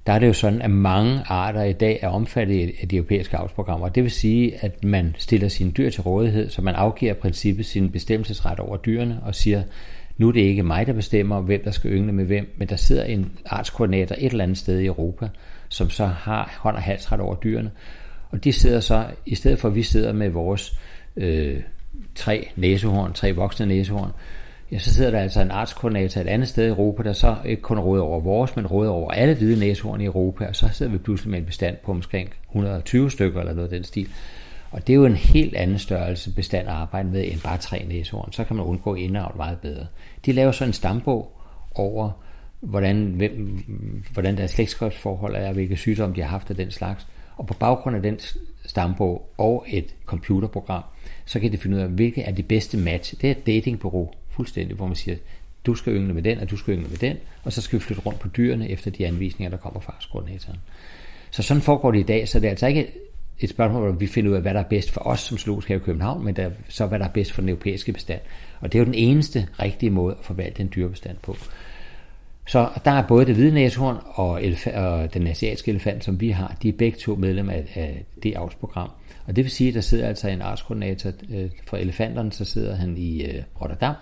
der 0.08 0.14
er 0.14 0.20
det 0.20 0.28
jo 0.28 0.34
sådan, 0.34 0.62
at 0.62 0.72
mange 0.72 1.22
arter 1.26 1.64
i 1.64 1.74
dag 1.74 2.00
er 2.02 2.08
omfattet 2.08 2.72
af 2.82 2.88
de 2.88 2.96
europæiske 2.96 3.38
avlsprogrammer. 3.38 3.90
Det 3.90 4.04
vil 4.04 4.12
sige, 4.12 4.64
at 4.64 4.84
man 4.84 5.16
stiller 5.18 5.48
sine 5.48 5.72
dyr 5.72 5.90
til 5.90 6.02
rådighed, 6.02 6.50
så 6.50 6.62
man 6.62 6.76
afgiver 6.76 7.12
i 7.12 7.16
princippet 7.16 7.66
sin 7.66 7.92
bestemmelsesret 7.92 8.60
over 8.60 8.78
dyrene 8.78 9.20
og 9.24 9.36
siger, 9.36 9.64
nu 10.18 10.28
er 10.28 10.32
det 10.32 10.40
ikke 10.40 10.64
mig, 10.64 10.88
der 10.88 10.94
bestemmer, 10.94 11.42
hvem 11.42 11.62
der 11.64 11.72
skal 11.72 11.92
yngle 11.92 12.14
med 12.14 12.26
hvem, 12.26 12.56
men 12.58 12.70
der 12.70 12.76
sidder 12.76 13.04
en 13.04 13.32
artskoordinator 13.46 14.16
et 14.20 14.32
eller 14.32 14.44
andet 14.44 14.58
sted 14.58 14.80
i 14.80 14.86
Europa, 14.86 15.30
som 15.70 15.90
så 15.90 16.06
har 16.06 16.58
hånd 16.60 16.76
og 16.76 16.82
halsret 16.82 17.20
over 17.20 17.36
dyrene. 17.36 17.72
Og 18.32 18.44
de 18.44 18.54
sidder 18.54 18.80
så, 18.80 19.06
i 19.26 19.36
stedet 19.36 19.60
for 19.60 19.68
at 19.68 19.76
vi 19.76 19.84
sidder 19.84 20.14
med 20.14 20.30
vores 20.30 20.80
øh, 21.18 21.60
tre 22.16 22.50
næsehorn, 22.56 23.14
tre 23.14 23.32
voksne 23.32 23.66
næsehorn, 23.66 24.12
ja, 24.72 24.80
så 24.80 24.94
sidder 24.94 25.12
der 25.12 25.20
altså 25.20 25.42
en 25.42 25.52
artskoordinator 25.52 26.22
et 26.22 26.28
andet 26.28 26.48
sted 26.48 26.66
i 26.66 26.70
Europa, 26.70 27.04
der 27.04 27.14
så 27.14 27.36
ikke 27.46 27.62
kun 27.62 27.80
råder 27.80 28.04
over 28.04 28.20
vores, 28.20 28.56
men 28.56 28.68
råder 28.68 28.92
over 28.92 29.12
alle 29.12 29.36
hvide 29.36 29.60
næsehorn 29.60 30.02
i 30.02 30.06
Europa, 30.06 30.46
og 30.48 30.56
så 30.56 30.70
sidder 30.74 30.92
vi 30.92 30.98
pludselig 30.98 31.32
med 31.32 31.40
en 31.40 31.46
bestand 31.46 31.78
på 31.86 31.92
omkring 31.92 32.30
120 32.50 33.12
stykker 33.12 33.40
eller 33.40 33.54
noget 33.54 33.68
af 33.68 33.78
den 33.78 33.84
stil. 33.84 34.10
Og 34.72 34.88
det 34.88 34.94
er 34.94 34.98
jo 34.98 35.06
en 35.06 35.16
helt 35.16 35.56
anden 35.56 35.80
størrelse 35.80 36.34
bestand 36.34 36.68
at 36.68 36.74
arbejde 36.74 37.10
med 37.10 37.32
end 37.32 37.42
bare 37.42 37.58
tre 37.58 37.86
næsehorn. 37.88 38.32
Så 38.32 38.44
kan 38.44 38.56
man 38.56 38.66
undgå 38.66 38.96
indavl 38.96 39.38
meget 39.38 39.60
bedre. 39.60 39.88
De 40.26 40.32
laver 40.32 40.52
så 40.52 40.66
en 40.66 40.74
stambog 40.74 41.32
over, 41.76 42.12
hvordan, 42.60 43.06
hvem, 43.06 43.64
hvordan 44.14 44.38
deres 44.38 44.52
slægtskabsforhold 44.52 45.36
er, 45.36 45.54
hvilke 45.54 45.78
sygdomme 45.78 46.16
de 46.16 46.22
har 46.22 46.30
haft 46.30 46.50
af 46.50 46.56
den 46.56 46.72
slags. 46.72 47.08
Og 47.38 47.48
på 47.48 47.54
baggrund 47.54 47.96
af 47.96 48.02
den 48.02 48.20
stambog 48.66 49.34
og 49.38 49.66
et 49.68 49.96
computerprogram, 50.06 50.84
så 51.26 51.40
kan 51.40 51.52
det 51.52 51.60
finde 51.60 51.78
ud 51.78 51.82
af, 51.82 51.88
hvilke 51.88 52.22
er 52.22 52.32
de 52.32 52.44
bedste 52.44 52.78
match. 52.78 53.22
Det 53.22 53.28
er 53.28 53.32
et 53.32 53.46
datingbureau 53.46 54.12
fuldstændig, 54.30 54.76
hvor 54.76 54.88
man 54.88 54.96
siger, 54.96 55.18
du 55.66 55.76
skal 55.76 55.94
yngle 55.94 56.14
med 56.14 56.24
den, 56.24 56.40
og 56.40 56.50
du 56.50 56.58
skal 56.58 56.74
yngle 56.74 56.88
med 56.88 56.98
den, 56.98 57.18
og 57.44 57.54
så 57.54 57.62
skal 57.62 57.80
vi 57.80 57.84
flytte 57.84 58.02
rundt 58.02 58.20
på 58.20 58.28
dyrene 58.28 58.70
efter 58.70 58.92
de 58.92 59.08
anvisninger, 59.08 59.50
der 59.50 59.58
kommer 59.58 59.80
fra 59.80 59.96
skoordinatoren. 60.00 60.60
Så 61.32 61.44
sådan 61.44 61.62
foregår 61.62 61.92
det 61.92 62.00
i 62.00 62.04
dag, 62.04 62.28
så 62.28 62.40
det 62.40 62.46
er 62.46 62.50
altså 62.50 62.68
ikke 62.68 62.92
et 63.40 63.50
spørgsmål, 63.50 63.82
hvor 63.84 64.00
vi 64.00 64.08
finder 64.08 64.32
ud 64.32 64.36
af, 64.36 64.42
hvad 64.42 64.54
der 64.54 64.60
er 64.60 64.64
bedst 64.64 64.92
for 64.92 65.02
os 65.02 65.20
som 65.20 65.38
zoologisk 65.38 65.68
have 65.68 65.80
i 65.80 65.84
København, 65.84 66.26
men 66.26 66.36
der, 66.36 66.50
så 66.70 66.86
hvad 66.86 67.00
der 67.00 67.06
er 67.06 67.12
bedst 67.12 67.32
for 67.32 67.42
den 67.42 67.50
europæiske 67.50 67.94
bestand. 67.94 68.20
Og 68.60 68.72
det 68.72 68.78
er 68.78 68.80
jo 68.80 68.86
den 68.86 68.94
eneste 68.94 69.48
rigtige 69.60 69.90
måde 69.90 70.16
at 70.20 70.26
forvalte 70.26 70.62
en 70.62 70.72
dyrebestand 70.76 71.18
på. 71.22 71.38
Så 72.56 72.70
der 72.86 72.92
er 72.92 73.08
både 73.08 73.26
det 73.26 73.36
hvide 73.36 73.54
næsehorn 73.54 73.98
og, 74.06 74.42
elef- 74.42 74.78
og 74.78 75.14
den 75.14 75.28
asiatiske 75.28 75.72
elefant, 75.72 76.04
som 76.04 76.22
vi 76.22 76.30
har, 76.30 76.58
de 76.64 76.70
er 76.70 76.74
begge 76.74 76.98
to 76.98 77.16
medlem 77.16 77.50
af, 77.50 77.66
af 77.76 78.06
det 78.24 78.34
avlsprogram. 78.36 78.90
Og 79.28 79.36
det 79.36 79.44
vil 79.44 79.52
sige, 79.52 79.68
at 79.68 79.74
der 79.74 79.82
sidder 79.82 80.08
altså 80.08 80.30
en 80.30 80.42
artskoordinator 80.42 81.12
øh, 81.30 81.50
for 81.68 81.78
elefanterne, 81.78 82.32
så 82.32 82.46
sidder 82.46 82.76
han 82.76 82.98
i 82.98 83.24
øh, 83.24 83.44
Rotterdam, 83.62 83.96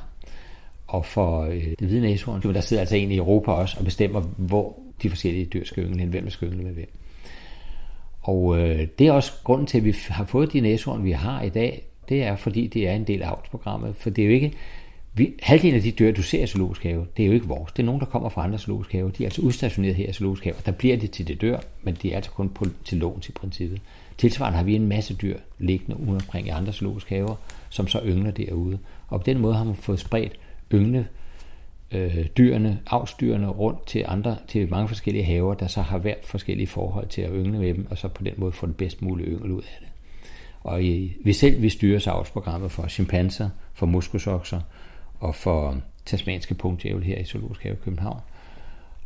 og 0.87 1.05
for 1.05 1.41
øh, 1.41 1.63
det 1.79 1.87
hvide 1.87 2.01
næsehorn, 2.01 2.53
der 2.53 2.61
sidder 2.61 2.81
altså 2.81 2.95
en 2.95 3.11
i 3.11 3.17
Europa 3.17 3.51
også 3.51 3.75
og 3.79 3.85
bestemmer, 3.85 4.21
hvor 4.37 4.79
de 5.03 5.09
forskellige 5.09 5.45
dyr 5.45 5.65
skal 5.65 5.83
yngle 5.83 5.99
hen, 5.99 6.09
hvem 6.09 6.23
der 6.23 6.31
skal 6.31 6.47
yngle 6.47 6.63
med 6.63 6.73
hvem. 6.73 6.89
Og 8.21 8.59
øh, 8.59 8.87
det 8.99 9.07
er 9.07 9.11
også 9.11 9.31
grunden 9.43 9.67
til, 9.67 9.77
at 9.77 9.85
vi 9.85 9.95
har 10.07 10.25
fået 10.25 10.53
de 10.53 10.61
næsehorn, 10.61 11.03
vi 11.03 11.11
har 11.11 11.41
i 11.41 11.49
dag. 11.49 11.85
Det 12.09 12.23
er, 12.23 12.35
fordi 12.35 12.67
det 12.67 12.87
er 12.87 12.93
en 12.93 13.03
del 13.03 13.21
af 13.21 13.29
avlsprogrammet. 13.29 13.95
For 13.95 14.09
det 14.09 14.21
er 14.21 14.25
jo 14.25 14.33
ikke... 14.33 14.53
Vi, 15.15 15.33
halvdelen 15.41 15.75
af 15.75 15.81
de 15.81 15.91
dyr, 15.91 16.11
du 16.11 16.23
ser 16.23 16.43
i 16.43 16.47
zoologisk 16.47 16.83
have, 16.83 17.07
det 17.17 17.23
er 17.23 17.27
jo 17.27 17.33
ikke 17.33 17.47
vores. 17.47 17.71
Det 17.71 17.79
er 17.79 17.85
nogen, 17.85 18.01
der 18.01 18.05
kommer 18.07 18.29
fra 18.29 18.43
andre 18.43 18.59
zoologisk 18.59 18.91
have. 18.91 19.11
De 19.17 19.23
er 19.23 19.27
altså 19.27 19.41
udstationeret 19.41 19.95
her 19.95 20.09
i 20.09 20.13
zoologisk 20.13 20.43
have. 20.43 20.55
Der 20.65 20.71
bliver 20.71 20.97
de 20.97 21.07
til 21.07 21.27
det 21.27 21.41
dør, 21.41 21.59
men 21.83 21.97
de 22.01 22.11
er 22.11 22.15
altså 22.15 22.31
kun 22.31 22.49
på, 22.49 22.65
til 22.85 22.97
låns 22.97 23.29
i 23.29 23.31
princippet. 23.31 23.81
Tilsvarende 24.17 24.57
har 24.57 24.65
vi 24.65 24.75
en 24.75 24.87
masse 24.87 25.15
dyr 25.15 25.37
liggende 25.59 25.99
ude 25.99 26.15
omkring 26.15 26.47
i 26.47 26.49
andre 26.49 26.73
zoologisk 26.73 27.09
haver, 27.09 27.35
som 27.69 27.87
så 27.87 28.01
yngler 28.05 28.31
derude. 28.31 28.79
Og 29.07 29.19
på 29.19 29.23
den 29.25 29.39
måde 29.39 29.55
har 29.55 29.63
man 29.63 29.75
fået 29.75 29.99
spredt 29.99 30.39
yngle 30.73 31.07
øh, 31.91 32.25
dyrene, 32.37 32.79
avsdyrene 32.87 33.47
rundt 33.47 33.87
til 33.87 34.05
andre, 34.07 34.37
til 34.47 34.69
mange 34.69 34.87
forskellige 34.87 35.23
haver, 35.25 35.53
der 35.53 35.67
så 35.67 35.81
har 35.81 35.97
været 35.97 36.17
forskellige 36.23 36.67
forhold 36.67 37.07
til 37.07 37.21
at 37.21 37.31
yngle 37.33 37.59
med 37.59 37.73
dem, 37.73 37.87
og 37.89 37.97
så 37.97 38.07
på 38.07 38.23
den 38.23 38.33
måde 38.37 38.51
få 38.51 38.65
den 38.65 38.73
bedst 38.73 39.01
mulige 39.01 39.27
yngel 39.27 39.51
ud 39.51 39.61
af 39.61 39.77
det. 39.79 39.87
Og 40.61 40.83
i, 40.83 41.13
vi 41.23 41.33
selv 41.33 41.61
vi 41.61 41.69
styrer 41.69 42.07
avlsprogrammet 42.07 42.71
for 42.71 42.87
chimpanser, 42.87 43.49
for 43.73 43.85
muskosokser 43.85 44.61
og 45.23 45.35
for 45.35 45.77
tasmanske 46.05 46.53
punktjævel 46.53 47.03
her 47.03 47.17
i 47.17 47.23
Zoologisk 47.23 47.63
Have 47.63 47.75
i 47.75 47.77
København. 47.83 48.19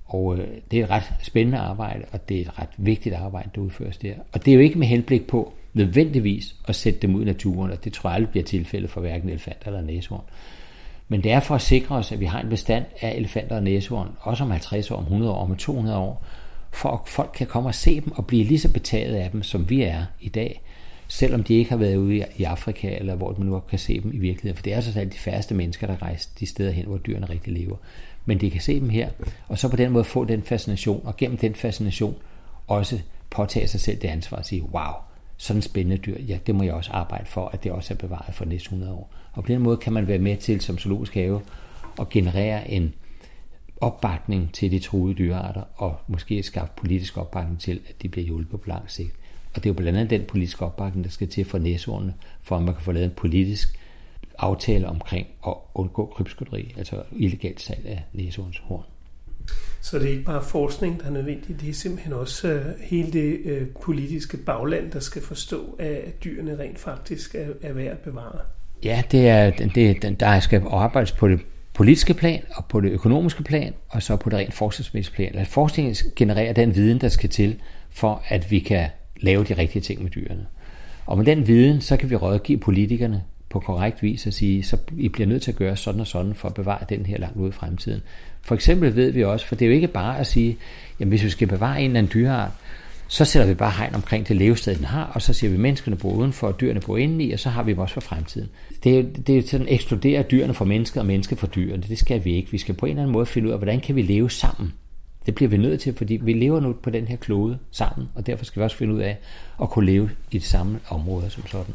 Og 0.06 0.38
øh, 0.38 0.48
det 0.72 0.80
er 0.80 0.84
et 0.84 0.90
ret 0.90 1.14
spændende 1.22 1.58
arbejde, 1.58 2.06
og 2.12 2.30
det 2.30 2.38
er 2.38 2.42
et 2.42 2.60
ret 2.60 2.70
vigtigt 2.78 3.16
arbejde, 3.16 3.50
der 3.56 3.62
udføres 3.62 3.98
der. 3.98 4.14
Og 4.32 4.46
det 4.46 4.52
er 4.52 4.56
jo 4.56 4.62
ikke 4.62 4.80
med 4.80 4.88
henblik 4.88 5.28
på 5.28 5.54
nødvendigvis 5.74 6.56
at 6.66 6.76
sætte 6.76 7.00
dem 7.00 7.16
ud 7.16 7.22
i 7.22 7.26
naturen, 7.26 7.72
og 7.72 7.84
det 7.84 7.94
tror 7.94 8.10
jeg 8.10 8.16
aldrig 8.16 8.30
bliver 8.30 8.44
tilfældet 8.44 8.90
for 8.90 9.02
hverken 9.02 9.30
elefant 9.30 9.58
eller 9.66 9.82
næsehorn. 9.82 10.24
Men 11.08 11.24
det 11.24 11.32
er 11.32 11.40
for 11.40 11.56
at 11.56 11.62
sikre 11.62 11.96
os, 11.96 12.12
at 12.12 12.20
vi 12.20 12.26
har 12.26 12.42
en 12.42 12.50
bestand 12.50 12.86
af 13.02 13.16
elefanter 13.16 13.56
og 13.56 13.64
næsehorn, 13.64 14.10
også 14.20 14.44
om 14.44 14.52
50 14.52 14.92
år, 14.92 14.98
om 14.98 15.04
100 15.04 15.34
år, 15.34 15.44
om 15.44 15.56
200 15.56 15.98
år, 15.98 16.26
for 16.72 16.90
at 16.90 17.00
folk 17.06 17.32
kan 17.36 17.48
komme 17.48 17.70
og 17.70 17.76
se 17.76 18.02
dem 18.02 18.12
og 18.12 18.28
blive 18.28 18.44
lige 18.44 18.60
så 18.60 18.74
betaget 18.74 19.16
af 19.16 19.32
dem, 19.32 19.44
som 19.44 19.70
vi 19.70 19.82
er 19.82 20.06
i 20.22 20.30
dag, 20.30 20.62
selvom 21.08 21.44
de 21.44 21.54
ikke 21.54 21.70
har 21.70 21.78
været 21.78 21.96
ude 21.96 22.26
i 22.38 22.44
Afrika, 22.44 22.98
eller 22.98 23.16
hvor 23.16 23.36
man 23.38 23.48
nu 23.48 23.60
kan 23.60 23.80
se 23.80 24.02
dem 24.02 24.14
i 24.14 24.18
virkeligheden. 24.18 24.56
For 24.56 24.64
det 24.64 24.72
er 24.72 24.76
altså 24.76 25.06
de 25.06 25.18
færreste 25.18 25.56
mennesker, 25.56 25.88
der 25.88 26.02
rejser 26.02 26.30
de 26.40 26.46
steder 26.46 26.72
hen, 26.72 26.86
hvor 26.86 26.98
dyrene 26.98 27.30
rigtig 27.30 27.54
lever. 27.54 27.76
Men 28.26 28.42
de 28.42 28.50
kan 28.50 28.62
se 28.62 28.80
dem 28.80 28.90
her, 28.90 29.10
og 29.48 29.58
så 29.58 29.70
på 29.70 29.76
den 29.76 29.92
måde 29.92 30.04
få 30.04 30.26
den 30.26 30.44
fascination, 30.44 31.02
og 31.04 31.18
gennem 31.18 31.38
den 31.38 31.56
fascination 31.56 32.16
også 32.68 33.00
påtage 33.30 33.68
sig 33.68 33.80
selv 33.80 33.98
det 34.02 34.08
ansvar 34.08 34.38
at 34.38 34.46
sige, 34.46 34.64
wow, 34.64 34.94
sådan 35.38 35.58
en 35.58 35.62
spændende 35.62 35.98
dyr, 35.98 36.20
ja, 36.20 36.38
det 36.48 36.56
må 36.56 36.64
jeg 36.64 36.74
også 36.74 36.92
arbejde 36.92 37.26
for, 37.26 37.48
at 37.48 37.64
det 37.64 37.72
også 37.72 37.94
er 37.94 37.98
bevaret 37.98 38.36
for 38.36 38.46
næste 38.46 38.68
100 38.68 38.94
år. 38.94 39.14
Og 39.34 39.44
på 39.44 39.48
den 39.48 39.62
måde 39.62 39.78
kan 39.78 39.94
man 39.94 40.08
være 40.08 40.20
med 40.20 40.38
til 40.38 40.62
som 40.62 40.78
zoologisk 40.78 41.14
have 41.14 41.42
at 42.00 42.10
generere 42.10 42.72
en 42.72 42.94
opbakning 43.82 44.54
til 44.54 44.72
de 44.72 44.80
truede 44.80 45.16
dyrearter, 45.16 45.64
og 45.76 45.96
måske 46.08 46.44
skaffe 46.44 46.74
politisk 46.78 47.18
opbakning 47.18 47.60
til, 47.60 47.82
at 47.90 48.02
de 48.02 48.10
bliver 48.10 48.26
hjulpet 48.26 48.62
på 48.62 48.70
lang 48.70 48.92
sigt. 48.92 49.16
Og 49.58 49.64
det 49.64 49.70
er 49.70 49.74
jo 49.74 49.78
blandt 49.78 50.00
andet 50.00 50.10
den 50.10 50.28
politiske 50.28 50.66
opbakning, 50.66 51.06
der 51.06 51.12
skal 51.12 51.28
til 51.28 51.46
for 51.46 51.58
næsehornene, 51.58 52.14
for 52.42 52.56
at 52.56 52.64
man 52.64 52.74
kan 52.74 52.84
få 52.84 52.92
lavet 52.92 53.06
en 53.06 53.14
politisk 53.18 53.80
aftale 54.38 54.88
omkring 54.88 55.28
at 55.48 55.54
undgå 55.74 56.14
krybskytteri, 56.16 56.74
altså 56.78 57.04
illegalt 57.12 57.62
salg 57.62 57.86
af 57.86 58.04
næsehornshorn. 58.14 58.84
Så 59.82 60.00
det 60.00 60.06
er 60.08 60.12
ikke 60.12 60.24
bare 60.24 60.44
forskning, 60.44 61.00
der 61.00 61.06
er 61.06 61.12
nødvendig, 61.12 61.62
det 61.62 61.70
er 61.70 61.74
simpelthen 61.74 62.14
også 62.14 62.54
uh, 62.54 62.82
hele 62.82 63.12
det 63.12 63.62
uh, 63.62 63.68
politiske 63.82 64.38
bagland, 64.38 64.92
der 64.92 65.00
skal 65.00 65.22
forstå, 65.22 65.76
at 65.80 66.24
dyrene 66.24 66.60
rent 66.60 66.80
faktisk 66.80 67.36
er, 67.36 67.48
er 67.62 67.74
værd 67.74 67.92
at 67.92 68.00
bevare. 68.00 68.40
Ja, 68.84 69.04
det 69.12 69.28
er, 69.28 69.52
det, 69.76 70.20
der 70.20 70.40
skal 70.40 70.64
arbejdes 70.70 71.12
på 71.12 71.28
det 71.28 71.40
politiske 71.74 72.14
plan, 72.14 72.44
og 72.56 72.66
på 72.66 72.82
det 72.82 72.92
økonomiske 72.92 73.44
plan, 73.44 73.74
og 73.90 74.04
så 74.04 74.16
på 74.16 74.30
det 74.30 74.40
rent 74.40 74.54
forskningsmæssige 74.54 75.16
plan. 75.16 75.36
At 75.36 75.48
forskningen 75.48 75.96
genererer 76.16 76.54
den 76.54 76.76
viden, 76.76 77.02
der 77.02 77.10
skal 77.10 77.30
til, 77.30 77.60
for 77.90 78.24
at 78.28 78.52
vi 78.52 78.60
kan 78.60 78.90
lave 79.22 79.44
de 79.44 79.54
rigtige 79.54 79.82
ting 79.82 80.04
med 80.04 80.12
dyrene. 80.12 80.46
Og 81.06 81.18
med 81.18 81.26
den 81.26 81.48
viden, 81.48 81.82
så 81.82 81.98
kan 81.98 82.10
vi 82.10 82.16
rådgive 82.16 82.58
politikerne 82.58 83.24
på 83.50 83.60
korrekt 83.60 84.04
vis 84.04 84.28
og 84.28 84.34
sige, 84.34 84.64
så 84.64 84.78
I 84.98 85.10
bliver 85.10 85.28
nødt 85.28 85.42
til 85.42 85.52
at 85.52 85.58
gøre 85.58 85.78
sådan 85.78 86.02
og 86.02 86.08
sådan 86.08 86.34
for 86.36 86.48
at 86.48 86.54
bevare 86.54 86.86
den 86.90 87.06
her 87.06 87.18
langt 87.18 87.38
ude 87.38 87.50
i 87.50 87.52
fremtiden. 87.52 88.02
For 88.42 88.56
eksempel 88.56 88.96
ved 88.96 89.12
vi 89.12 89.24
også, 89.24 89.46
for 89.46 89.56
det 89.56 89.66
er 89.66 89.70
jo 89.70 89.76
ikke 89.76 89.88
bare 89.88 90.20
at 90.20 90.28
sige, 90.28 90.58
jamen 91.00 91.10
hvis 91.10 91.24
vi 91.24 91.30
skal 91.30 91.48
bevare 91.48 91.80
en 91.80 91.86
eller 91.86 92.00
anden 92.00 92.12
dyreart, 92.14 92.52
så 93.08 93.26
sætter 93.26 93.48
vi 93.48 93.54
bare 93.54 93.72
hegn 93.72 93.96
omkring 93.96 94.28
det 94.28 94.36
levested, 94.36 94.76
den 94.76 94.86
har, 94.86 95.04
og 95.04 95.22
så 95.22 95.34
siger 95.34 95.50
vi, 95.50 95.56
at 95.56 95.62
menneskene 95.62 95.96
bor 95.96 96.14
udenfor, 96.14 96.48
og 96.48 96.62
dyrene 96.62 96.80
bor 96.80 96.98
indeni, 96.98 97.32
og 97.32 97.40
så 97.40 97.50
har 97.50 97.64
vi 97.64 97.72
dem 97.72 97.80
også 97.80 97.94
for 97.94 98.02
fremtiden. 98.02 98.50
Det 98.84 99.00
er, 99.00 99.04
det 99.28 99.38
er 99.38 99.42
sådan 99.48 99.68
at 99.68 99.74
ekskludere 99.74 100.24
dyrene 100.24 100.54
fra 100.54 100.66
mennesker 100.66 101.00
og 101.00 101.06
mennesker 101.06 101.36
fra 101.36 101.48
dyrene. 101.48 101.84
Det 101.90 101.98
skal 101.98 102.26
vi 102.26 102.36
ikke. 102.36 102.52
Vi 102.52 102.58
skal 102.58 102.76
på 102.76 102.86
en 102.86 102.90
eller 102.90 103.02
anden 103.02 103.14
måde 103.14 103.26
finde 103.26 103.48
ud 103.48 103.54
af, 103.54 103.60
hvordan 103.60 103.80
kan 103.80 103.96
vi 103.96 104.02
leve 104.02 104.32
sammen. 104.32 104.74
Det 105.28 105.36
bliver 105.36 105.50
vi 105.50 105.58
nødt 105.58 105.80
til, 105.82 105.94
fordi 105.94 106.20
vi 106.22 106.34
lever 106.34 106.60
nu 106.60 106.74
på 106.74 106.90
den 106.90 107.08
her 107.08 107.16
klode 107.16 107.58
sammen, 107.72 108.10
og 108.16 108.28
derfor 108.28 108.46
skal 108.46 108.60
vi 108.60 108.64
også 108.64 108.78
finde 108.78 108.94
ud 108.94 109.00
af 109.00 109.18
at 109.62 109.70
kunne 109.70 109.86
leve 109.86 110.10
i 110.32 110.38
det 110.38 110.48
samme 110.48 110.80
område 110.90 111.30
som 111.30 111.48
sådan. 111.48 111.74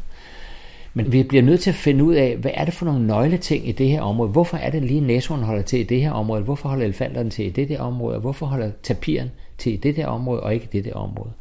Men 0.93 1.11
vi 1.11 1.23
bliver 1.23 1.43
nødt 1.43 1.61
til 1.61 1.69
at 1.69 1.75
finde 1.75 2.03
ud 2.03 2.13
af, 2.13 2.37
hvad 2.37 2.51
er 2.53 2.65
det 2.65 2.73
for 2.73 2.85
nogle 2.85 3.07
nøgleting 3.07 3.67
i 3.67 3.71
det 3.71 3.89
her 3.89 4.01
område? 4.01 4.29
Hvorfor 4.29 4.57
er 4.57 4.69
det 4.69 4.83
lige 4.83 5.01
næsehorn 5.01 5.43
holder 5.43 5.61
til 5.61 5.79
i 5.79 5.83
det 5.83 6.01
her 6.01 6.11
område? 6.11 6.43
Hvorfor 6.43 6.69
holder 6.69 6.85
elefanterne 6.85 7.29
til 7.29 7.45
i 7.45 7.49
det 7.49 7.69
der 7.69 7.79
område? 7.79 8.19
Hvorfor 8.19 8.45
holder 8.45 8.71
tapiren 8.83 9.31
til 9.57 9.73
i 9.73 9.75
det 9.75 9.95
der 9.95 10.07
område 10.07 10.43
og 10.43 10.53
ikke 10.53 10.65
i 10.65 10.77
det 10.77 10.85
der 10.85 10.93
område? 10.93 11.31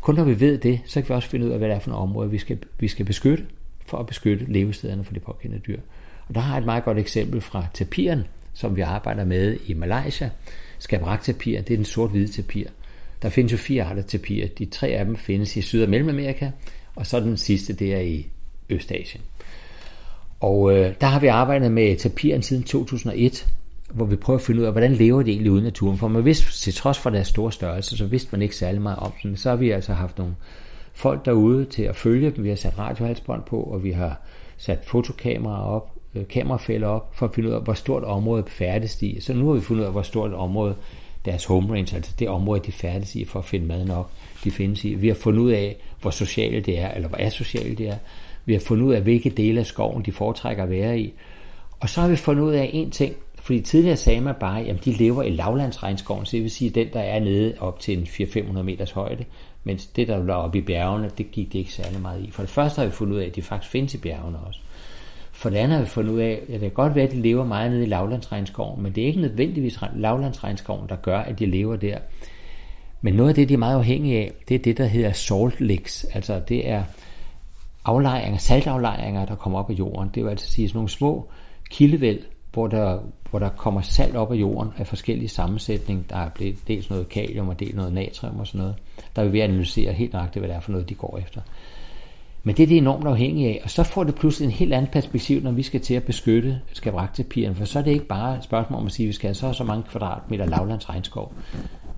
Kun 0.00 0.14
når 0.14 0.24
vi 0.24 0.40
ved 0.40 0.58
det, 0.58 0.80
så 0.86 1.00
kan 1.00 1.08
vi 1.08 1.14
også 1.14 1.28
finde 1.28 1.46
ud 1.46 1.50
af, 1.50 1.58
hvad 1.58 1.68
det 1.68 1.74
er 1.74 1.80
for 1.80 1.90
nogle 1.90 2.02
områder, 2.02 2.28
vi 2.28 2.38
skal, 2.38 2.58
vi 2.78 2.88
skal 2.88 3.04
beskytte, 3.04 3.44
for 3.86 3.98
at 3.98 4.06
beskytte 4.06 4.44
levestederne 4.48 5.04
for 5.04 5.14
de 5.14 5.20
pågældende 5.20 5.62
dyr. 5.66 5.80
Og 6.28 6.34
der 6.34 6.40
har 6.40 6.54
jeg 6.54 6.60
et 6.60 6.66
meget 6.66 6.84
godt 6.84 6.98
eksempel 6.98 7.40
fra 7.40 7.66
tapiren, 7.74 8.24
som 8.54 8.76
vi 8.76 8.80
arbejder 8.80 9.24
med 9.24 9.56
i 9.66 9.74
Malaysia. 9.74 10.30
Skabrak-tapir, 10.78 11.60
det 11.60 11.72
er 11.72 11.76
den 11.76 11.84
sort-hvide 11.84 12.32
tapir. 12.32 12.66
Der 13.22 13.28
findes 13.28 13.52
jo 13.52 13.56
fire 13.56 13.84
arter 13.84 14.02
tapir. 14.02 14.46
De 14.46 14.64
tre 14.64 14.88
af 14.88 15.04
dem 15.04 15.16
findes 15.16 15.56
i 15.56 15.62
Syd- 15.62 15.82
og 15.82 15.88
Mellemamerika, 15.88 16.50
og 16.96 17.06
så 17.06 17.20
den 17.20 17.36
sidste, 17.36 17.72
det 17.72 17.94
er 17.94 18.00
i 18.00 18.26
Østasien. 18.70 19.22
Og 20.40 20.76
øh, 20.76 20.94
der 21.00 21.06
har 21.06 21.20
vi 21.20 21.26
arbejdet 21.26 21.72
med 21.72 21.96
tapiren 21.96 22.42
siden 22.42 22.62
2001, 22.62 23.46
hvor 23.92 24.04
vi 24.04 24.16
prøver 24.16 24.38
at 24.38 24.44
finde 24.44 24.60
ud 24.60 24.66
af, 24.66 24.72
hvordan 24.72 24.92
lever 24.92 25.22
de 25.22 25.30
egentlig 25.30 25.52
uden 25.52 25.64
naturen. 25.64 25.98
For 25.98 26.08
man 26.08 26.24
vidste, 26.24 26.52
til 26.52 26.74
trods 26.74 26.98
for 26.98 27.10
deres 27.10 27.28
store 27.28 27.52
størrelse, 27.52 27.96
så 27.96 28.06
vidste 28.06 28.28
man 28.32 28.42
ikke 28.42 28.56
særlig 28.56 28.82
meget 28.82 28.98
om 28.98 29.12
dem. 29.22 29.36
Så 29.36 29.48
har 29.48 29.56
vi 29.56 29.70
altså 29.70 29.92
haft 29.92 30.18
nogle 30.18 30.34
folk 30.92 31.24
derude 31.24 31.64
til 31.64 31.82
at 31.82 31.96
følge 31.96 32.30
dem. 32.30 32.44
Vi 32.44 32.48
har 32.48 32.56
sat 32.56 32.78
radiohalsbånd 32.78 33.42
på, 33.42 33.60
og 33.60 33.84
vi 33.84 33.90
har 33.90 34.20
sat 34.56 34.78
fotokameraer 34.84 35.62
op, 35.62 35.97
Øh, 36.14 36.28
kamerafælder 36.28 36.88
op, 36.88 37.16
for 37.16 37.26
at 37.26 37.34
finde 37.34 37.48
ud 37.48 37.54
af, 37.54 37.62
hvor 37.62 37.74
stort 37.74 38.04
område 38.04 38.44
færdes 38.46 38.96
de. 38.96 39.16
Så 39.20 39.34
nu 39.34 39.46
har 39.46 39.54
vi 39.54 39.60
fundet 39.60 39.82
ud 39.82 39.86
af, 39.86 39.92
hvor 39.92 40.02
stort 40.02 40.30
et 40.30 40.36
område 40.36 40.74
deres 41.24 41.44
home 41.44 41.74
range, 41.74 41.96
altså 41.96 42.12
det 42.18 42.28
område, 42.28 42.60
de 42.66 42.72
færdes 42.72 43.16
i 43.16 43.24
for 43.24 43.38
at 43.38 43.44
finde 43.44 43.66
mad 43.66 43.84
nok, 43.84 44.10
de 44.44 44.50
findes 44.50 44.84
i. 44.84 44.94
Vi 44.94 45.08
har 45.08 45.14
fundet 45.14 45.40
ud 45.40 45.50
af, 45.50 45.76
hvor 46.00 46.10
sociale 46.10 46.60
det 46.60 46.78
er, 46.78 46.90
eller 46.90 47.08
hvor 47.08 47.18
asociale 47.20 47.74
det 47.74 47.88
er. 47.88 47.96
Vi 48.44 48.52
har 48.52 48.60
fundet 48.60 48.84
ud 48.84 48.94
af, 48.94 49.02
hvilke 49.02 49.30
dele 49.30 49.60
af 49.60 49.66
skoven 49.66 50.02
de 50.02 50.12
foretrækker 50.12 50.62
at 50.62 50.70
være 50.70 51.00
i. 51.00 51.12
Og 51.80 51.88
så 51.88 52.00
har 52.00 52.08
vi 52.08 52.16
fundet 52.16 52.42
ud 52.42 52.52
af 52.52 52.70
en 52.72 52.90
ting, 52.90 53.14
fordi 53.34 53.60
tidligere 53.60 53.96
sagde 53.96 54.20
man 54.20 54.34
bare, 54.40 54.64
at 54.64 54.84
de 54.84 54.92
lever 54.92 55.22
i 55.22 55.30
lavlandsregnskoven, 55.30 56.26
så 56.26 56.32
det 56.32 56.42
vil 56.42 56.50
sige 56.50 56.70
den, 56.70 56.88
der 56.92 57.00
er 57.00 57.20
nede 57.20 57.54
op 57.60 57.80
til 57.80 57.98
en 57.98 58.04
400-500 58.04 58.62
meters 58.62 58.90
højde, 58.90 59.24
mens 59.64 59.86
det, 59.86 60.08
der 60.08 60.24
lå 60.24 60.32
oppe 60.32 60.58
i 60.58 60.60
bjergene, 60.60 61.10
det 61.18 61.30
gik 61.30 61.52
det 61.52 61.58
ikke 61.58 61.72
særlig 61.72 62.00
meget 62.00 62.24
i. 62.24 62.30
For 62.30 62.42
det 62.42 62.50
første 62.50 62.78
har 62.78 62.86
vi 62.86 62.92
fundet 62.92 63.14
ud 63.14 63.20
af, 63.20 63.26
at 63.26 63.36
de 63.36 63.42
faktisk 63.42 63.72
findes 63.72 63.94
i 63.94 63.98
bjergene 63.98 64.38
også. 64.38 64.60
For 65.38 65.50
det 65.50 65.56
andet 65.56 65.76
har 65.76 65.84
vi 65.84 65.88
fundet 65.90 66.12
ud 66.12 66.20
af, 66.20 66.40
at 66.42 66.48
det 66.48 66.60
kan 66.60 66.70
godt 66.70 66.94
være, 66.94 67.04
at 67.04 67.12
de 67.12 67.22
lever 67.22 67.44
meget 67.44 67.70
nede 67.70 67.82
i 67.82 67.86
lavlandsregnskoven, 67.86 68.82
men 68.82 68.92
det 68.92 69.02
er 69.02 69.06
ikke 69.06 69.20
nødvendigvis 69.20 69.78
lavlandsregnskoven, 69.96 70.88
der 70.88 70.96
gør, 70.96 71.18
at 71.18 71.38
de 71.38 71.46
lever 71.46 71.76
der. 71.76 71.98
Men 73.00 73.14
noget 73.14 73.28
af 73.28 73.34
det, 73.34 73.48
de 73.48 73.54
er 73.54 73.58
meget 73.58 73.76
afhængige 73.76 74.18
af, 74.18 74.32
det 74.48 74.54
er 74.54 74.58
det, 74.58 74.78
der 74.78 74.86
hedder 74.86 75.12
salt 75.12 75.60
licks. 75.60 76.04
Altså 76.04 76.40
det 76.48 76.68
er 76.68 76.82
aflejringer, 77.84 78.38
saltaflejringer, 78.38 79.26
der 79.26 79.34
kommer 79.34 79.58
op 79.58 79.70
af 79.70 79.74
jorden. 79.74 80.10
Det 80.14 80.24
vil 80.24 80.30
altså 80.30 80.50
sige 80.50 80.68
sådan 80.68 80.76
nogle 80.76 80.88
små 80.88 81.28
kildevæld, 81.70 82.20
hvor 82.52 82.66
der, 82.66 82.98
hvor 83.30 83.38
der 83.38 83.48
kommer 83.48 83.80
salt 83.80 84.16
op 84.16 84.32
af 84.32 84.36
jorden 84.36 84.72
af 84.78 84.86
forskellige 84.86 85.28
sammensætning. 85.28 86.10
Der 86.10 86.16
er 86.16 86.28
blevet 86.28 86.68
dels 86.68 86.90
noget 86.90 87.08
kalium 87.08 87.48
og 87.48 87.60
dels 87.60 87.74
noget 87.74 87.92
natrium 87.92 88.40
og 88.40 88.46
sådan 88.46 88.58
noget. 88.58 88.74
Der 89.16 89.22
vil 89.22 89.32
vi 89.32 89.40
analysere 89.40 89.92
helt 89.92 90.12
nøjagtigt, 90.12 90.40
hvad 90.40 90.48
det 90.48 90.56
er 90.56 90.60
for 90.60 90.72
noget, 90.72 90.88
de 90.88 90.94
går 90.94 91.18
efter. 91.18 91.40
Men 92.48 92.56
det 92.56 92.62
er 92.62 92.66
det 92.66 92.76
enormt 92.76 93.06
afhængige 93.06 93.48
af, 93.48 93.60
og 93.64 93.70
så 93.70 93.82
får 93.82 94.04
det 94.04 94.14
pludselig 94.14 94.46
en 94.46 94.52
helt 94.52 94.72
anden 94.72 94.90
perspektiv, 94.90 95.42
når 95.42 95.50
vi 95.50 95.62
skal 95.62 95.80
til 95.80 95.94
at 95.94 96.04
beskytte 96.04 96.60
skabraktepiren, 96.72 97.54
for 97.54 97.64
så 97.64 97.78
er 97.78 97.82
det 97.82 97.90
ikke 97.90 98.06
bare 98.06 98.36
et 98.36 98.44
spørgsmål 98.44 98.80
om 98.80 98.86
at 98.86 98.92
sige, 98.92 99.04
at 99.04 99.08
vi 99.08 99.12
skal 99.12 99.28
have 99.28 99.34
så 99.34 99.52
så 99.52 99.64
mange 99.64 99.84
kvadratmeter 99.90 100.46
lavlandsregnskov. 100.46 101.32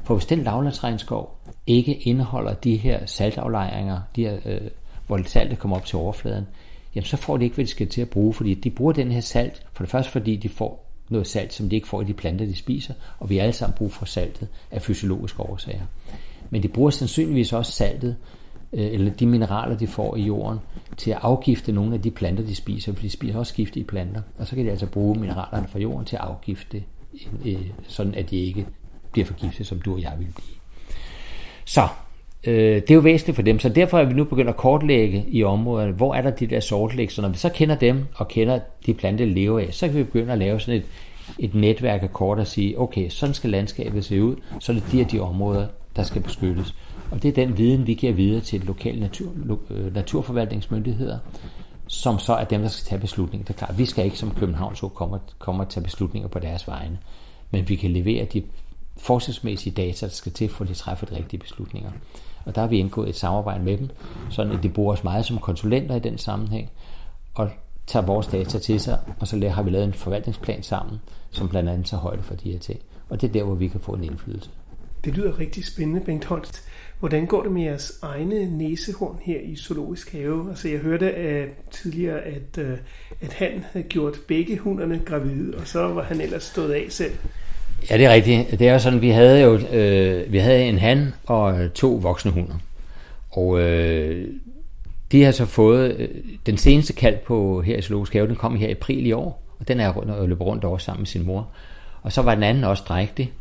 For 0.05 0.15
hvis 0.15 0.27
den 0.27 0.43
lavlandsregnskov 0.43 1.39
ikke 1.67 1.95
indeholder 1.95 2.55
de 2.55 2.77
her 2.77 3.07
saltaflejringer, 3.07 4.01
de 4.17 4.25
her, 4.25 4.39
øh, 4.45 4.61
hvor 5.07 5.21
saltet 5.27 5.59
kommer 5.59 5.77
op 5.77 5.85
til 5.85 5.99
overfladen, 5.99 6.47
jamen 6.95 7.07
så 7.07 7.17
får 7.17 7.37
de 7.37 7.45
ikke, 7.45 7.55
hvad 7.55 7.65
de 7.65 7.71
skal 7.71 7.89
til 7.89 8.01
at 8.01 8.11
bruge, 8.11 8.35
fordi 8.35 8.55
de 8.55 8.71
bruger 8.71 8.93
den 8.93 9.13
her 9.13 9.21
salt, 9.21 9.63
for 9.73 9.85
det 9.85 9.91
første 9.91 10.13
fordi 10.13 10.37
de 10.37 10.49
får 10.49 10.91
noget 11.09 11.27
salt, 11.27 11.53
som 11.53 11.69
de 11.69 11.77
ikke 11.77 11.89
får 11.89 12.03
i 12.03 12.05
de 12.05 12.15
planter, 12.15 12.47
de 12.47 12.57
spiser, 12.57 12.95
og 13.19 13.31
vi 13.31 13.37
har 13.37 13.43
alle 13.43 13.53
sammen 13.53 13.77
brug 13.77 13.93
for 13.93 14.05
saltet 14.05 14.49
af 14.71 14.83
fysiologiske 14.83 15.41
årsager. 15.41 15.87
Men 16.51 16.63
de 16.63 16.69
bruger 16.69 16.91
sandsynligvis 16.91 17.53
også 17.53 17.73
saltet, 17.73 18.17
Øh, 18.73 18.87
eller 18.93 19.11
de 19.11 19.27
mineraler, 19.27 19.77
de 19.77 19.87
får 19.87 20.17
i 20.17 20.23
jorden, 20.23 20.59
til 20.97 21.11
at 21.11 21.19
afgifte 21.23 21.73
nogle 21.73 21.95
af 21.95 22.03
de 22.03 22.11
planter, 22.11 22.45
de 22.45 22.55
spiser, 22.55 22.95
for 22.95 23.03
de 23.03 23.11
spiser 23.11 23.39
også 23.39 23.55
giftige 23.55 23.85
planter, 23.85 24.23
og 24.39 24.47
så 24.47 24.57
kan 24.57 24.65
de 24.65 24.71
altså 24.71 24.87
bruge 24.87 25.21
mineralerne 25.21 25.69
fra 25.69 25.79
jorden 25.79 26.05
til 26.05 26.17
at 26.17 26.23
afgifte, 26.23 26.83
øh, 27.45 27.61
sådan 27.89 28.15
at 28.15 28.31
de 28.31 28.37
ikke 28.37 28.67
bliver 29.13 29.27
forgiftet, 29.27 29.67
som 29.67 29.81
du 29.81 29.95
og 29.95 30.03
jeg 30.03 30.13
vil 30.19 30.29
blive. 30.37 30.57
Så 31.65 31.89
øh, 32.47 32.75
det 32.75 32.91
er 32.91 32.95
jo 32.95 33.01
væsentligt 33.01 33.37
for 33.37 33.43
dem, 33.43 33.59
så 33.59 33.69
derfor 33.69 33.99
er 33.99 34.05
vi 34.05 34.15
nu 34.15 34.25
begyndt 34.25 34.51
at 34.51 34.57
kortlægge 34.57 35.25
i 35.29 35.45
området, 35.45 35.95
hvor 35.95 36.15
er 36.15 36.23
der 36.23 36.31
de 36.31 36.47
der 36.47 36.61
sortlæg, 36.61 37.13
så 37.13 37.23
når 37.23 37.29
vi 37.29 37.37
så 37.37 37.49
kender 37.49 37.75
dem 37.75 38.07
og 38.15 38.29
kender 38.29 38.61
de 38.87 38.95
planter, 38.95 39.25
de 39.25 39.31
lever 39.31 39.61
af, 39.61 39.69
så 39.71 39.87
kan 39.87 39.97
vi 39.97 40.03
begynde 40.03 40.33
at 40.33 40.39
lave 40.39 40.61
sådan 40.61 40.81
et, 40.81 40.87
et 41.39 41.55
netværk 41.55 42.03
af 42.03 42.13
kort 42.13 42.39
og 42.39 42.47
sige, 42.47 42.81
okay, 42.81 43.09
sådan 43.09 43.35
skal 43.35 43.51
landskabet 43.51 44.05
se 44.05 44.25
ud, 44.25 44.37
så 44.61 44.73
er 44.73 44.77
det 44.77 44.85
de 44.93 45.01
og 45.01 45.13
de 45.13 45.21
områder, 45.21 45.67
der 45.97 46.03
skal 46.03 46.23
beskyttes. 46.23 46.75
Og 47.11 47.23
det 47.23 47.29
er 47.29 47.47
den 47.47 47.59
viden, 47.59 47.87
vi 47.87 47.95
giver 47.95 48.13
videre 48.13 48.41
til 48.41 48.61
lokale 48.61 49.01
natur, 49.01 49.33
øh, 49.71 49.95
naturforvaltningsmyndigheder, 49.95 51.19
som 51.87 52.19
så 52.19 52.35
er 52.35 52.45
dem, 52.45 52.61
der 52.61 52.69
skal 52.69 52.89
tage 52.89 53.01
beslutninger. 53.01 53.45
Det 53.45 53.55
er 53.55 53.59
klart, 53.59 53.79
vi 53.79 53.87
skal 53.87 54.05
ikke 54.05 54.19
som 54.19 54.35
København 54.35 54.77
så 54.77 54.89
komme, 54.89 55.19
komme 55.39 55.63
og 55.63 55.69
tage 55.69 55.85
beslutninger 55.85 56.29
på 56.29 56.39
deres 56.39 56.69
vegne, 56.69 56.99
men 57.51 57.69
vi 57.69 57.77
kan 57.77 57.91
levere 57.91 58.25
de 58.25 58.43
forskningsmæssige 58.97 59.73
data, 59.73 60.07
der 60.07 60.13
skal 60.13 60.33
til, 60.33 60.49
for 60.49 60.65
at 60.65 60.69
de 60.69 60.75
træffer 60.75 61.07
de 61.07 61.17
rigtige 61.17 61.41
beslutninger. 61.41 61.91
Og 62.45 62.55
der 62.55 62.61
har 62.61 62.69
vi 62.69 62.79
indgået 62.79 63.09
et 63.09 63.17
samarbejde 63.17 63.65
med 63.65 63.79
dem, 63.79 63.91
sådan 64.31 64.53
at 64.53 64.63
de 64.63 64.69
bruger 64.69 64.93
os 64.93 65.05
meget 65.05 65.25
som 65.25 65.39
konsulenter 65.39 65.95
i 65.95 65.99
den 65.99 66.19
sammenhæng, 66.19 66.71
og 67.35 67.51
tager 67.87 68.07
vores 68.07 68.27
data 68.27 68.59
til 68.59 68.81
sig, 68.81 68.99
og 69.21 69.29
så 69.29 69.49
har 69.49 69.63
vi 69.63 69.71
lavet 69.71 69.85
en 69.85 69.93
forvaltningsplan 69.93 70.63
sammen, 70.63 71.01
som 71.31 71.49
blandt 71.49 71.69
andet 71.69 71.87
tager 71.87 72.01
højde 72.01 72.23
for 72.23 72.35
de 72.35 72.53
her 72.53 72.59
ting. 72.59 72.81
Og 73.09 73.21
det 73.21 73.29
er 73.29 73.33
der, 73.33 73.45
hvor 73.45 73.55
vi 73.55 73.69
kan 73.69 73.81
få 73.81 73.93
en 73.93 74.05
indflydelse. 74.05 74.51
Det 75.05 75.17
lyder 75.17 75.39
rigtig 75.39 75.67
spændende, 75.67 76.01
Bengt 76.01 76.25
Holst. 76.25 76.70
Hvordan 77.01 77.27
går 77.27 77.43
det 77.43 77.53
med 77.53 77.63
jeres 77.63 77.99
egne 78.03 78.59
næsehorn 78.59 79.19
her 79.23 79.41
i 79.41 79.57
Zoologisk 79.57 80.13
Have? 80.13 80.51
Altså 80.51 80.69
jeg 80.69 80.79
hørte 80.79 81.11
at 81.11 81.49
tidligere, 81.71 82.21
at, 82.21 82.59
øh, 82.59 82.79
at 83.21 83.33
han 83.33 83.65
havde 83.73 83.87
gjort 83.87 84.15
begge 84.29 84.59
hunderne 84.59 85.01
gravide, 85.05 85.57
og 85.57 85.67
så 85.67 85.81
var 85.81 86.03
han 86.03 86.21
ellers 86.21 86.43
stået 86.43 86.73
af 86.73 86.87
selv. 86.89 87.13
Ja, 87.91 87.97
det 87.97 88.07
er 88.07 88.11
rigtigt. 88.11 88.51
Det 88.51 88.69
er 88.69 88.73
jo 88.73 88.79
sådan, 88.79 89.01
vi 89.01 89.09
havde 89.09 89.41
jo 89.41 89.59
øh, 89.59 90.33
vi 90.33 90.39
havde 90.39 90.65
en 90.65 90.79
han 90.79 91.15
og 91.27 91.75
to 91.75 91.95
voksne 91.95 92.31
hunder. 92.31 92.55
Og 93.31 93.61
øh, 93.61 94.29
de 95.13 95.23
har 95.23 95.33
så 95.33 95.47
fået 95.47 95.97
øh, 95.99 96.09
den 96.47 96.57
seneste 96.57 96.93
kald 96.93 97.19
på 97.27 97.63
her 97.63 97.77
i 97.77 97.83
Zoologisk 97.83 98.13
Have, 98.13 98.27
den 98.27 98.37
kom 98.37 98.57
her 98.57 98.69
i 98.69 98.71
april 98.71 99.07
i 99.07 99.13
år, 99.13 99.43
og 99.61 99.69
den 99.69 99.81
er 99.81 99.93
rundt 99.93 100.11
og 100.11 100.29
løber 100.29 100.45
rundt 100.45 100.65
over 100.65 100.79
sammen 100.79 101.01
med 101.01 101.07
sin 101.07 101.27
mor. 101.27 101.49
Og 102.03 102.13
så 102.13 102.23
var 102.23 102.35
den 102.35 102.45
anden 102.45 102.65
også 102.65 102.83
drægtig, 102.89 103.33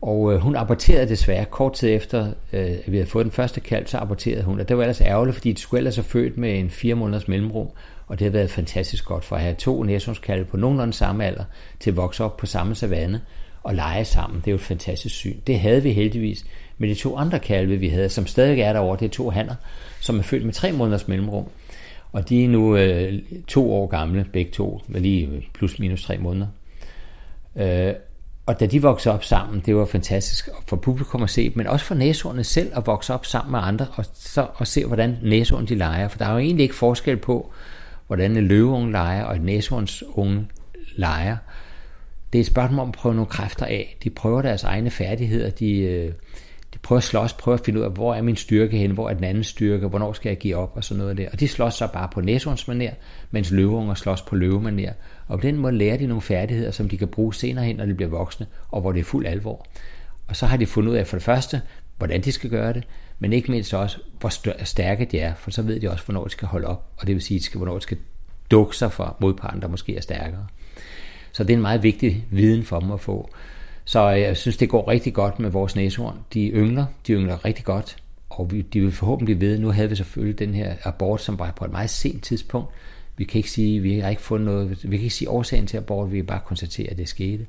og 0.00 0.32
øh, 0.32 0.40
hun 0.40 0.56
aborterede 0.56 1.08
desværre 1.08 1.44
kort 1.44 1.72
tid 1.72 1.88
efter, 1.88 2.26
øh, 2.52 2.70
at 2.86 2.92
vi 2.92 2.96
havde 2.96 3.10
fået 3.10 3.24
den 3.24 3.32
første 3.32 3.60
kalv, 3.60 3.86
så 3.86 3.98
aborterede 3.98 4.42
hun. 4.42 4.60
Og 4.60 4.68
det 4.68 4.76
var 4.76 4.82
ellers 4.82 5.00
ærgerligt, 5.00 5.36
fordi 5.36 5.52
de 5.52 5.60
skulle 5.60 5.78
ellers 5.78 5.96
have 5.96 6.04
født 6.04 6.36
med 6.36 6.58
en 6.58 6.70
fire 6.70 6.94
måneders 6.94 7.28
mellemrum. 7.28 7.68
Og 8.06 8.18
det 8.18 8.24
har 8.24 8.32
været 8.32 8.50
fantastisk 8.50 9.04
godt 9.04 9.24
for 9.24 9.36
at 9.36 9.42
have 9.42 9.54
to 9.54 9.82
næsehornskalve 9.82 10.44
på 10.44 10.56
nogenlunde 10.56 10.92
samme 10.92 11.24
alder 11.24 11.44
til 11.80 11.90
at 11.90 11.96
vokse 11.96 12.24
op 12.24 12.36
på 12.36 12.46
samme 12.46 12.74
savanne 12.74 13.20
og 13.62 13.74
lege 13.74 14.04
sammen. 14.04 14.40
Det 14.40 14.46
er 14.46 14.52
jo 14.52 14.56
et 14.56 14.60
fantastisk 14.60 15.14
syn. 15.14 15.36
Det 15.46 15.60
havde 15.60 15.82
vi 15.82 15.92
heldigvis 15.92 16.46
med 16.78 16.88
de 16.88 16.94
to 16.94 17.16
andre 17.16 17.38
kalve, 17.38 17.76
vi 17.76 17.88
havde, 17.88 18.08
som 18.08 18.26
stadig 18.26 18.60
er 18.60 18.72
derovre. 18.72 18.96
Det 19.00 19.04
er 19.04 19.10
to 19.10 19.30
hanner, 19.30 19.54
som 20.00 20.18
er 20.18 20.22
født 20.22 20.44
med 20.44 20.52
tre 20.52 20.72
måneders 20.72 21.08
mellemrum. 21.08 21.44
Og 22.12 22.28
de 22.28 22.44
er 22.44 22.48
nu 22.48 22.76
øh, 22.76 23.22
to 23.48 23.72
år 23.72 23.86
gamle, 23.86 24.26
begge 24.32 24.50
to, 24.50 24.80
med 24.88 25.00
lige 25.00 25.48
plus 25.54 25.78
minus 25.78 26.04
tre 26.04 26.18
måneder. 26.18 26.46
Øh, 27.56 27.94
og 28.48 28.60
da 28.60 28.66
de 28.66 28.82
voksede 28.82 29.14
op 29.14 29.24
sammen, 29.24 29.62
det 29.66 29.76
var 29.76 29.84
fantastisk 29.84 30.48
for 30.66 30.76
publikum 30.76 31.22
at 31.22 31.30
se, 31.30 31.52
men 31.54 31.66
også 31.66 31.86
for 31.86 31.94
næsehornene 31.94 32.44
selv 32.44 32.72
at 32.76 32.86
vokse 32.86 33.14
op 33.14 33.26
sammen 33.26 33.50
med 33.50 33.60
andre, 33.62 33.86
og, 33.94 34.04
så, 34.14 34.46
og 34.54 34.66
se, 34.66 34.84
hvordan 34.84 35.16
næsehornene 35.22 35.68
de 35.68 35.74
leger. 35.74 36.08
For 36.08 36.18
der 36.18 36.26
er 36.26 36.32
jo 36.32 36.38
egentlig 36.38 36.62
ikke 36.62 36.74
forskel 36.74 37.16
på, 37.16 37.52
hvordan 38.06 38.36
en 38.36 38.48
løveunge 38.48 38.92
leger 38.92 39.24
og 39.24 39.36
en 39.36 39.42
næsehorns 39.42 40.04
unge 40.14 40.46
leger. 40.96 41.36
Det 42.32 42.38
er 42.38 42.40
et 42.40 42.46
spørgsmål 42.46 42.80
om 42.80 42.88
at 42.88 42.94
prøve 42.94 43.14
nogle 43.14 43.26
kræfter 43.26 43.66
af. 43.66 43.96
De 44.04 44.10
prøver 44.10 44.42
deres 44.42 44.64
egne 44.64 44.90
færdigheder, 44.90 45.50
de, 45.50 45.78
øh, 45.78 46.12
de 46.74 46.78
prøver 46.78 46.98
at 46.98 47.04
slås, 47.04 47.32
prøver 47.32 47.58
at 47.58 47.64
finde 47.64 47.80
ud 47.80 47.84
af, 47.84 47.90
hvor 47.90 48.14
er 48.14 48.22
min 48.22 48.36
styrke 48.36 48.76
hen, 48.76 48.90
hvor 48.90 49.10
er 49.10 49.14
den 49.14 49.24
anden 49.24 49.44
styrke, 49.44 49.86
hvornår 49.88 50.12
skal 50.12 50.30
jeg 50.30 50.38
give 50.38 50.56
op 50.56 50.72
og 50.76 50.84
sådan 50.84 50.98
noget 50.98 51.16
der. 51.16 51.28
Og 51.32 51.40
de 51.40 51.48
slås 51.48 51.74
så 51.74 51.88
bare 51.92 52.08
på 52.12 52.20
næsehornsmaner, 52.20 52.90
mens 53.30 53.50
løveunger 53.50 53.94
slås 53.94 54.22
på 54.22 54.36
løvemaner. 54.36 54.92
Og 55.28 55.38
på 55.40 55.46
den 55.46 55.56
måde 55.56 55.76
lærer 55.76 55.96
de 55.96 56.06
nogle 56.06 56.22
færdigheder, 56.22 56.70
som 56.70 56.88
de 56.88 56.98
kan 56.98 57.08
bruge 57.08 57.34
senere 57.34 57.64
hen, 57.64 57.76
når 57.76 57.86
de 57.86 57.94
bliver 57.94 58.10
voksne, 58.10 58.46
og 58.68 58.80
hvor 58.80 58.92
det 58.92 59.00
er 59.00 59.04
fuld 59.04 59.26
alvor. 59.26 59.66
Og 60.26 60.36
så 60.36 60.46
har 60.46 60.56
de 60.56 60.66
fundet 60.66 60.90
ud 60.90 60.96
af 60.96 61.06
for 61.06 61.16
det 61.16 61.24
første, 61.24 61.62
hvordan 61.98 62.20
de 62.20 62.32
skal 62.32 62.50
gøre 62.50 62.72
det, 62.72 62.84
men 63.18 63.32
ikke 63.32 63.50
mindst 63.50 63.74
også, 63.74 63.98
hvor 64.20 64.64
stærke 64.64 65.04
de 65.04 65.18
er, 65.18 65.34
for 65.34 65.50
så 65.50 65.62
ved 65.62 65.80
de 65.80 65.90
også, 65.90 66.04
hvornår 66.04 66.24
de 66.24 66.30
skal 66.30 66.48
holde 66.48 66.66
op, 66.66 66.92
og 66.96 67.06
det 67.06 67.14
vil 67.14 67.22
sige, 67.22 67.58
hvornår 67.58 67.74
de 67.74 67.80
skal 67.80 67.98
dukke 68.50 68.76
sig 68.76 68.92
for 68.92 69.16
modparten, 69.20 69.62
der 69.62 69.68
måske 69.68 69.96
er 69.96 70.00
stærkere. 70.00 70.46
Så 71.32 71.44
det 71.44 71.50
er 71.50 71.56
en 71.56 71.62
meget 71.62 71.82
vigtig 71.82 72.26
viden 72.30 72.64
for 72.64 72.80
dem 72.80 72.90
at 72.90 73.00
få. 73.00 73.30
Så 73.84 74.12
øh, 74.12 74.20
jeg 74.20 74.36
synes, 74.36 74.56
det 74.56 74.68
går 74.68 74.88
rigtig 74.88 75.14
godt 75.14 75.38
med 75.38 75.50
vores 75.50 75.76
næsehorn. 75.76 76.18
De 76.34 76.48
yngler, 76.48 76.86
de 77.06 77.12
yngler 77.12 77.44
rigtig 77.44 77.64
godt, 77.64 77.96
og 78.30 78.52
de 78.72 78.80
vil 78.80 78.92
forhåbentlig 78.92 79.40
vide, 79.40 79.60
nu 79.60 79.70
havde 79.70 79.88
vi 79.88 79.96
selvfølgelig 79.96 80.38
den 80.38 80.54
her 80.54 80.74
abort, 80.84 81.20
som 81.20 81.38
var 81.38 81.52
på 81.56 81.64
et 81.64 81.70
meget 81.70 81.90
sent 81.90 82.24
tidspunkt, 82.24 82.70
vi 83.18 83.24
kan 83.24 83.38
ikke 83.38 83.50
sige, 83.50 83.80
vi 83.80 83.98
har 83.98 84.10
ikke 84.10 84.22
fundet 84.22 84.46
noget, 84.46 84.70
vi 84.70 84.96
kan 84.96 85.04
ikke 85.04 85.14
sige 85.14 85.30
årsagen 85.30 85.66
til 85.66 85.76
abort, 85.76 86.12
vi 86.12 86.16
kan 86.16 86.26
bare 86.26 86.40
konstatere, 86.46 86.90
at 86.90 86.98
det 86.98 87.08
skete. 87.08 87.46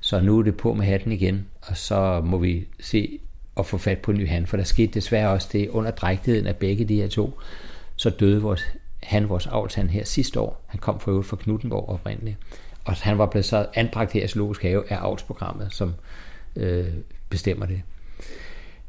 Så 0.00 0.20
nu 0.20 0.38
er 0.38 0.42
det 0.42 0.56
på 0.56 0.74
med 0.74 0.86
hatten 0.86 1.12
igen, 1.12 1.46
og 1.62 1.76
så 1.76 2.20
må 2.24 2.38
vi 2.38 2.66
se 2.80 3.18
og 3.54 3.66
få 3.66 3.78
fat 3.78 3.98
på 3.98 4.10
en 4.10 4.18
ny 4.18 4.28
han, 4.28 4.46
for 4.46 4.56
der 4.56 4.64
skete 4.64 4.92
desværre 4.92 5.30
også 5.30 5.48
det 5.52 5.68
under 5.68 5.90
drægtigheden 5.90 6.46
af 6.46 6.56
begge 6.56 6.84
de 6.84 6.96
her 6.96 7.08
to, 7.08 7.40
så 7.96 8.10
døde 8.10 8.42
vores, 8.42 8.72
han, 9.02 9.28
vores 9.28 9.46
avlshand 9.46 9.88
her 9.88 10.04
sidste 10.04 10.40
år. 10.40 10.64
Han 10.66 10.80
kom 10.80 11.00
fra 11.00 11.10
øvrigt 11.10 11.28
fra 11.28 11.36
Knuttenborg 11.36 11.88
oprindeligt, 11.88 12.36
og 12.84 12.94
han 12.94 13.18
var 13.18 13.26
blevet 13.26 13.44
så 13.44 13.66
anbragt 13.74 14.12
her 14.12 14.24
i 14.24 14.28
Zoologisk 14.28 14.62
Have 14.62 14.92
af 14.92 14.96
avlsprogrammet, 14.96 15.72
som 15.72 15.94
øh, 16.56 16.86
bestemmer 17.30 17.66
det. 17.66 17.82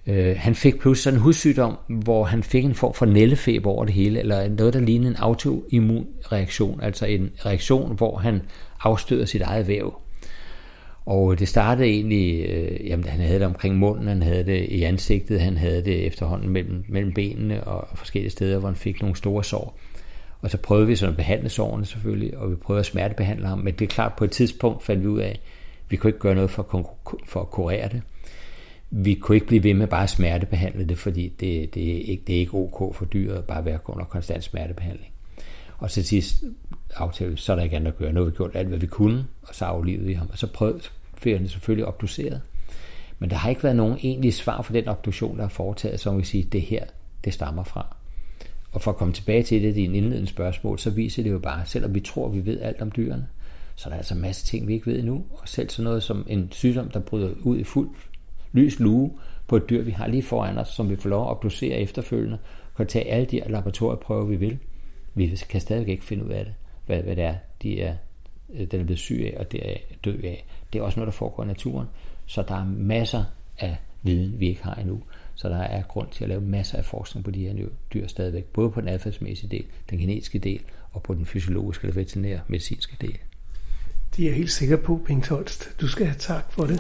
Øh, 0.09 0.35
han 0.37 0.55
fik 0.55 0.79
pludselig 0.79 1.03
sådan 1.03 1.17
en 1.17 1.23
hudsygdom, 1.23 1.77
hvor 1.87 2.23
han 2.23 2.43
fik 2.43 2.65
en 2.65 2.75
form 2.75 2.93
for 2.93 3.05
nællefeber 3.05 3.69
over 3.69 3.85
det 3.85 3.93
hele, 3.93 4.19
eller 4.19 4.49
noget, 4.49 4.73
der 4.73 4.79
lignede 4.79 5.09
en 5.09 5.15
autoimmun 5.15 6.07
reaktion, 6.31 6.79
altså 6.81 7.05
en 7.05 7.31
reaktion, 7.45 7.95
hvor 7.95 8.17
han 8.17 8.41
afstøder 8.79 9.25
sit 9.25 9.41
eget 9.41 9.67
væv. 9.67 9.93
Og 11.05 11.39
det 11.39 11.47
startede 11.47 11.87
egentlig, 11.87 12.45
øh, 12.49 12.87
jamen 12.87 13.05
han 13.05 13.19
havde 13.19 13.39
det 13.39 13.47
omkring 13.47 13.75
munden, 13.75 14.07
han 14.07 14.21
havde 14.21 14.45
det 14.45 14.65
i 14.65 14.83
ansigtet, 14.83 15.41
han 15.41 15.57
havde 15.57 15.85
det 15.85 16.05
efterhånden 16.05 16.49
mellem, 16.49 16.83
mellem 16.89 17.13
benene 17.13 17.63
og 17.63 17.97
forskellige 17.97 18.31
steder, 18.31 18.59
hvor 18.59 18.67
han 18.67 18.75
fik 18.75 19.01
nogle 19.01 19.15
store 19.15 19.43
sår. 19.43 19.79
Og 20.41 20.49
så 20.49 20.57
prøvede 20.57 20.87
vi 20.87 20.95
sådan 20.95 21.13
at 21.13 21.17
behandle 21.17 21.49
sårene 21.49 21.85
selvfølgelig, 21.85 22.37
og 22.37 22.51
vi 22.51 22.55
prøvede 22.55 22.79
at 22.79 22.85
smertebehandle 22.85 23.47
ham, 23.47 23.59
men 23.59 23.73
det 23.73 23.85
er 23.85 23.89
klart, 23.89 24.13
på 24.17 24.23
et 24.23 24.31
tidspunkt 24.31 24.83
fandt 24.83 25.03
vi 25.03 25.07
ud 25.07 25.19
af, 25.19 25.29
at 25.29 25.39
vi 25.89 25.95
kunne 25.95 26.09
ikke 26.09 26.19
gøre 26.19 26.35
noget 26.35 26.49
for, 26.49 26.89
for 27.25 27.41
at 27.41 27.49
kurere 27.49 27.89
det 27.89 28.01
vi 28.91 29.13
kunne 29.13 29.35
ikke 29.35 29.47
blive 29.47 29.63
ved 29.63 29.73
med 29.73 29.87
bare 29.87 30.03
at 30.03 30.09
smertebehandle 30.09 30.85
det, 30.85 30.97
fordi 30.97 31.33
det, 31.39 31.73
det, 31.73 31.91
er, 31.91 32.01
ikke, 32.01 32.23
det 32.27 32.35
er 32.35 32.39
ikke 32.39 32.53
ok 32.53 32.95
for 32.95 33.05
dyret 33.05 33.37
at 33.37 33.45
bare 33.45 33.65
være 33.65 33.79
under 33.85 34.05
konstant 34.05 34.43
smertebehandling. 34.43 35.11
Og 35.77 35.91
til 35.91 36.05
sidst 36.05 36.43
aftalte 36.95 37.37
så 37.37 37.51
er 37.51 37.55
der 37.55 37.63
ikke 37.63 37.75
andet 37.75 37.91
at 37.91 37.97
gøre. 37.97 38.13
Nu 38.13 38.19
har 38.19 38.25
vi 38.25 38.35
gjort 38.35 38.51
alt, 38.53 38.67
hvad 38.67 38.77
vi 38.77 38.87
kunne, 38.87 39.25
og 39.41 39.55
så 39.55 39.65
aflivede 39.65 40.05
vi 40.05 40.13
ham. 40.13 40.29
Og 40.31 40.37
så 40.37 40.47
prøvede 40.47 40.81
vi 41.23 41.47
selvfølgelig 41.47 41.85
obduceret. 41.85 42.41
Men 43.19 43.29
der 43.29 43.35
har 43.35 43.49
ikke 43.49 43.63
været 43.63 43.75
nogen 43.75 43.97
egentlig 44.03 44.33
svar 44.33 44.61
for 44.61 44.73
den 44.73 44.87
obduktion, 44.87 45.37
der 45.37 45.43
er 45.43 45.47
foretaget, 45.47 45.99
som 45.99 46.17
vi 46.17 46.23
sige, 46.23 46.43
det 46.43 46.61
her, 46.61 46.85
det 47.23 47.33
stammer 47.33 47.63
fra. 47.63 47.95
Og 48.71 48.81
for 48.81 48.91
at 48.91 48.97
komme 48.97 49.13
tilbage 49.13 49.43
til 49.43 49.63
det, 49.63 49.75
dine 49.75 49.97
indledende 49.97 50.29
spørgsmål, 50.29 50.79
så 50.79 50.89
viser 50.89 51.23
det 51.23 51.31
jo 51.31 51.39
bare, 51.39 51.65
selvom 51.65 51.95
vi 51.95 51.99
tror, 51.99 52.27
vi 52.27 52.45
ved 52.45 52.61
alt 52.61 52.81
om 52.81 52.91
dyrene, 52.91 53.27
så 53.75 53.89
er 53.89 53.91
der 53.91 53.97
altså 53.97 54.15
masser 54.15 54.43
af 54.43 54.47
ting, 54.47 54.67
vi 54.67 54.73
ikke 54.73 54.85
ved 54.85 54.99
endnu. 54.99 55.25
Og 55.31 55.49
selv 55.49 55.69
sådan 55.69 55.83
noget 55.83 56.03
som 56.03 56.25
en 56.29 56.47
sygdom, 56.51 56.89
der 56.89 56.99
bryder 56.99 57.29
ud 57.41 57.57
i 57.57 57.63
fuld 57.63 57.89
lys 58.53 58.79
lue 58.79 59.11
på 59.47 59.55
et 59.55 59.69
dyr, 59.69 59.81
vi 59.81 59.91
har 59.91 60.07
lige 60.07 60.23
foran 60.23 60.57
os, 60.57 60.67
som 60.67 60.89
vi 60.89 60.95
får 60.95 61.09
lov 61.09 61.21
at 61.21 61.29
obducere 61.29 61.79
efterfølgende, 61.79 62.37
kan 62.77 62.87
tage 62.87 63.11
alle 63.11 63.25
de 63.25 63.41
laboratorieprøver, 63.47 64.25
vi 64.25 64.35
vil. 64.35 64.59
Vi 65.15 65.35
kan 65.49 65.61
stadig 65.61 65.87
ikke 65.87 66.03
finde 66.03 66.25
ud 66.25 66.29
af 66.29 66.45
det, 66.45 66.53
hvad, 66.85 67.01
hvad 67.03 67.15
det 67.15 67.23
er, 67.23 67.35
de 67.63 67.81
er, 67.81 67.95
øh, 68.53 68.67
den 68.71 68.79
er 68.79 68.83
blevet 68.83 68.99
syg 68.99 69.31
af, 69.33 69.39
og 69.39 69.51
det 69.51 69.71
er 69.71 69.77
død 70.05 70.23
af. 70.23 70.45
Det 70.73 70.79
er 70.79 70.83
også 70.83 70.99
noget, 70.99 71.07
der 71.07 71.17
foregår 71.17 71.43
i 71.43 71.47
naturen. 71.47 71.87
Så 72.25 72.43
der 72.47 72.55
er 72.55 72.65
masser 72.65 73.23
af 73.57 73.77
viden, 74.03 74.39
vi 74.39 74.47
ikke 74.47 74.63
har 74.63 74.75
endnu. 74.75 75.01
Så 75.35 75.49
der 75.49 75.57
er 75.57 75.81
grund 75.81 76.07
til 76.11 76.23
at 76.23 76.29
lave 76.29 76.41
masser 76.41 76.77
af 76.77 76.85
forskning 76.85 77.25
på 77.25 77.31
de 77.31 77.47
her 77.47 77.67
dyr 77.93 78.07
stadigvæk, 78.07 78.45
både 78.45 78.71
på 78.71 78.81
den 78.81 78.89
adfærdsmæssige 78.89 79.49
del, 79.49 79.65
den 79.89 79.99
genetiske 79.99 80.39
del 80.39 80.61
og 80.91 81.03
på 81.03 81.13
den 81.13 81.25
fysiologiske 81.25 81.87
eller 81.87 81.95
veterinære 81.95 82.39
medicinske 82.47 82.95
del. 83.01 83.17
Det 84.15 84.23
er 84.23 84.29
jeg 84.29 84.37
helt 84.37 84.51
sikker 84.51 84.77
på, 84.77 85.01
Bengt 85.05 85.27
Holst. 85.27 85.69
Du 85.81 85.87
skal 85.87 86.05
have 86.05 86.17
tak 86.19 86.51
for 86.51 86.63
det. 86.63 86.79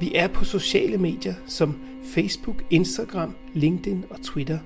Vi 0.00 0.14
er 0.14 0.28
på 0.28 0.44
sociale 0.44 0.98
medier 0.98 1.34
som 1.46 1.78
Facebook, 2.04 2.64
Instagram, 2.70 3.34
LinkedIn 3.52 4.04
og 4.10 4.22
Twitter. 4.22 4.58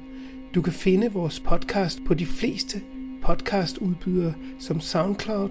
Du 0.55 0.62
kan 0.62 0.72
finde 0.72 1.12
vores 1.12 1.41
podcast 1.41 2.05
på 2.05 2.14
de 2.14 2.26
fleste 2.26 2.83
podcastudbydere 3.22 4.35
som 4.59 4.81
SoundCloud, 4.81 5.51